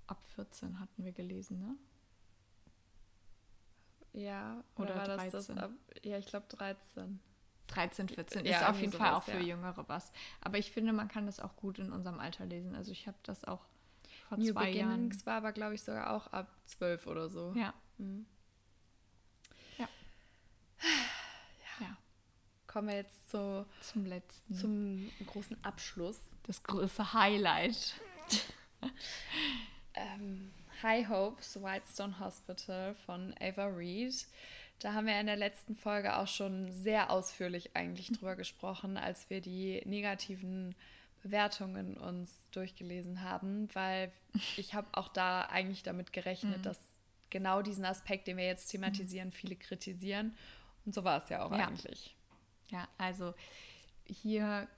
ab 0.06 0.22
14 0.35 0.80
hatten 0.80 1.04
wir 1.04 1.12
gelesen, 1.12 1.61
ne? 1.61 1.76
Ja, 4.12 4.64
oder, 4.74 4.94
oder 4.94 4.96
war 4.96 5.04
13? 5.04 5.30
das 5.30 5.46
das 5.46 5.56
ab, 5.56 5.70
Ja, 6.02 6.18
ich 6.18 6.26
glaube 6.26 6.46
13. 6.48 7.20
13, 7.68 8.09
14 8.09 8.44
ja, 8.44 8.59
ist 8.59 8.68
auf 8.68 8.80
jeden 8.80 8.92
Fall 8.92 9.14
auch 9.14 9.22
für 9.22 9.38
ja. 9.38 9.54
Jüngere 9.54 9.88
was. 9.88 10.11
Aber 10.40 10.59
ich 10.59 10.72
finde, 10.72 10.92
man 10.92 11.06
kann 11.06 11.26
das 11.26 11.38
auch 11.38 11.54
gut 11.54 11.78
in 11.78 11.92
unserem 11.92 12.18
Alter 12.18 12.44
lesen. 12.44 12.74
Also 12.74 12.90
ich 12.90 13.06
habe 13.06 13.18
das 13.22 13.44
auch 13.44 13.64
vor 14.31 14.38
New 14.38 14.53
zwei 14.53 14.66
Beginnings 14.66 15.16
Jahren. 15.16 15.27
war 15.27 15.37
aber, 15.38 15.53
glaube 15.53 15.75
ich, 15.75 15.83
sogar 15.83 16.14
auch 16.14 16.29
ab 16.29 16.49
12 16.66 17.07
oder 17.09 17.29
so. 17.29 17.53
Ja. 17.57 17.75
Mhm. 17.99 18.27
Ja. 19.77 19.88
ja. 21.81 21.97
Kommen 22.69 22.88
wir 22.88 22.97
jetzt 22.97 23.29
so 23.31 23.66
zum 23.81 24.07
letzten. 24.07 24.55
Zum 24.55 25.11
großen 25.27 25.62
Abschluss. 25.64 26.21
Das 26.45 26.62
große 26.62 27.12
Highlight. 27.12 27.95
ähm, 29.95 30.53
High 30.81 31.09
Hopes 31.09 31.61
Whitestone 31.61 32.21
Hospital 32.21 32.95
von 33.07 33.35
Ava 33.40 33.66
Reed. 33.66 34.29
Da 34.79 34.95
haben 34.95 35.09
wir 35.09 35.19
in 35.19 35.27
der 35.27 35.37
letzten 35.37 35.75
Folge 35.75 36.16
auch 36.16 36.29
schon 36.29 36.73
sehr 36.73 37.11
ausführlich 37.11 37.75
eigentlich 37.75 38.12
drüber 38.12 38.37
gesprochen, 38.37 38.97
als 38.97 39.29
wir 39.29 39.40
die 39.40 39.83
negativen 39.87 40.77
Bewertungen 41.22 41.96
uns 41.96 42.46
durchgelesen 42.50 43.22
haben, 43.22 43.68
weil 43.74 44.12
ich 44.56 44.74
habe 44.74 44.88
auch 44.92 45.09
da 45.09 45.42
eigentlich 45.42 45.83
damit 45.83 46.12
gerechnet, 46.12 46.59
mhm. 46.59 46.62
dass 46.62 46.78
genau 47.30 47.62
diesen 47.62 47.85
Aspekt, 47.85 48.26
den 48.26 48.37
wir 48.37 48.46
jetzt 48.46 48.68
thematisieren, 48.68 49.30
viele 49.33 49.56
kritisieren. 49.56 50.37
Und 50.85 50.94
so 50.94 51.04
war 51.04 51.22
es 51.22 51.28
ja 51.28 51.44
auch 51.44 51.52
ja. 51.52 51.66
eigentlich. 51.66 52.16
Ja, 52.68 52.88
also 52.98 53.35
hier 54.04 54.68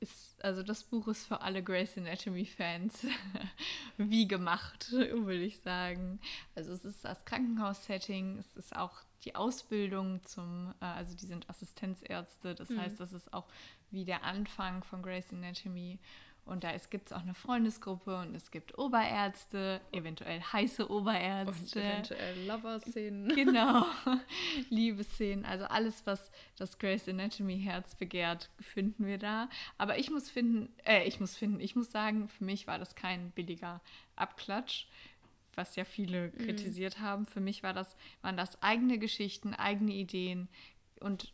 ist, 0.00 0.36
also 0.44 0.62
das 0.62 0.84
Buch 0.84 1.08
ist 1.08 1.26
für 1.26 1.40
alle 1.40 1.62
Grace 1.62 1.96
Anatomy-Fans 1.96 3.06
wie 3.96 4.28
gemacht, 4.28 4.92
würde 4.92 5.42
ich 5.42 5.58
sagen. 5.60 6.20
Also 6.54 6.72
es 6.72 6.84
ist 6.84 7.04
das 7.04 7.24
Krankenhaus-Setting, 7.24 8.38
es 8.38 8.56
ist 8.56 8.76
auch 8.76 9.02
die 9.24 9.34
Ausbildung 9.34 10.22
zum, 10.22 10.74
äh, 10.80 10.84
also 10.84 11.16
die 11.16 11.26
sind 11.26 11.48
Assistenzärzte, 11.48 12.54
das 12.54 12.70
mhm. 12.70 12.80
heißt, 12.80 13.00
das 13.00 13.12
ist 13.12 13.32
auch 13.32 13.46
wie 13.90 14.04
der 14.04 14.24
Anfang 14.24 14.84
von 14.84 15.02
Grace 15.02 15.32
Anatomy. 15.32 15.98
Und 16.46 16.62
da 16.62 16.70
gibt 16.90 17.08
es 17.08 17.12
auch 17.12 17.22
eine 17.22 17.34
Freundesgruppe 17.34 18.20
und 18.20 18.32
es 18.36 18.52
gibt 18.52 18.78
Oberärzte, 18.78 19.80
eventuell 19.90 20.40
heiße 20.40 20.88
Oberärzte. 20.88 21.80
Und 21.80 21.84
eventuell 21.84 22.46
Lover-Szenen. 22.46 23.28
Genau, 23.34 23.84
Liebesszenen. 24.70 25.44
Also 25.44 25.64
alles, 25.64 26.06
was 26.06 26.30
das 26.56 26.78
Grace 26.78 27.08
Anatomy 27.08 27.60
Herz 27.60 27.96
begehrt, 27.96 28.48
finden 28.60 29.06
wir 29.06 29.18
da. 29.18 29.48
Aber 29.76 29.98
ich 29.98 30.08
muss 30.08 30.30
finden, 30.30 30.72
äh, 30.84 31.02
ich 31.02 31.18
muss 31.18 31.36
finden, 31.36 31.58
ich 31.58 31.74
muss 31.74 31.90
sagen, 31.90 32.28
für 32.28 32.44
mich 32.44 32.68
war 32.68 32.78
das 32.78 32.94
kein 32.94 33.32
billiger 33.32 33.80
Abklatsch 34.14 34.86
was 35.56 35.76
ja 35.76 35.84
viele 35.84 36.28
mhm. 36.28 36.38
kritisiert 36.38 37.00
haben. 37.00 37.26
Für 37.26 37.40
mich 37.40 37.62
war 37.62 37.72
das, 37.72 37.96
waren 38.22 38.36
das 38.36 38.62
eigene 38.62 38.98
Geschichten, 38.98 39.54
eigene 39.54 39.92
Ideen 39.92 40.48
und 41.00 41.32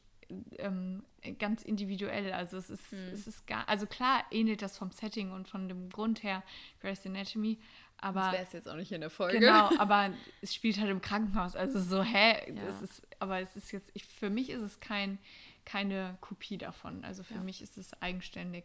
ähm, 0.58 1.04
ganz 1.38 1.62
individuell. 1.62 2.32
Also 2.32 2.56
es 2.56 2.70
ist, 2.70 2.90
hm. 2.90 2.98
es 3.12 3.26
ist 3.26 3.46
gar, 3.46 3.68
also 3.68 3.86
klar 3.86 4.24
ähnelt 4.30 4.62
das 4.62 4.78
vom 4.78 4.90
Setting 4.90 5.30
und 5.30 5.48
von 5.48 5.68
dem 5.68 5.90
Grund 5.90 6.22
her 6.22 6.42
Grey's 6.80 7.04
Anatomy, 7.04 7.58
aber 7.98 8.20
das 8.20 8.32
wäre 8.32 8.42
es 8.42 8.52
jetzt 8.52 8.68
auch 8.68 8.76
nicht 8.76 8.92
in 8.92 9.00
der 9.00 9.10
Folge. 9.10 9.38
Genau, 9.38 9.70
aber 9.78 10.12
es 10.40 10.54
spielt 10.54 10.78
halt 10.78 10.90
im 10.90 11.00
Krankenhaus. 11.00 11.54
Also 11.54 11.80
so, 11.80 12.02
hä? 12.02 12.52
Ja. 12.52 12.62
Es 12.66 12.82
ist, 12.82 13.02
aber 13.20 13.40
es 13.40 13.56
ist 13.56 13.70
jetzt, 13.70 13.90
ich, 13.94 14.04
für 14.04 14.28
mich 14.28 14.50
ist 14.50 14.62
es 14.62 14.80
kein, 14.80 15.18
keine 15.64 16.16
Kopie 16.20 16.58
davon. 16.58 17.04
Also 17.04 17.22
für 17.22 17.34
ja. 17.34 17.40
mich 17.42 17.62
ist 17.62 17.78
es 17.78 17.92
eigenständig 18.02 18.64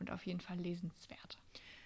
und 0.00 0.10
auf 0.10 0.26
jeden 0.26 0.40
Fall 0.40 0.58
lesenswert. 0.58 1.38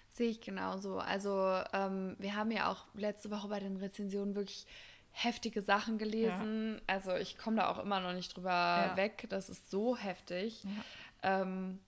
Sehe 0.09 0.29
ich 0.29 0.41
genauso. 0.41 0.99
Also 0.99 1.61
ähm, 1.73 2.15
wir 2.19 2.35
haben 2.35 2.51
ja 2.51 2.71
auch 2.71 2.85
letzte 2.93 3.31
Woche 3.31 3.47
bei 3.47 3.59
den 3.59 3.77
Rezensionen 3.77 4.35
wirklich 4.35 4.65
heftige 5.11 5.61
Sachen 5.61 5.97
gelesen. 5.97 6.75
Ja. 6.75 6.95
Also 6.95 7.15
ich 7.15 7.37
komme 7.37 7.57
da 7.57 7.69
auch 7.69 7.79
immer 7.79 7.99
noch 7.99 8.13
nicht 8.13 8.35
drüber 8.35 8.49
ja. 8.49 8.97
weg. 8.97 9.27
Das 9.29 9.49
ist 9.49 9.69
so 9.71 9.97
heftig. 9.97 10.63
Ja. 10.63 11.41
Ähm, 11.41 11.79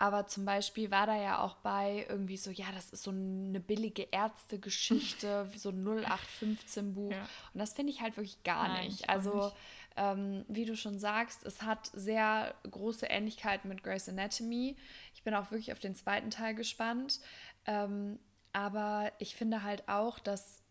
aber 0.00 0.26
zum 0.26 0.46
Beispiel 0.46 0.90
war 0.90 1.06
da 1.06 1.14
ja 1.14 1.42
auch 1.42 1.56
bei 1.56 2.06
irgendwie 2.08 2.38
so, 2.38 2.50
ja, 2.50 2.64
das 2.74 2.88
ist 2.88 3.02
so 3.02 3.10
eine 3.10 3.60
billige 3.60 4.08
Ärztegeschichte, 4.10 5.46
so 5.56 5.68
ein 5.68 5.84
0815-Buch. 5.86 7.12
Und 7.12 7.58
das 7.58 7.74
finde 7.74 7.92
ich 7.92 8.00
halt 8.00 8.16
wirklich 8.16 8.42
gar 8.42 8.68
Nein, 8.68 8.86
nicht. 8.86 9.10
Also, 9.10 9.44
nicht. 9.44 9.56
Ähm, 9.98 10.46
wie 10.48 10.64
du 10.64 10.74
schon 10.74 10.98
sagst, 10.98 11.44
es 11.44 11.60
hat 11.60 11.90
sehr 11.92 12.54
große 12.70 13.04
Ähnlichkeiten 13.04 13.68
mit 13.68 13.82
Grey's 13.82 14.08
Anatomy. 14.08 14.74
Ich 15.12 15.22
bin 15.22 15.34
auch 15.34 15.50
wirklich 15.50 15.70
auf 15.70 15.80
den 15.80 15.94
zweiten 15.94 16.30
Teil 16.30 16.54
gespannt. 16.54 17.20
Ähm, 17.66 18.18
aber 18.54 19.12
ich 19.18 19.36
finde 19.36 19.62
halt 19.62 19.86
auch, 19.86 20.18
dass 20.18 20.62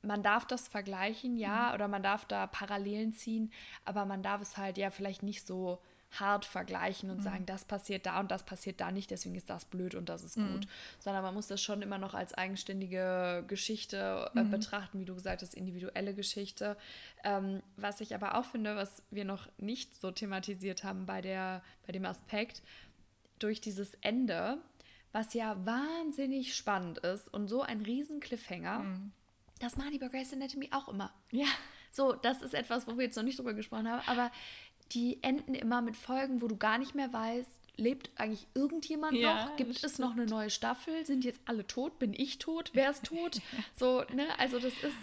man 0.00 0.22
darf 0.22 0.46
das 0.46 0.66
vergleichen, 0.66 1.36
ja, 1.36 1.68
mhm. 1.68 1.74
oder 1.74 1.88
man 1.88 2.02
darf 2.02 2.24
da 2.24 2.46
Parallelen 2.46 3.12
ziehen, 3.12 3.52
aber 3.84 4.06
man 4.06 4.22
darf 4.22 4.40
es 4.40 4.56
halt 4.56 4.78
ja 4.78 4.90
vielleicht 4.90 5.22
nicht 5.22 5.46
so 5.46 5.78
hart 6.12 6.44
vergleichen 6.44 7.10
und 7.10 7.18
mhm. 7.18 7.22
sagen, 7.22 7.46
das 7.46 7.64
passiert 7.64 8.06
da 8.06 8.20
und 8.20 8.30
das 8.30 8.44
passiert 8.44 8.80
da 8.80 8.90
nicht, 8.90 9.10
deswegen 9.10 9.34
ist 9.34 9.50
das 9.50 9.64
blöd 9.64 9.94
und 9.94 10.08
das 10.08 10.22
ist 10.22 10.36
mhm. 10.36 10.52
gut, 10.52 10.68
sondern 10.98 11.22
man 11.22 11.34
muss 11.34 11.48
das 11.48 11.62
schon 11.62 11.82
immer 11.82 11.98
noch 11.98 12.14
als 12.14 12.34
eigenständige 12.34 13.44
Geschichte 13.46 14.30
äh, 14.34 14.42
mhm. 14.42 14.50
betrachten, 14.50 14.98
wie 14.98 15.04
du 15.04 15.14
gesagt 15.14 15.42
hast, 15.42 15.54
individuelle 15.54 16.14
Geschichte. 16.14 16.76
Ähm, 17.24 17.62
was 17.76 18.00
ich 18.00 18.14
aber 18.14 18.36
auch 18.36 18.46
finde, 18.46 18.76
was 18.76 19.02
wir 19.10 19.24
noch 19.24 19.48
nicht 19.58 20.00
so 20.00 20.10
thematisiert 20.10 20.84
haben 20.84 21.06
bei, 21.06 21.20
der, 21.20 21.62
bei 21.86 21.92
dem 21.92 22.04
Aspekt, 22.04 22.62
durch 23.38 23.60
dieses 23.60 23.94
Ende, 24.00 24.58
was 25.12 25.34
ja 25.34 25.56
wahnsinnig 25.64 26.56
spannend 26.56 26.98
ist 26.98 27.32
und 27.32 27.48
so 27.48 27.62
ein 27.62 27.82
riesen 27.82 28.18
Cliffhanger, 28.18 28.80
mhm. 28.80 29.12
Das 29.58 29.76
machen 29.76 29.90
die 29.90 29.98
bei 29.98 30.08
Grey's 30.08 30.32
Anatomy 30.32 30.68
auch 30.72 30.88
immer. 30.88 31.12
Ja. 31.30 31.46
So, 31.90 32.12
das 32.12 32.42
ist 32.42 32.54
etwas, 32.54 32.86
wo 32.86 32.96
wir 32.96 33.06
jetzt 33.06 33.16
noch 33.16 33.22
nicht 33.22 33.38
drüber 33.38 33.54
gesprochen 33.54 33.88
haben, 33.88 34.06
aber 34.06 34.30
die 34.92 35.22
enden 35.22 35.54
immer 35.54 35.82
mit 35.82 35.96
Folgen, 35.96 36.40
wo 36.40 36.48
du 36.48 36.56
gar 36.56 36.78
nicht 36.78 36.94
mehr 36.94 37.12
weißt, 37.12 37.50
lebt 37.76 38.10
eigentlich 38.16 38.46
irgendjemand 38.54 39.14
ja, 39.14 39.46
noch? 39.46 39.56
Gibt 39.56 39.82
es 39.84 39.98
noch 39.98 40.12
eine 40.12 40.26
neue 40.26 40.50
Staffel? 40.50 41.06
Sind 41.06 41.24
jetzt 41.24 41.40
alle 41.44 41.66
tot? 41.66 41.98
Bin 41.98 42.12
ich 42.12 42.38
tot? 42.38 42.70
Wer 42.74 42.90
ist 42.90 43.04
tot? 43.04 43.40
so, 43.76 44.02
ne? 44.12 44.26
Also 44.38 44.58
das 44.58 44.74
ist 44.74 44.96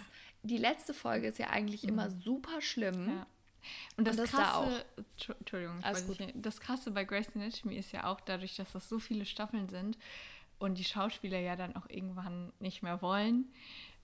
die 0.46 0.58
letzte 0.58 0.94
Folge 0.94 1.28
ist 1.28 1.40
ja 1.40 1.50
eigentlich 1.50 1.84
mhm. 1.84 1.90
immer 1.90 2.10
super 2.12 2.62
schlimm. 2.62 3.10
Ja. 3.10 3.28
Und 3.98 4.08
das, 4.08 4.16
und 4.16 4.24
das 4.24 4.32
Krasse, 4.32 4.44
da 4.44 5.24
auch. 5.24 5.36
Entschuldigung, 5.40 5.80
nicht, 6.20 6.34
das 6.36 6.60
Krasse 6.60 6.92
bei 6.92 7.04
Grace 7.04 7.32
Anatomy 7.36 7.78
ist 7.78 7.92
ja 7.92 8.06
auch 8.06 8.22
dadurch, 8.22 8.56
dass 8.56 8.72
das 8.74 8.88
so 8.88 9.00
viele 9.00 9.26
Staffeln 9.26 9.70
sind 9.70 9.98
und 10.60 10.78
die 10.78 10.84
Schauspieler 10.84 11.40
ja 11.40 11.56
dann 11.56 11.76
auch 11.76 11.90
irgendwann 11.90 12.54
nicht 12.60 12.84
mehr 12.84 13.02
wollen 13.02 13.52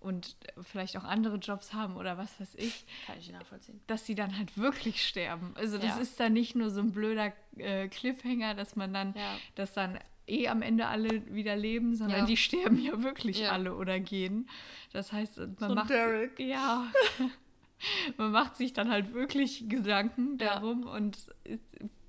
und 0.02 0.36
vielleicht 0.62 0.98
auch 0.98 1.04
andere 1.04 1.38
Jobs 1.38 1.74
haben 1.74 1.96
oder 1.96 2.18
was 2.18 2.40
weiß 2.40 2.56
ich. 2.56 2.86
Kann 3.06 3.18
ich 3.20 3.32
nachvollziehen. 3.32 3.80
Dass 3.88 4.06
sie 4.06 4.16
dann 4.16 4.38
halt 4.38 4.58
wirklich 4.58 5.06
sterben. 5.06 5.54
Also 5.56 5.78
das 5.78 5.96
ja. 5.96 5.98
ist 5.98 6.20
dann 6.20 6.34
nicht 6.34 6.56
nur 6.56 6.70
so 6.70 6.82
ein 6.82 6.92
blöder 6.92 7.34
äh, 7.58 7.88
Cliffhanger, 7.88 8.56
dass 8.56 8.76
man 8.76 8.94
dann, 8.94 9.14
ja. 9.16 9.38
dass 9.56 9.74
dann 9.74 10.00
eh 10.28 10.48
am 10.48 10.62
Ende 10.62 10.88
alle 10.88 11.34
wieder 11.34 11.56
leben, 11.56 11.96
sondern 11.96 12.22
ja. 12.22 12.26
die 12.26 12.38
sterben 12.38 12.82
ja 12.84 13.02
wirklich 13.04 13.50
alle 13.50 13.76
oder 13.76 14.00
gehen. 14.00 14.50
Das 14.92 15.12
heißt, 15.12 15.38
man 15.38 15.56
so 15.70 15.76
macht 15.76 15.90
Derek. 15.90 16.40
ja 16.40 16.92
man 18.18 18.32
macht 18.32 18.58
sich 18.58 18.74
dann 18.74 18.90
halt 18.90 19.14
wirklich 19.14 19.70
Gedanken 19.70 20.38
darum 20.38 20.84
und 20.84 21.18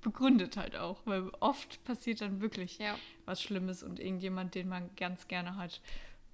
begründet 0.01 0.57
halt 0.57 0.75
auch, 0.75 1.01
weil 1.05 1.29
oft 1.39 1.83
passiert 1.83 2.21
dann 2.21 2.41
wirklich 2.41 2.79
was 3.25 3.41
Schlimmes 3.41 3.83
und 3.83 3.99
irgendjemand, 3.99 4.55
den 4.55 4.67
man 4.67 4.89
ganz 4.95 5.27
gerne 5.27 5.55
hat, 5.55 5.81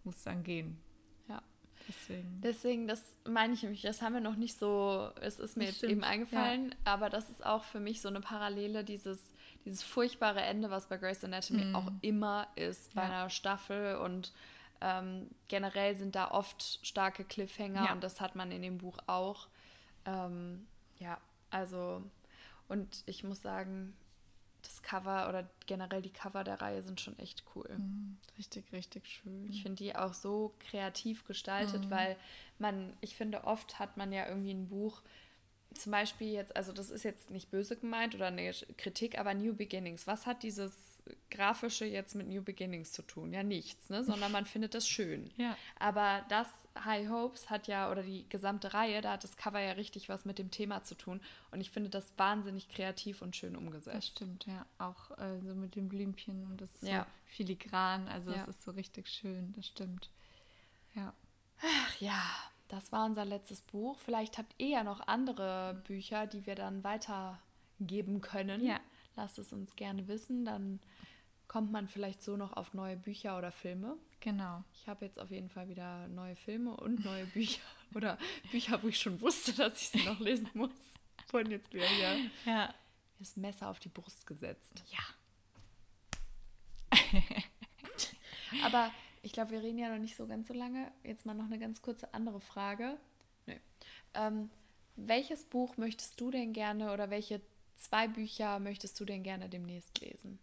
muss 0.04 0.24
dann 0.24 0.44
gehen. 0.44 0.78
Ja. 1.90 1.96
Deswegen. 1.96 2.42
Deswegen, 2.42 2.88
das 2.88 3.18
meine 3.26 3.54
ich 3.54 3.64
nämlich, 3.64 3.82
das 3.82 4.02
haben 4.02 4.14
wir 4.14 4.22
noch 4.22 4.36
nicht 4.36 4.58
so, 4.58 5.10
es 5.22 5.40
ist 5.40 5.58
mir 5.58 5.64
das 5.64 5.72
jetzt 5.72 5.78
stimmt. 5.78 5.92
eben 5.92 6.04
eingefallen, 6.04 6.76
aber 6.86 7.10
das 7.10 7.30
ist 7.30 7.46
auch 7.46 7.64
für 7.64 7.80
mich 7.80 8.02
so 8.02 8.08
eine 8.08 8.22
Parallele, 8.22 8.84
dieses 8.84 9.34
dieses 9.66 9.84
furchtbare 9.84 10.42
Ende, 10.42 10.70
was 10.70 10.88
bei 10.88 10.98
Grey's 10.98 11.24
Anatomy 11.24 11.66
mm. 11.66 11.76
auch 11.76 11.92
immer 12.02 12.48
ist 12.56 12.94
bei 12.94 13.04
ja. 13.04 13.10
einer 13.10 13.30
Staffel 13.30 13.98
und 13.98 14.34
ähm, 14.82 15.30
generell 15.48 15.96
sind 15.96 16.16
da 16.16 16.32
oft 16.32 16.80
starke 16.82 17.26
Cliffhanger 17.26 17.86
ja. 17.86 17.92
und 17.92 18.04
das 18.04 18.22
hat 18.22 18.36
man 18.36 18.52
in 18.52 18.62
dem 18.62 18.78
Buch 18.78 18.98
auch. 19.08 19.48
Ähm, 20.06 20.66
ja, 21.00 21.18
also 21.50 22.02
und 22.68 23.04
ich 23.06 23.24
muss 23.24 23.42
sagen, 23.42 23.94
Cover 24.90 25.30
oder 25.30 25.48
generell 25.68 26.02
die 26.02 26.12
Cover 26.12 26.44
der 26.44 26.62
Reihe 26.62 26.82
sind 26.82 27.00
schon 27.00 27.18
echt 27.20 27.44
cool. 27.56 27.70
Mm, 27.78 28.18
richtig, 28.38 28.72
richtig 28.72 29.08
schön. 29.08 29.48
Ich 29.50 29.62
finde 29.62 29.84
die 29.84 29.96
auch 29.96 30.16
so 30.16 30.56
kreativ 30.60 31.26
gestaltet, 31.26 31.86
mm. 31.88 31.92
weil 31.92 32.16
man, 32.58 32.94
ich 33.02 33.16
finde, 33.16 33.44
oft 33.44 33.78
hat 33.78 33.98
man 33.98 34.12
ja 34.12 34.28
irgendwie 34.28 34.54
ein 34.54 34.68
Buch, 34.68 35.02
zum 35.76 35.92
Beispiel 35.92 36.30
jetzt, 36.30 36.56
also 36.56 36.74
das 36.74 36.90
ist 36.90 37.04
jetzt 37.04 37.30
nicht 37.30 37.52
böse 37.52 37.76
gemeint 37.76 38.16
oder 38.16 38.28
eine 38.28 38.52
Kritik, 38.78 39.20
aber 39.20 39.36
New 39.36 39.54
Beginnings, 39.54 40.08
was 40.08 40.26
hat 40.26 40.42
dieses 40.42 40.89
Grafische 41.30 41.86
jetzt 41.86 42.16
mit 42.16 42.28
New 42.28 42.42
Beginnings 42.42 42.92
zu 42.92 43.02
tun? 43.02 43.34
Ja, 43.34 43.44
nichts, 43.44 43.90
ne? 43.90 44.04
sondern 44.04 44.32
man 44.32 44.46
findet 44.46 44.74
das 44.74 44.88
schön. 44.88 45.30
Ja. 45.40 45.56
Aber 45.80 46.26
das 46.28 46.48
High 46.84 47.10
Hopes 47.10 47.50
hat 47.50 47.68
ja, 47.68 47.90
oder 47.90 48.04
die 48.04 48.28
gesamte 48.28 48.74
Reihe, 48.74 49.00
da 49.00 49.14
hat 49.14 49.24
das 49.24 49.38
Cover 49.38 49.60
ja 49.60 49.72
richtig 49.72 50.10
was 50.10 50.26
mit 50.26 50.38
dem 50.38 50.52
Thema 50.52 50.84
zu 50.84 50.96
tun. 50.96 51.22
Und 51.52 51.62
ich 51.62 51.72
finde 51.72 51.90
das 51.90 52.12
wahnsinnig 52.18 52.68
kreativ 52.68 53.22
und 53.22 53.38
schön 53.38 53.56
umgesetzt. 53.56 53.96
Das 53.96 54.08
stimmt, 54.08 54.46
ja. 54.48 54.66
Auch 54.78 55.18
äh, 55.18 55.40
so 55.40 55.56
mit 55.56 55.76
den 55.76 55.88
Blümchen 55.88 56.46
und 56.46 56.60
das 56.60 56.70
ist 56.76 56.90
ja. 56.90 57.04
so 57.04 57.36
filigran, 57.36 58.10
also 58.10 58.32
es 58.32 58.38
ja. 58.38 58.44
ist 58.46 58.64
so 58.64 58.72
richtig 58.72 59.08
schön, 59.08 59.54
das 59.54 59.68
stimmt. 59.68 60.10
Ja. 60.94 61.14
Ach 61.62 62.02
ja, 62.02 62.22
das 62.68 62.92
war 62.92 63.06
unser 63.06 63.26
letztes 63.26 63.62
Buch. 63.62 63.98
Vielleicht 64.00 64.38
habt 64.38 64.54
ihr 64.58 64.70
ja 64.70 64.84
noch 64.84 65.08
andere 65.08 65.82
Bücher, 65.86 66.28
die 66.28 66.46
wir 66.46 66.56
dann 66.56 66.84
weitergeben 66.84 68.22
können. 68.22 68.66
Ja. 68.66 68.80
Lasst 69.16 69.40
es 69.40 69.52
uns 69.54 69.76
gerne 69.76 70.08
wissen. 70.08 70.46
Dann 70.46 70.80
kommt 71.48 71.72
man 71.72 71.88
vielleicht 71.88 72.22
so 72.24 72.38
noch 72.38 72.54
auf 72.54 72.74
neue 72.74 72.96
Bücher 72.96 73.38
oder 73.38 73.52
Filme. 73.52 73.98
Genau. 74.20 74.64
Ich 74.74 74.88
habe 74.88 75.06
jetzt 75.06 75.20
auf 75.20 75.32
jeden 75.32 75.50
Fall 75.50 75.68
wieder 75.70 76.08
neue 76.10 76.36
Filme 76.36 76.76
und 76.78 77.04
neue 77.04 77.26
Bücher. 77.34 77.62
oder 77.96 78.18
Bücher, 78.52 78.82
wo 78.84 78.88
ich 78.88 79.00
schon 79.00 79.20
wusste, 79.22 79.54
dass 79.54 79.82
ich 79.82 79.90
sie 79.90 80.04
noch 80.06 80.20
lesen 80.20 80.50
muss. 80.54 80.72
Von 81.28 81.50
jetzt 81.50 81.74
wieder 81.74 81.86
hier. 81.86 82.30
Ja. 82.46 82.74
Das 83.20 83.36
Messer 83.36 83.70
auf 83.70 83.80
die 83.80 83.90
Brust 83.90 84.26
gesetzt. 84.26 84.84
Ja. 84.90 85.00
Aber 88.64 88.92
ich 89.22 89.34
glaube, 89.34 89.52
wir 89.52 89.62
reden 89.62 89.78
ja 89.78 89.90
noch 89.90 90.00
nicht 90.00 90.16
so 90.16 90.26
ganz 90.26 90.48
so 90.48 90.54
lange. 90.54 90.92
Jetzt 91.04 91.26
mal 91.26 91.34
noch 91.34 91.46
eine 91.46 91.60
ganz 91.60 91.82
kurze 91.82 92.14
andere 92.14 92.40
Frage. 92.40 92.98
Nö. 93.46 93.56
Ähm, 94.14 94.50
welches 94.96 95.44
Buch 95.44 95.78
möchtest 95.78 96.20
du 96.20 96.32
denn 96.32 96.54
gerne 96.54 96.94
oder 96.94 97.10
welche 97.10 97.42
zwei 97.80 98.08
Bücher 98.08 98.60
möchtest 98.60 99.00
du 99.00 99.06
denn 99.06 99.24
gerne 99.24 99.50
demnächst 99.50 100.00
lesen? 100.00 100.40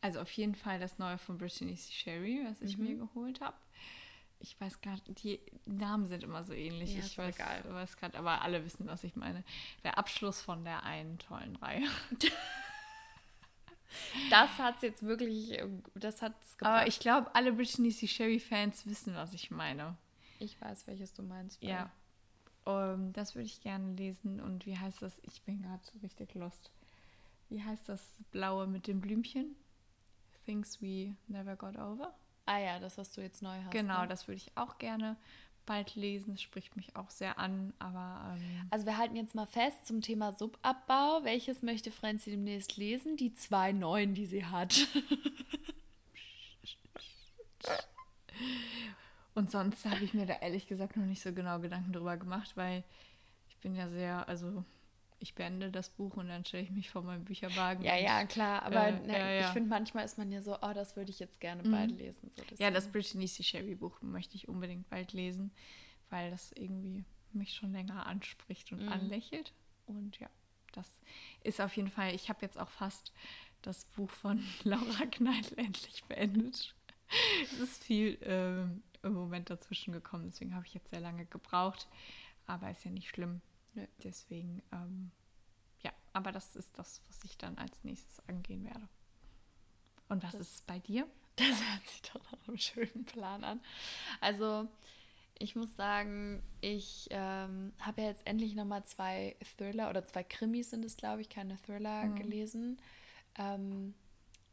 Also 0.00 0.20
auf 0.20 0.30
jeden 0.32 0.54
Fall 0.54 0.78
das 0.78 0.98
neue 0.98 1.18
von 1.18 1.38
Brittany 1.38 1.74
C. 1.74 1.92
Sherry, 1.92 2.40
was 2.44 2.60
ich 2.60 2.78
mhm. 2.78 2.84
mir 2.84 2.96
geholt 2.96 3.40
habe. 3.40 3.56
Ich 4.40 4.60
weiß 4.60 4.80
gar 4.80 4.92
nicht, 4.92 5.24
die 5.24 5.40
Namen 5.66 6.06
sind 6.06 6.22
immer 6.22 6.44
so 6.44 6.52
ähnlich. 6.52 6.94
Ja, 6.94 7.00
ich 7.00 7.18
weiß, 7.18 7.36
weiß 7.38 7.96
gerade, 7.96 8.16
aber 8.16 8.42
alle 8.42 8.64
wissen, 8.64 8.86
was 8.86 9.02
ich 9.02 9.16
meine. 9.16 9.42
Der 9.82 9.98
Abschluss 9.98 10.40
von 10.40 10.62
der 10.64 10.84
einen 10.84 11.18
tollen 11.18 11.56
Reihe. 11.56 11.82
Das 14.30 14.50
hat 14.58 14.76
es 14.76 14.82
jetzt 14.82 15.02
wirklich, 15.02 15.58
das 15.94 16.20
hat 16.20 16.34
es 16.42 16.56
Aber 16.60 16.86
ich 16.86 17.00
glaube, 17.00 17.34
alle 17.34 17.52
Brittany 17.52 17.90
C. 17.90 18.06
Sherry-Fans 18.06 18.86
wissen, 18.86 19.14
was 19.14 19.32
ich 19.32 19.50
meine. 19.50 19.96
Ich 20.38 20.60
weiß, 20.60 20.86
welches 20.86 21.14
du 21.14 21.22
meinst. 21.22 21.62
Ja. 21.62 21.90
Um, 22.68 22.74
ähm, 22.74 23.12
das 23.14 23.34
würde 23.34 23.46
ich 23.46 23.62
gerne 23.62 23.94
lesen. 23.94 24.40
Und 24.40 24.66
wie 24.66 24.76
heißt 24.76 25.00
das? 25.00 25.18
Ich 25.22 25.40
bin 25.42 25.62
gerade 25.62 25.82
richtig 26.02 26.34
lost. 26.34 26.70
Wie 27.48 27.64
heißt 27.64 27.88
das 27.88 28.02
Blaue 28.30 28.66
mit 28.66 28.86
dem 28.86 29.00
Blümchen? 29.00 29.56
Things 30.44 30.82
We 30.82 31.14
Never 31.28 31.56
Got 31.56 31.78
Over. 31.78 32.14
Ah 32.44 32.58
ja, 32.58 32.78
das, 32.78 32.98
was 32.98 33.10
du 33.12 33.22
jetzt 33.22 33.40
neu 33.40 33.56
hast. 33.64 33.70
Genau, 33.70 34.02
ne? 34.02 34.08
das 34.08 34.28
würde 34.28 34.36
ich 34.36 34.52
auch 34.54 34.76
gerne 34.76 35.16
bald 35.64 35.94
lesen. 35.94 36.34
Das 36.34 36.42
spricht 36.42 36.76
mich 36.76 36.94
auch 36.94 37.08
sehr 37.08 37.38
an, 37.38 37.72
aber. 37.78 38.36
Ähm 38.36 38.68
also, 38.68 38.84
wir 38.84 38.98
halten 38.98 39.16
jetzt 39.16 39.34
mal 39.34 39.46
fest 39.46 39.86
zum 39.86 40.02
Thema 40.02 40.34
Subabbau. 40.34 41.24
Welches 41.24 41.62
möchte 41.62 41.90
Franzi 41.90 42.30
demnächst 42.30 42.76
lesen? 42.76 43.16
Die 43.16 43.32
zwei 43.32 43.72
neuen, 43.72 44.12
die 44.12 44.26
sie 44.26 44.44
hat. 44.44 44.86
Und 49.38 49.52
sonst 49.52 49.84
habe 49.84 50.02
ich 50.02 50.14
mir 50.14 50.26
da 50.26 50.34
ehrlich 50.40 50.66
gesagt 50.66 50.96
noch 50.96 51.04
nicht 51.04 51.22
so 51.22 51.32
genau 51.32 51.60
Gedanken 51.60 51.92
drüber 51.92 52.16
gemacht, 52.16 52.56
weil 52.56 52.82
ich 53.48 53.56
bin 53.58 53.76
ja 53.76 53.88
sehr, 53.88 54.28
also 54.28 54.64
ich 55.20 55.36
beende 55.36 55.70
das 55.70 55.90
Buch 55.90 56.16
und 56.16 56.26
dann 56.26 56.44
stelle 56.44 56.64
ich 56.64 56.72
mich 56.72 56.90
vor 56.90 57.02
meinem 57.02 57.24
Bücherwagen. 57.24 57.84
Ja, 57.84 57.94
ja, 57.94 58.24
klar. 58.26 58.64
Aber 58.64 58.88
äh, 58.88 59.00
ne, 59.00 59.12
ja, 59.12 59.30
ja. 59.30 59.40
ich 59.42 59.46
finde, 59.52 59.68
manchmal 59.68 60.04
ist 60.04 60.18
man 60.18 60.32
ja 60.32 60.42
so, 60.42 60.56
oh, 60.60 60.72
das 60.74 60.96
würde 60.96 61.12
ich 61.12 61.20
jetzt 61.20 61.38
gerne 61.38 61.62
mhm. 61.62 61.70
bald 61.70 61.92
lesen. 61.92 62.32
So, 62.36 62.42
ja, 62.56 62.72
das 62.72 62.88
Brittany 62.88 63.28
C. 63.28 63.44
Sherry 63.44 63.76
Buch 63.76 64.02
möchte 64.02 64.34
ich 64.34 64.48
unbedingt 64.48 64.90
bald 64.90 65.12
lesen, 65.12 65.52
weil 66.10 66.32
das 66.32 66.50
irgendwie 66.50 67.04
mich 67.32 67.54
schon 67.54 67.70
länger 67.70 68.06
anspricht 68.06 68.72
und 68.72 68.86
mhm. 68.86 68.92
anlächelt. 68.92 69.52
Und 69.86 70.18
ja, 70.18 70.28
das 70.72 70.98
ist 71.44 71.60
auf 71.60 71.76
jeden 71.76 71.90
Fall, 71.92 72.12
ich 72.12 72.28
habe 72.28 72.40
jetzt 72.42 72.58
auch 72.58 72.70
fast 72.70 73.12
das 73.62 73.84
Buch 73.84 74.10
von 74.10 74.42
Laura 74.64 75.06
Kneidl 75.06 75.60
endlich 75.60 76.02
beendet. 76.08 76.74
es 77.52 77.60
ist 77.60 77.84
viel 77.84 78.14
äh, 78.22 78.66
im 79.08 79.14
Moment 79.14 79.50
dazwischen 79.50 79.92
gekommen, 79.92 80.24
deswegen 80.26 80.54
habe 80.54 80.66
ich 80.66 80.74
jetzt 80.74 80.90
sehr 80.90 81.00
lange 81.00 81.26
gebraucht. 81.26 81.88
Aber 82.46 82.70
ist 82.70 82.84
ja 82.84 82.90
nicht 82.90 83.08
schlimm. 83.08 83.40
Nö. 83.74 83.86
Deswegen, 84.02 84.62
ähm, 84.72 85.10
ja, 85.82 85.92
aber 86.12 86.32
das 86.32 86.56
ist 86.56 86.78
das, 86.78 87.02
was 87.08 87.22
ich 87.24 87.36
dann 87.36 87.58
als 87.58 87.84
nächstes 87.84 88.26
angehen 88.28 88.64
werde. 88.64 88.88
Und 90.08 90.22
was 90.22 90.32
das, 90.32 90.40
ist 90.40 90.66
bei 90.66 90.78
dir? 90.78 91.06
Das 91.36 91.46
hört 91.46 91.86
sich 91.86 92.02
doch 92.02 92.32
nach 92.32 92.48
einem 92.48 92.58
schönen 92.58 93.04
Plan 93.04 93.44
an. 93.44 93.60
Also, 94.20 94.66
ich 95.38 95.54
muss 95.54 95.76
sagen, 95.76 96.42
ich 96.60 97.06
ähm, 97.10 97.72
habe 97.78 98.02
ja 98.02 98.08
jetzt 98.08 98.26
endlich 98.26 98.56
nochmal 98.56 98.84
zwei 98.84 99.36
Thriller 99.56 99.88
oder 99.88 100.04
zwei 100.04 100.24
Krimis 100.24 100.70
sind 100.70 100.84
es, 100.84 100.96
glaube 100.96 101.20
ich, 101.20 101.28
keine 101.28 101.56
Thriller 101.58 102.06
mhm. 102.06 102.16
gelesen. 102.16 102.80
Ähm, 103.36 103.94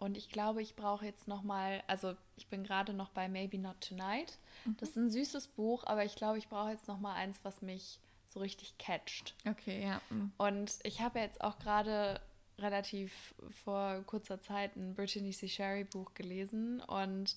und 0.05 0.17
ich 0.17 0.29
glaube, 0.29 0.61
ich 0.61 0.75
brauche 0.75 1.03
jetzt 1.03 1.27
nochmal, 1.27 1.83
also 1.87 2.15
ich 2.37 2.47
bin 2.47 2.63
gerade 2.63 2.93
noch 2.93 3.09
bei 3.09 3.27
Maybe 3.27 3.57
Not 3.57 3.81
Tonight. 3.81 4.37
Mhm. 4.65 4.77
Das 4.77 4.89
ist 4.89 4.97
ein 4.97 5.09
süßes 5.09 5.47
Buch, 5.47 5.83
aber 5.85 6.05
ich 6.05 6.15
glaube, 6.15 6.37
ich 6.37 6.47
brauche 6.47 6.69
jetzt 6.69 6.87
nochmal 6.87 7.15
eins, 7.15 7.39
was 7.41 7.63
mich 7.63 7.99
so 8.29 8.39
richtig 8.39 8.77
catcht. 8.77 9.33
Okay, 9.49 9.83
ja. 9.83 9.99
Mhm. 10.11 10.31
Und 10.37 10.77
ich 10.83 11.01
habe 11.01 11.19
jetzt 11.19 11.41
auch 11.41 11.57
gerade 11.57 12.21
relativ 12.59 13.33
vor 13.63 14.03
kurzer 14.05 14.39
Zeit 14.41 14.75
ein 14.75 14.93
Brittany 14.93 15.31
C. 15.31 15.47
Sherry 15.47 15.83
Buch 15.83 16.13
gelesen 16.13 16.81
und 16.81 17.35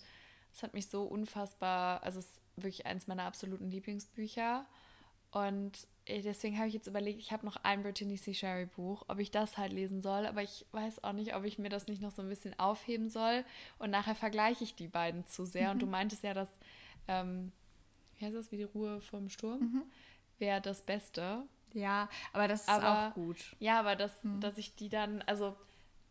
es 0.53 0.63
hat 0.63 0.75
mich 0.75 0.89
so 0.89 1.05
unfassbar, 1.05 2.03
also 2.03 2.19
es 2.19 2.27
ist 2.27 2.41
wirklich 2.57 2.85
eins 2.85 3.07
meiner 3.07 3.25
absoluten 3.25 3.71
Lieblingsbücher 3.71 4.67
und 5.31 5.87
deswegen 6.09 6.59
habe 6.59 6.69
ich 6.69 6.75
jetzt 6.75 6.87
überlegt, 6.87 7.21
ich 7.21 7.33
habe 7.33 7.47
noch 7.47 7.57
ein 7.63 7.83
Brittany 7.83 8.17
C. 8.17 8.35
Sherry 8.35 8.67
Buch, 8.67 9.05
ob 9.09 9.19
ich 9.19 9.31
das 9.31 9.59
halt 9.59 9.73
lesen 9.73 10.01
soll, 10.03 10.27
aber 10.27 10.43
ich 10.43 10.67
weiß 10.73 11.05
auch 11.05 11.13
nicht, 11.13 11.35
ob 11.35 11.45
ich 11.45 11.59
mir 11.59 11.69
das 11.69 11.87
nicht 11.87 12.03
noch 12.03 12.11
so 12.11 12.23
ein 12.23 12.29
bisschen 12.29 12.59
aufheben 12.59 13.09
soll 13.09 13.45
und 13.79 13.91
nachher 13.91 14.15
vergleiche 14.15 14.65
ich 14.65 14.75
die 14.75 14.89
beiden 14.89 15.27
zu 15.27 15.45
sehr 15.45 15.69
mhm. 15.69 15.71
und 15.73 15.83
du 15.83 15.87
meintest 15.87 16.25
ja, 16.25 16.35
dass, 16.35 16.51
ähm, 17.07 17.53
wie 18.19 18.27
heißt 18.27 18.37
das, 18.37 18.51
wie 18.51 18.57
die 18.57 18.65
Ruhe 18.65 19.01
vom 19.01 19.29
Sturm? 19.29 19.61
Mhm 19.61 19.83
wäre 20.39 20.61
das 20.61 20.83
Beste. 20.83 21.45
Ja, 21.75 22.09
aber 22.33 22.49
das 22.49 22.63
ist 22.63 22.69
aber, 22.69 23.09
auch 23.09 23.15
gut. 23.15 23.57
Ja, 23.59 23.79
aber 23.79 23.97
das, 23.97 24.23
hm. 24.23 24.41
dass 24.41 24.59
ich 24.59 24.75
die 24.75 24.89
dann, 24.89 25.23
also 25.23 25.57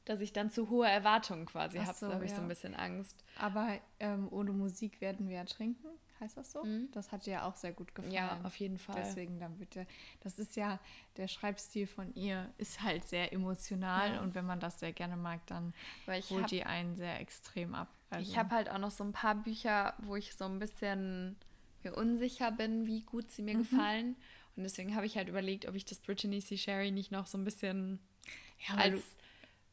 dass 0.05 0.21
ich 0.21 0.31
dann 0.31 0.51
zu 0.51 0.69
hohe 0.69 0.87
Erwartungen 0.87 1.45
quasi 1.45 1.79
habe, 1.79 1.97
so, 1.97 2.07
da 2.07 2.13
habe 2.13 2.25
ich 2.25 2.31
ja. 2.31 2.37
so 2.37 2.41
ein 2.41 2.47
bisschen 2.47 2.75
Angst. 2.75 3.25
Aber 3.37 3.77
ähm, 3.99 4.27
ohne 4.31 4.53
Musik 4.53 5.01
werden 5.01 5.27
wir 5.27 5.37
ertrinken. 5.37 5.87
Heißt 6.19 6.37
das 6.37 6.51
so? 6.51 6.63
Mhm. 6.63 6.89
Das 6.91 7.11
hat 7.11 7.25
dir 7.25 7.33
ja 7.33 7.47
auch 7.47 7.55
sehr 7.55 7.71
gut 7.71 7.93
gefallen. 7.93 8.13
Ja, 8.13 8.39
auf 8.43 8.55
jeden 8.57 8.77
Fall. 8.77 8.95
Deswegen 8.95 9.39
dann 9.39 9.57
bitte. 9.57 9.85
Das 10.21 10.39
ist 10.39 10.55
ja, 10.55 10.79
der 11.17 11.27
Schreibstil 11.27 11.87
von 11.87 12.13
ihr 12.15 12.49
ist 12.57 12.81
halt 12.81 13.07
sehr 13.07 13.33
emotional 13.33 14.15
ja. 14.15 14.21
und 14.21 14.35
wenn 14.35 14.45
man 14.45 14.59
das 14.59 14.79
sehr 14.79 14.93
gerne 14.93 15.15
mag, 15.17 15.45
dann 15.47 15.73
holt 16.07 16.43
hab, 16.43 16.47
die 16.47 16.63
einen 16.63 16.95
sehr 16.95 17.19
extrem 17.19 17.75
ab. 17.75 17.89
Also. 18.09 18.29
Ich 18.29 18.37
habe 18.37 18.51
halt 18.51 18.69
auch 18.69 18.79
noch 18.79 18.91
so 18.91 19.03
ein 19.03 19.11
paar 19.11 19.35
Bücher, 19.35 19.93
wo 19.99 20.15
ich 20.15 20.35
so 20.35 20.45
ein 20.45 20.59
bisschen 20.59 21.35
mir 21.83 21.95
unsicher 21.95 22.51
bin, 22.51 22.87
wie 22.87 23.01
gut 23.01 23.31
sie 23.31 23.41
mir 23.41 23.55
mhm. 23.55 23.59
gefallen. 23.59 24.15
Und 24.55 24.63
deswegen 24.63 24.95
habe 24.95 25.05
ich 25.05 25.17
halt 25.17 25.29
überlegt, 25.29 25.67
ob 25.67 25.75
ich 25.75 25.85
das 25.85 25.99
Brittany 25.99 26.39
C. 26.39 26.57
Sherry 26.57 26.91
nicht 26.91 27.11
noch 27.11 27.27
so 27.27 27.37
ein 27.37 27.43
bisschen 27.43 27.99
ja, 28.67 28.75
als 28.75 29.15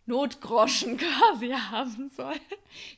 Notgroschen 0.06 0.96
quasi 0.98 1.50
haben 1.50 2.08
soll. 2.08 2.36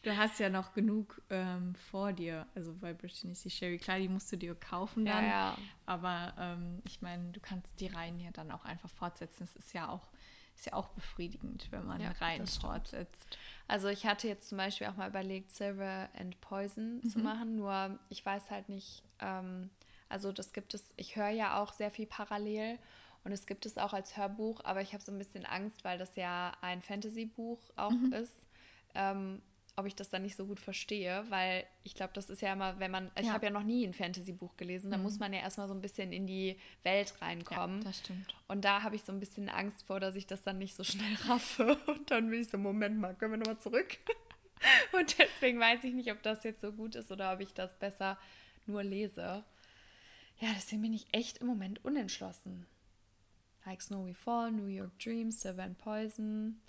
Du 0.03 0.17
hast 0.17 0.41
ja 0.41 0.49
noch 0.49 0.73
genug 0.73 1.21
ähm, 1.31 1.75
vor 1.91 2.13
dir, 2.13 2.47
also 2.55 2.75
bei 2.75 2.93
Brittany 2.93 3.35
C. 3.35 3.49
Sherry, 3.49 3.79
klar, 3.79 3.99
die 3.99 4.09
musst 4.09 4.31
du 4.33 4.37
dir 4.37 4.55
kaufen 4.55 5.05
dann, 5.05 5.25
ja, 5.25 5.31
ja. 5.31 5.59
aber 5.87 6.35
ähm, 6.39 6.83
ich 6.85 7.01
meine, 7.03 7.31
du 7.31 7.41
kannst 7.41 7.81
die 7.81 7.87
Reihen 7.87 8.19
ja 8.19 8.31
dann 8.33 8.51
auch 8.51 8.65
einfach 8.65 8.91
fortsetzen. 8.91 9.45
Es 9.45 9.55
ist 9.57 9.73
ja 9.73 9.89
auch, 9.89 10.09
ist 10.57 10.67
ja 10.67 10.73
auch 10.73 10.89
befriedigend, 10.89 11.69
wenn 11.71 11.87
man 11.87 12.01
ja, 12.01 12.11
Reihen 12.13 12.47
fortsetzt. 12.47 13.39
Also 13.69 13.89
ich 13.89 14.07
hatte 14.07 14.27
jetzt 14.27 14.49
zum 14.49 14.59
Beispiel 14.59 14.89
auch 14.89 14.97
mal 14.97 15.09
überlegt, 15.09 15.55
Silver 15.55 16.09
and 16.19 16.41
Poison 16.41 16.97
mhm. 16.97 17.09
zu 17.09 17.19
machen, 17.21 17.57
nur 17.57 17.99
ich 18.09 18.25
weiß 18.25 18.51
halt 18.51 18.69
nicht, 18.69 19.05
ähm, 19.21 19.71
also 20.09 20.33
das 20.33 20.53
gibt 20.53 20.75
es, 20.75 20.93
ich 20.97 21.17
höre 21.17 21.31
ja 21.31 21.63
auch 21.63 21.73
sehr 21.73 21.91
viel 21.91 22.07
parallel 22.07 22.79
und 23.27 23.33
es 23.33 23.45
gibt 23.47 23.67
es 23.67 23.77
auch 23.77 23.93
als 23.93 24.17
Hörbuch, 24.17 24.61
aber 24.63 24.83
ich 24.83 24.93
habe 24.93 25.03
so 25.03 25.11
ein 25.11 25.19
bisschen 25.19 25.45
Angst, 25.45 25.83
weil 25.83 25.99
das 25.99 26.15
ja 26.15 26.53
ein 26.61 26.81
Fantasy-Buch 26.81 27.59
auch 27.75 27.91
mhm. 27.91 28.13
ist, 28.13 28.47
ähm, 28.95 29.43
ob 29.75 29.85
ich 29.85 29.97
das 29.97 30.11
dann 30.11 30.23
nicht 30.23 30.37
so 30.37 30.47
gut 30.47 30.61
verstehe, 30.61 31.25
weil 31.29 31.65
ich 31.83 31.97
glaube, 31.97 32.13
das 32.15 32.31
ist 32.31 32.41
ja 32.41 32.53
immer, 32.53 32.79
wenn 32.79 32.93
man, 32.93 33.11
ich 33.21 33.29
habe 33.29 33.47
ja 33.47 33.51
noch 33.51 33.65
nie 33.65 33.85
ein 33.85 33.95
Fantasy-Buch 33.95 34.57
gelesen, 34.57 34.93
da 34.93 34.97
mhm. 34.97 35.03
muss 35.03 35.19
man 35.19 35.33
ja 35.33 35.41
erstmal 35.41 35.67
so 35.67 35.75
ein 35.75 35.81
bisschen 35.81 36.13
in 36.13 36.29
die 36.29 36.57
Welt 36.85 37.21
reinkommen. 37.21 37.79
Ja, 37.81 37.89
das 37.89 37.99
stimmt. 37.99 38.33
Und 38.47 38.65
da 38.65 38.85
habe 38.85 38.95
ich 38.95 39.03
so 39.03 39.11
ein 39.11 39.19
bisschen 39.19 39.49
Angst 39.49 39.85
vor, 39.89 39.99
dass 39.99 40.15
ich 40.15 40.29
das 40.29 40.45
dann 40.45 40.59
nicht 40.59 40.77
so 40.77 40.85
schnell 40.85 41.17
raffe. 41.29 41.77
Und 41.89 42.09
dann 42.13 42.31
bin 42.31 42.43
ich 42.43 42.49
so, 42.49 42.59
Moment 42.59 42.97
mal, 42.97 43.17
können 43.17 43.33
wir 43.33 43.39
nochmal 43.39 43.59
zurück? 43.59 43.99
Und 44.93 45.19
deswegen 45.19 45.59
weiß 45.59 45.83
ich 45.83 45.95
nicht, 45.95 46.13
ob 46.13 46.23
das 46.23 46.45
jetzt 46.45 46.61
so 46.61 46.71
gut 46.71 46.95
ist 46.95 47.11
oder 47.11 47.33
ob 47.33 47.41
ich 47.41 47.55
das 47.55 47.75
besser 47.75 48.19
nur 48.67 48.85
lese. 48.85 49.43
Ja, 50.39 50.49
deswegen 50.55 50.83
bin 50.83 50.93
ich 50.93 51.07
echt 51.11 51.39
im 51.39 51.49
Moment 51.49 51.85
unentschlossen. 51.85 52.67
Like 53.67 53.83
Snowy 53.83 54.15
Fall, 54.15 54.53
New 54.53 54.67
York 54.67 54.97
Dreams, 55.01 55.41
Seven 55.41 55.75
Poison. 55.75 56.61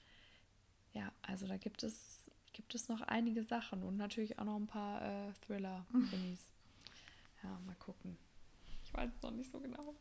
Ja, 0.94 1.12
also 1.22 1.48
da 1.48 1.58
gibt 1.58 1.84
es, 1.84 2.32
gibt 2.54 2.74
es 2.74 2.90
noch 2.90 3.02
einige 3.02 3.44
Sachen 3.44 3.84
und 3.84 3.98
natürlich 3.98 4.40
auch 4.40 4.46
noch 4.46 4.56
ein 4.56 4.66
paar 4.66 5.02
äh, 5.04 5.32
Thriller-Krimis. 5.46 6.50
ja, 7.44 7.60
mal 7.68 7.76
gucken. 7.76 8.18
Ich 8.84 8.92
weiß 8.94 9.12
es 9.14 9.22
noch 9.22 9.32
nicht 9.32 9.52
so 9.52 9.60
genau. 9.60 9.96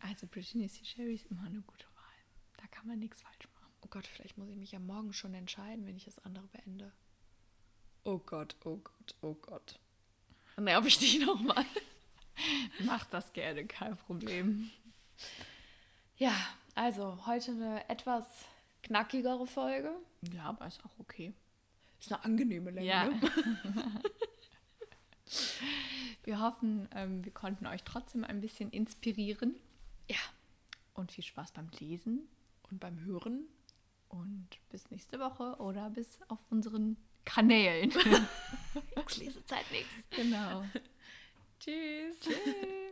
Also 0.00 0.26
Brittany 0.26 0.68
C. 0.68 0.84
Sherry 0.84 1.14
ist 1.14 1.26
immer 1.26 1.44
eine 1.44 1.60
gute 1.60 1.86
Wahl. 1.94 2.18
Da 2.56 2.66
kann 2.66 2.88
man 2.88 2.98
nichts 2.98 3.22
falsch 3.22 3.48
machen. 3.54 3.72
Oh 3.82 3.86
Gott, 3.88 4.06
vielleicht 4.06 4.36
muss 4.36 4.48
ich 4.48 4.56
mich 4.56 4.72
ja 4.72 4.80
morgen 4.80 5.12
schon 5.12 5.34
entscheiden, 5.34 5.86
wenn 5.86 5.96
ich 5.96 6.06
das 6.06 6.18
andere 6.24 6.48
beende. 6.48 6.92
Oh 8.02 8.18
Gott, 8.18 8.56
oh 8.64 8.78
Gott, 8.78 9.14
oh 9.22 9.34
Gott. 9.34 9.78
Dann 10.56 10.64
nerv 10.64 10.84
ich 10.84 10.98
dich 10.98 11.20
nochmal. 11.20 11.64
Mach 12.84 13.04
das 13.06 13.32
gerne, 13.32 13.66
kein 13.66 13.96
Problem. 13.96 14.70
Ja, 16.16 16.34
also 16.74 17.26
heute 17.26 17.52
eine 17.52 17.88
etwas 17.88 18.24
knackigere 18.82 19.46
Folge. 19.46 19.90
Ja, 20.32 20.44
aber 20.44 20.66
ist 20.66 20.84
auch 20.84 20.98
okay. 20.98 21.32
Ist 21.98 22.12
eine 22.12 22.24
angenehme 22.24 22.70
Länge. 22.70 22.86
Ja. 22.86 23.04
Ne? 23.08 23.20
wir 26.24 26.40
hoffen, 26.40 26.88
ähm, 26.94 27.24
wir 27.24 27.32
konnten 27.32 27.66
euch 27.66 27.82
trotzdem 27.82 28.24
ein 28.24 28.40
bisschen 28.40 28.70
inspirieren. 28.70 29.56
Ja. 30.08 30.18
Und 30.94 31.12
viel 31.12 31.24
Spaß 31.24 31.52
beim 31.52 31.68
Lesen 31.80 32.28
und 32.70 32.78
beim 32.78 33.00
Hören. 33.00 33.46
Und 34.08 34.48
bis 34.70 34.90
nächste 34.90 35.18
Woche 35.18 35.56
oder 35.56 35.90
bis 35.90 36.20
auf 36.28 36.38
unseren 36.50 36.96
Kanälen. 37.24 37.90
Lesezeit 39.18 39.70
nichts. 39.72 39.92
Genau. 40.10 40.64
Tschüss. 41.58 42.20
Tschüss. 42.20 42.83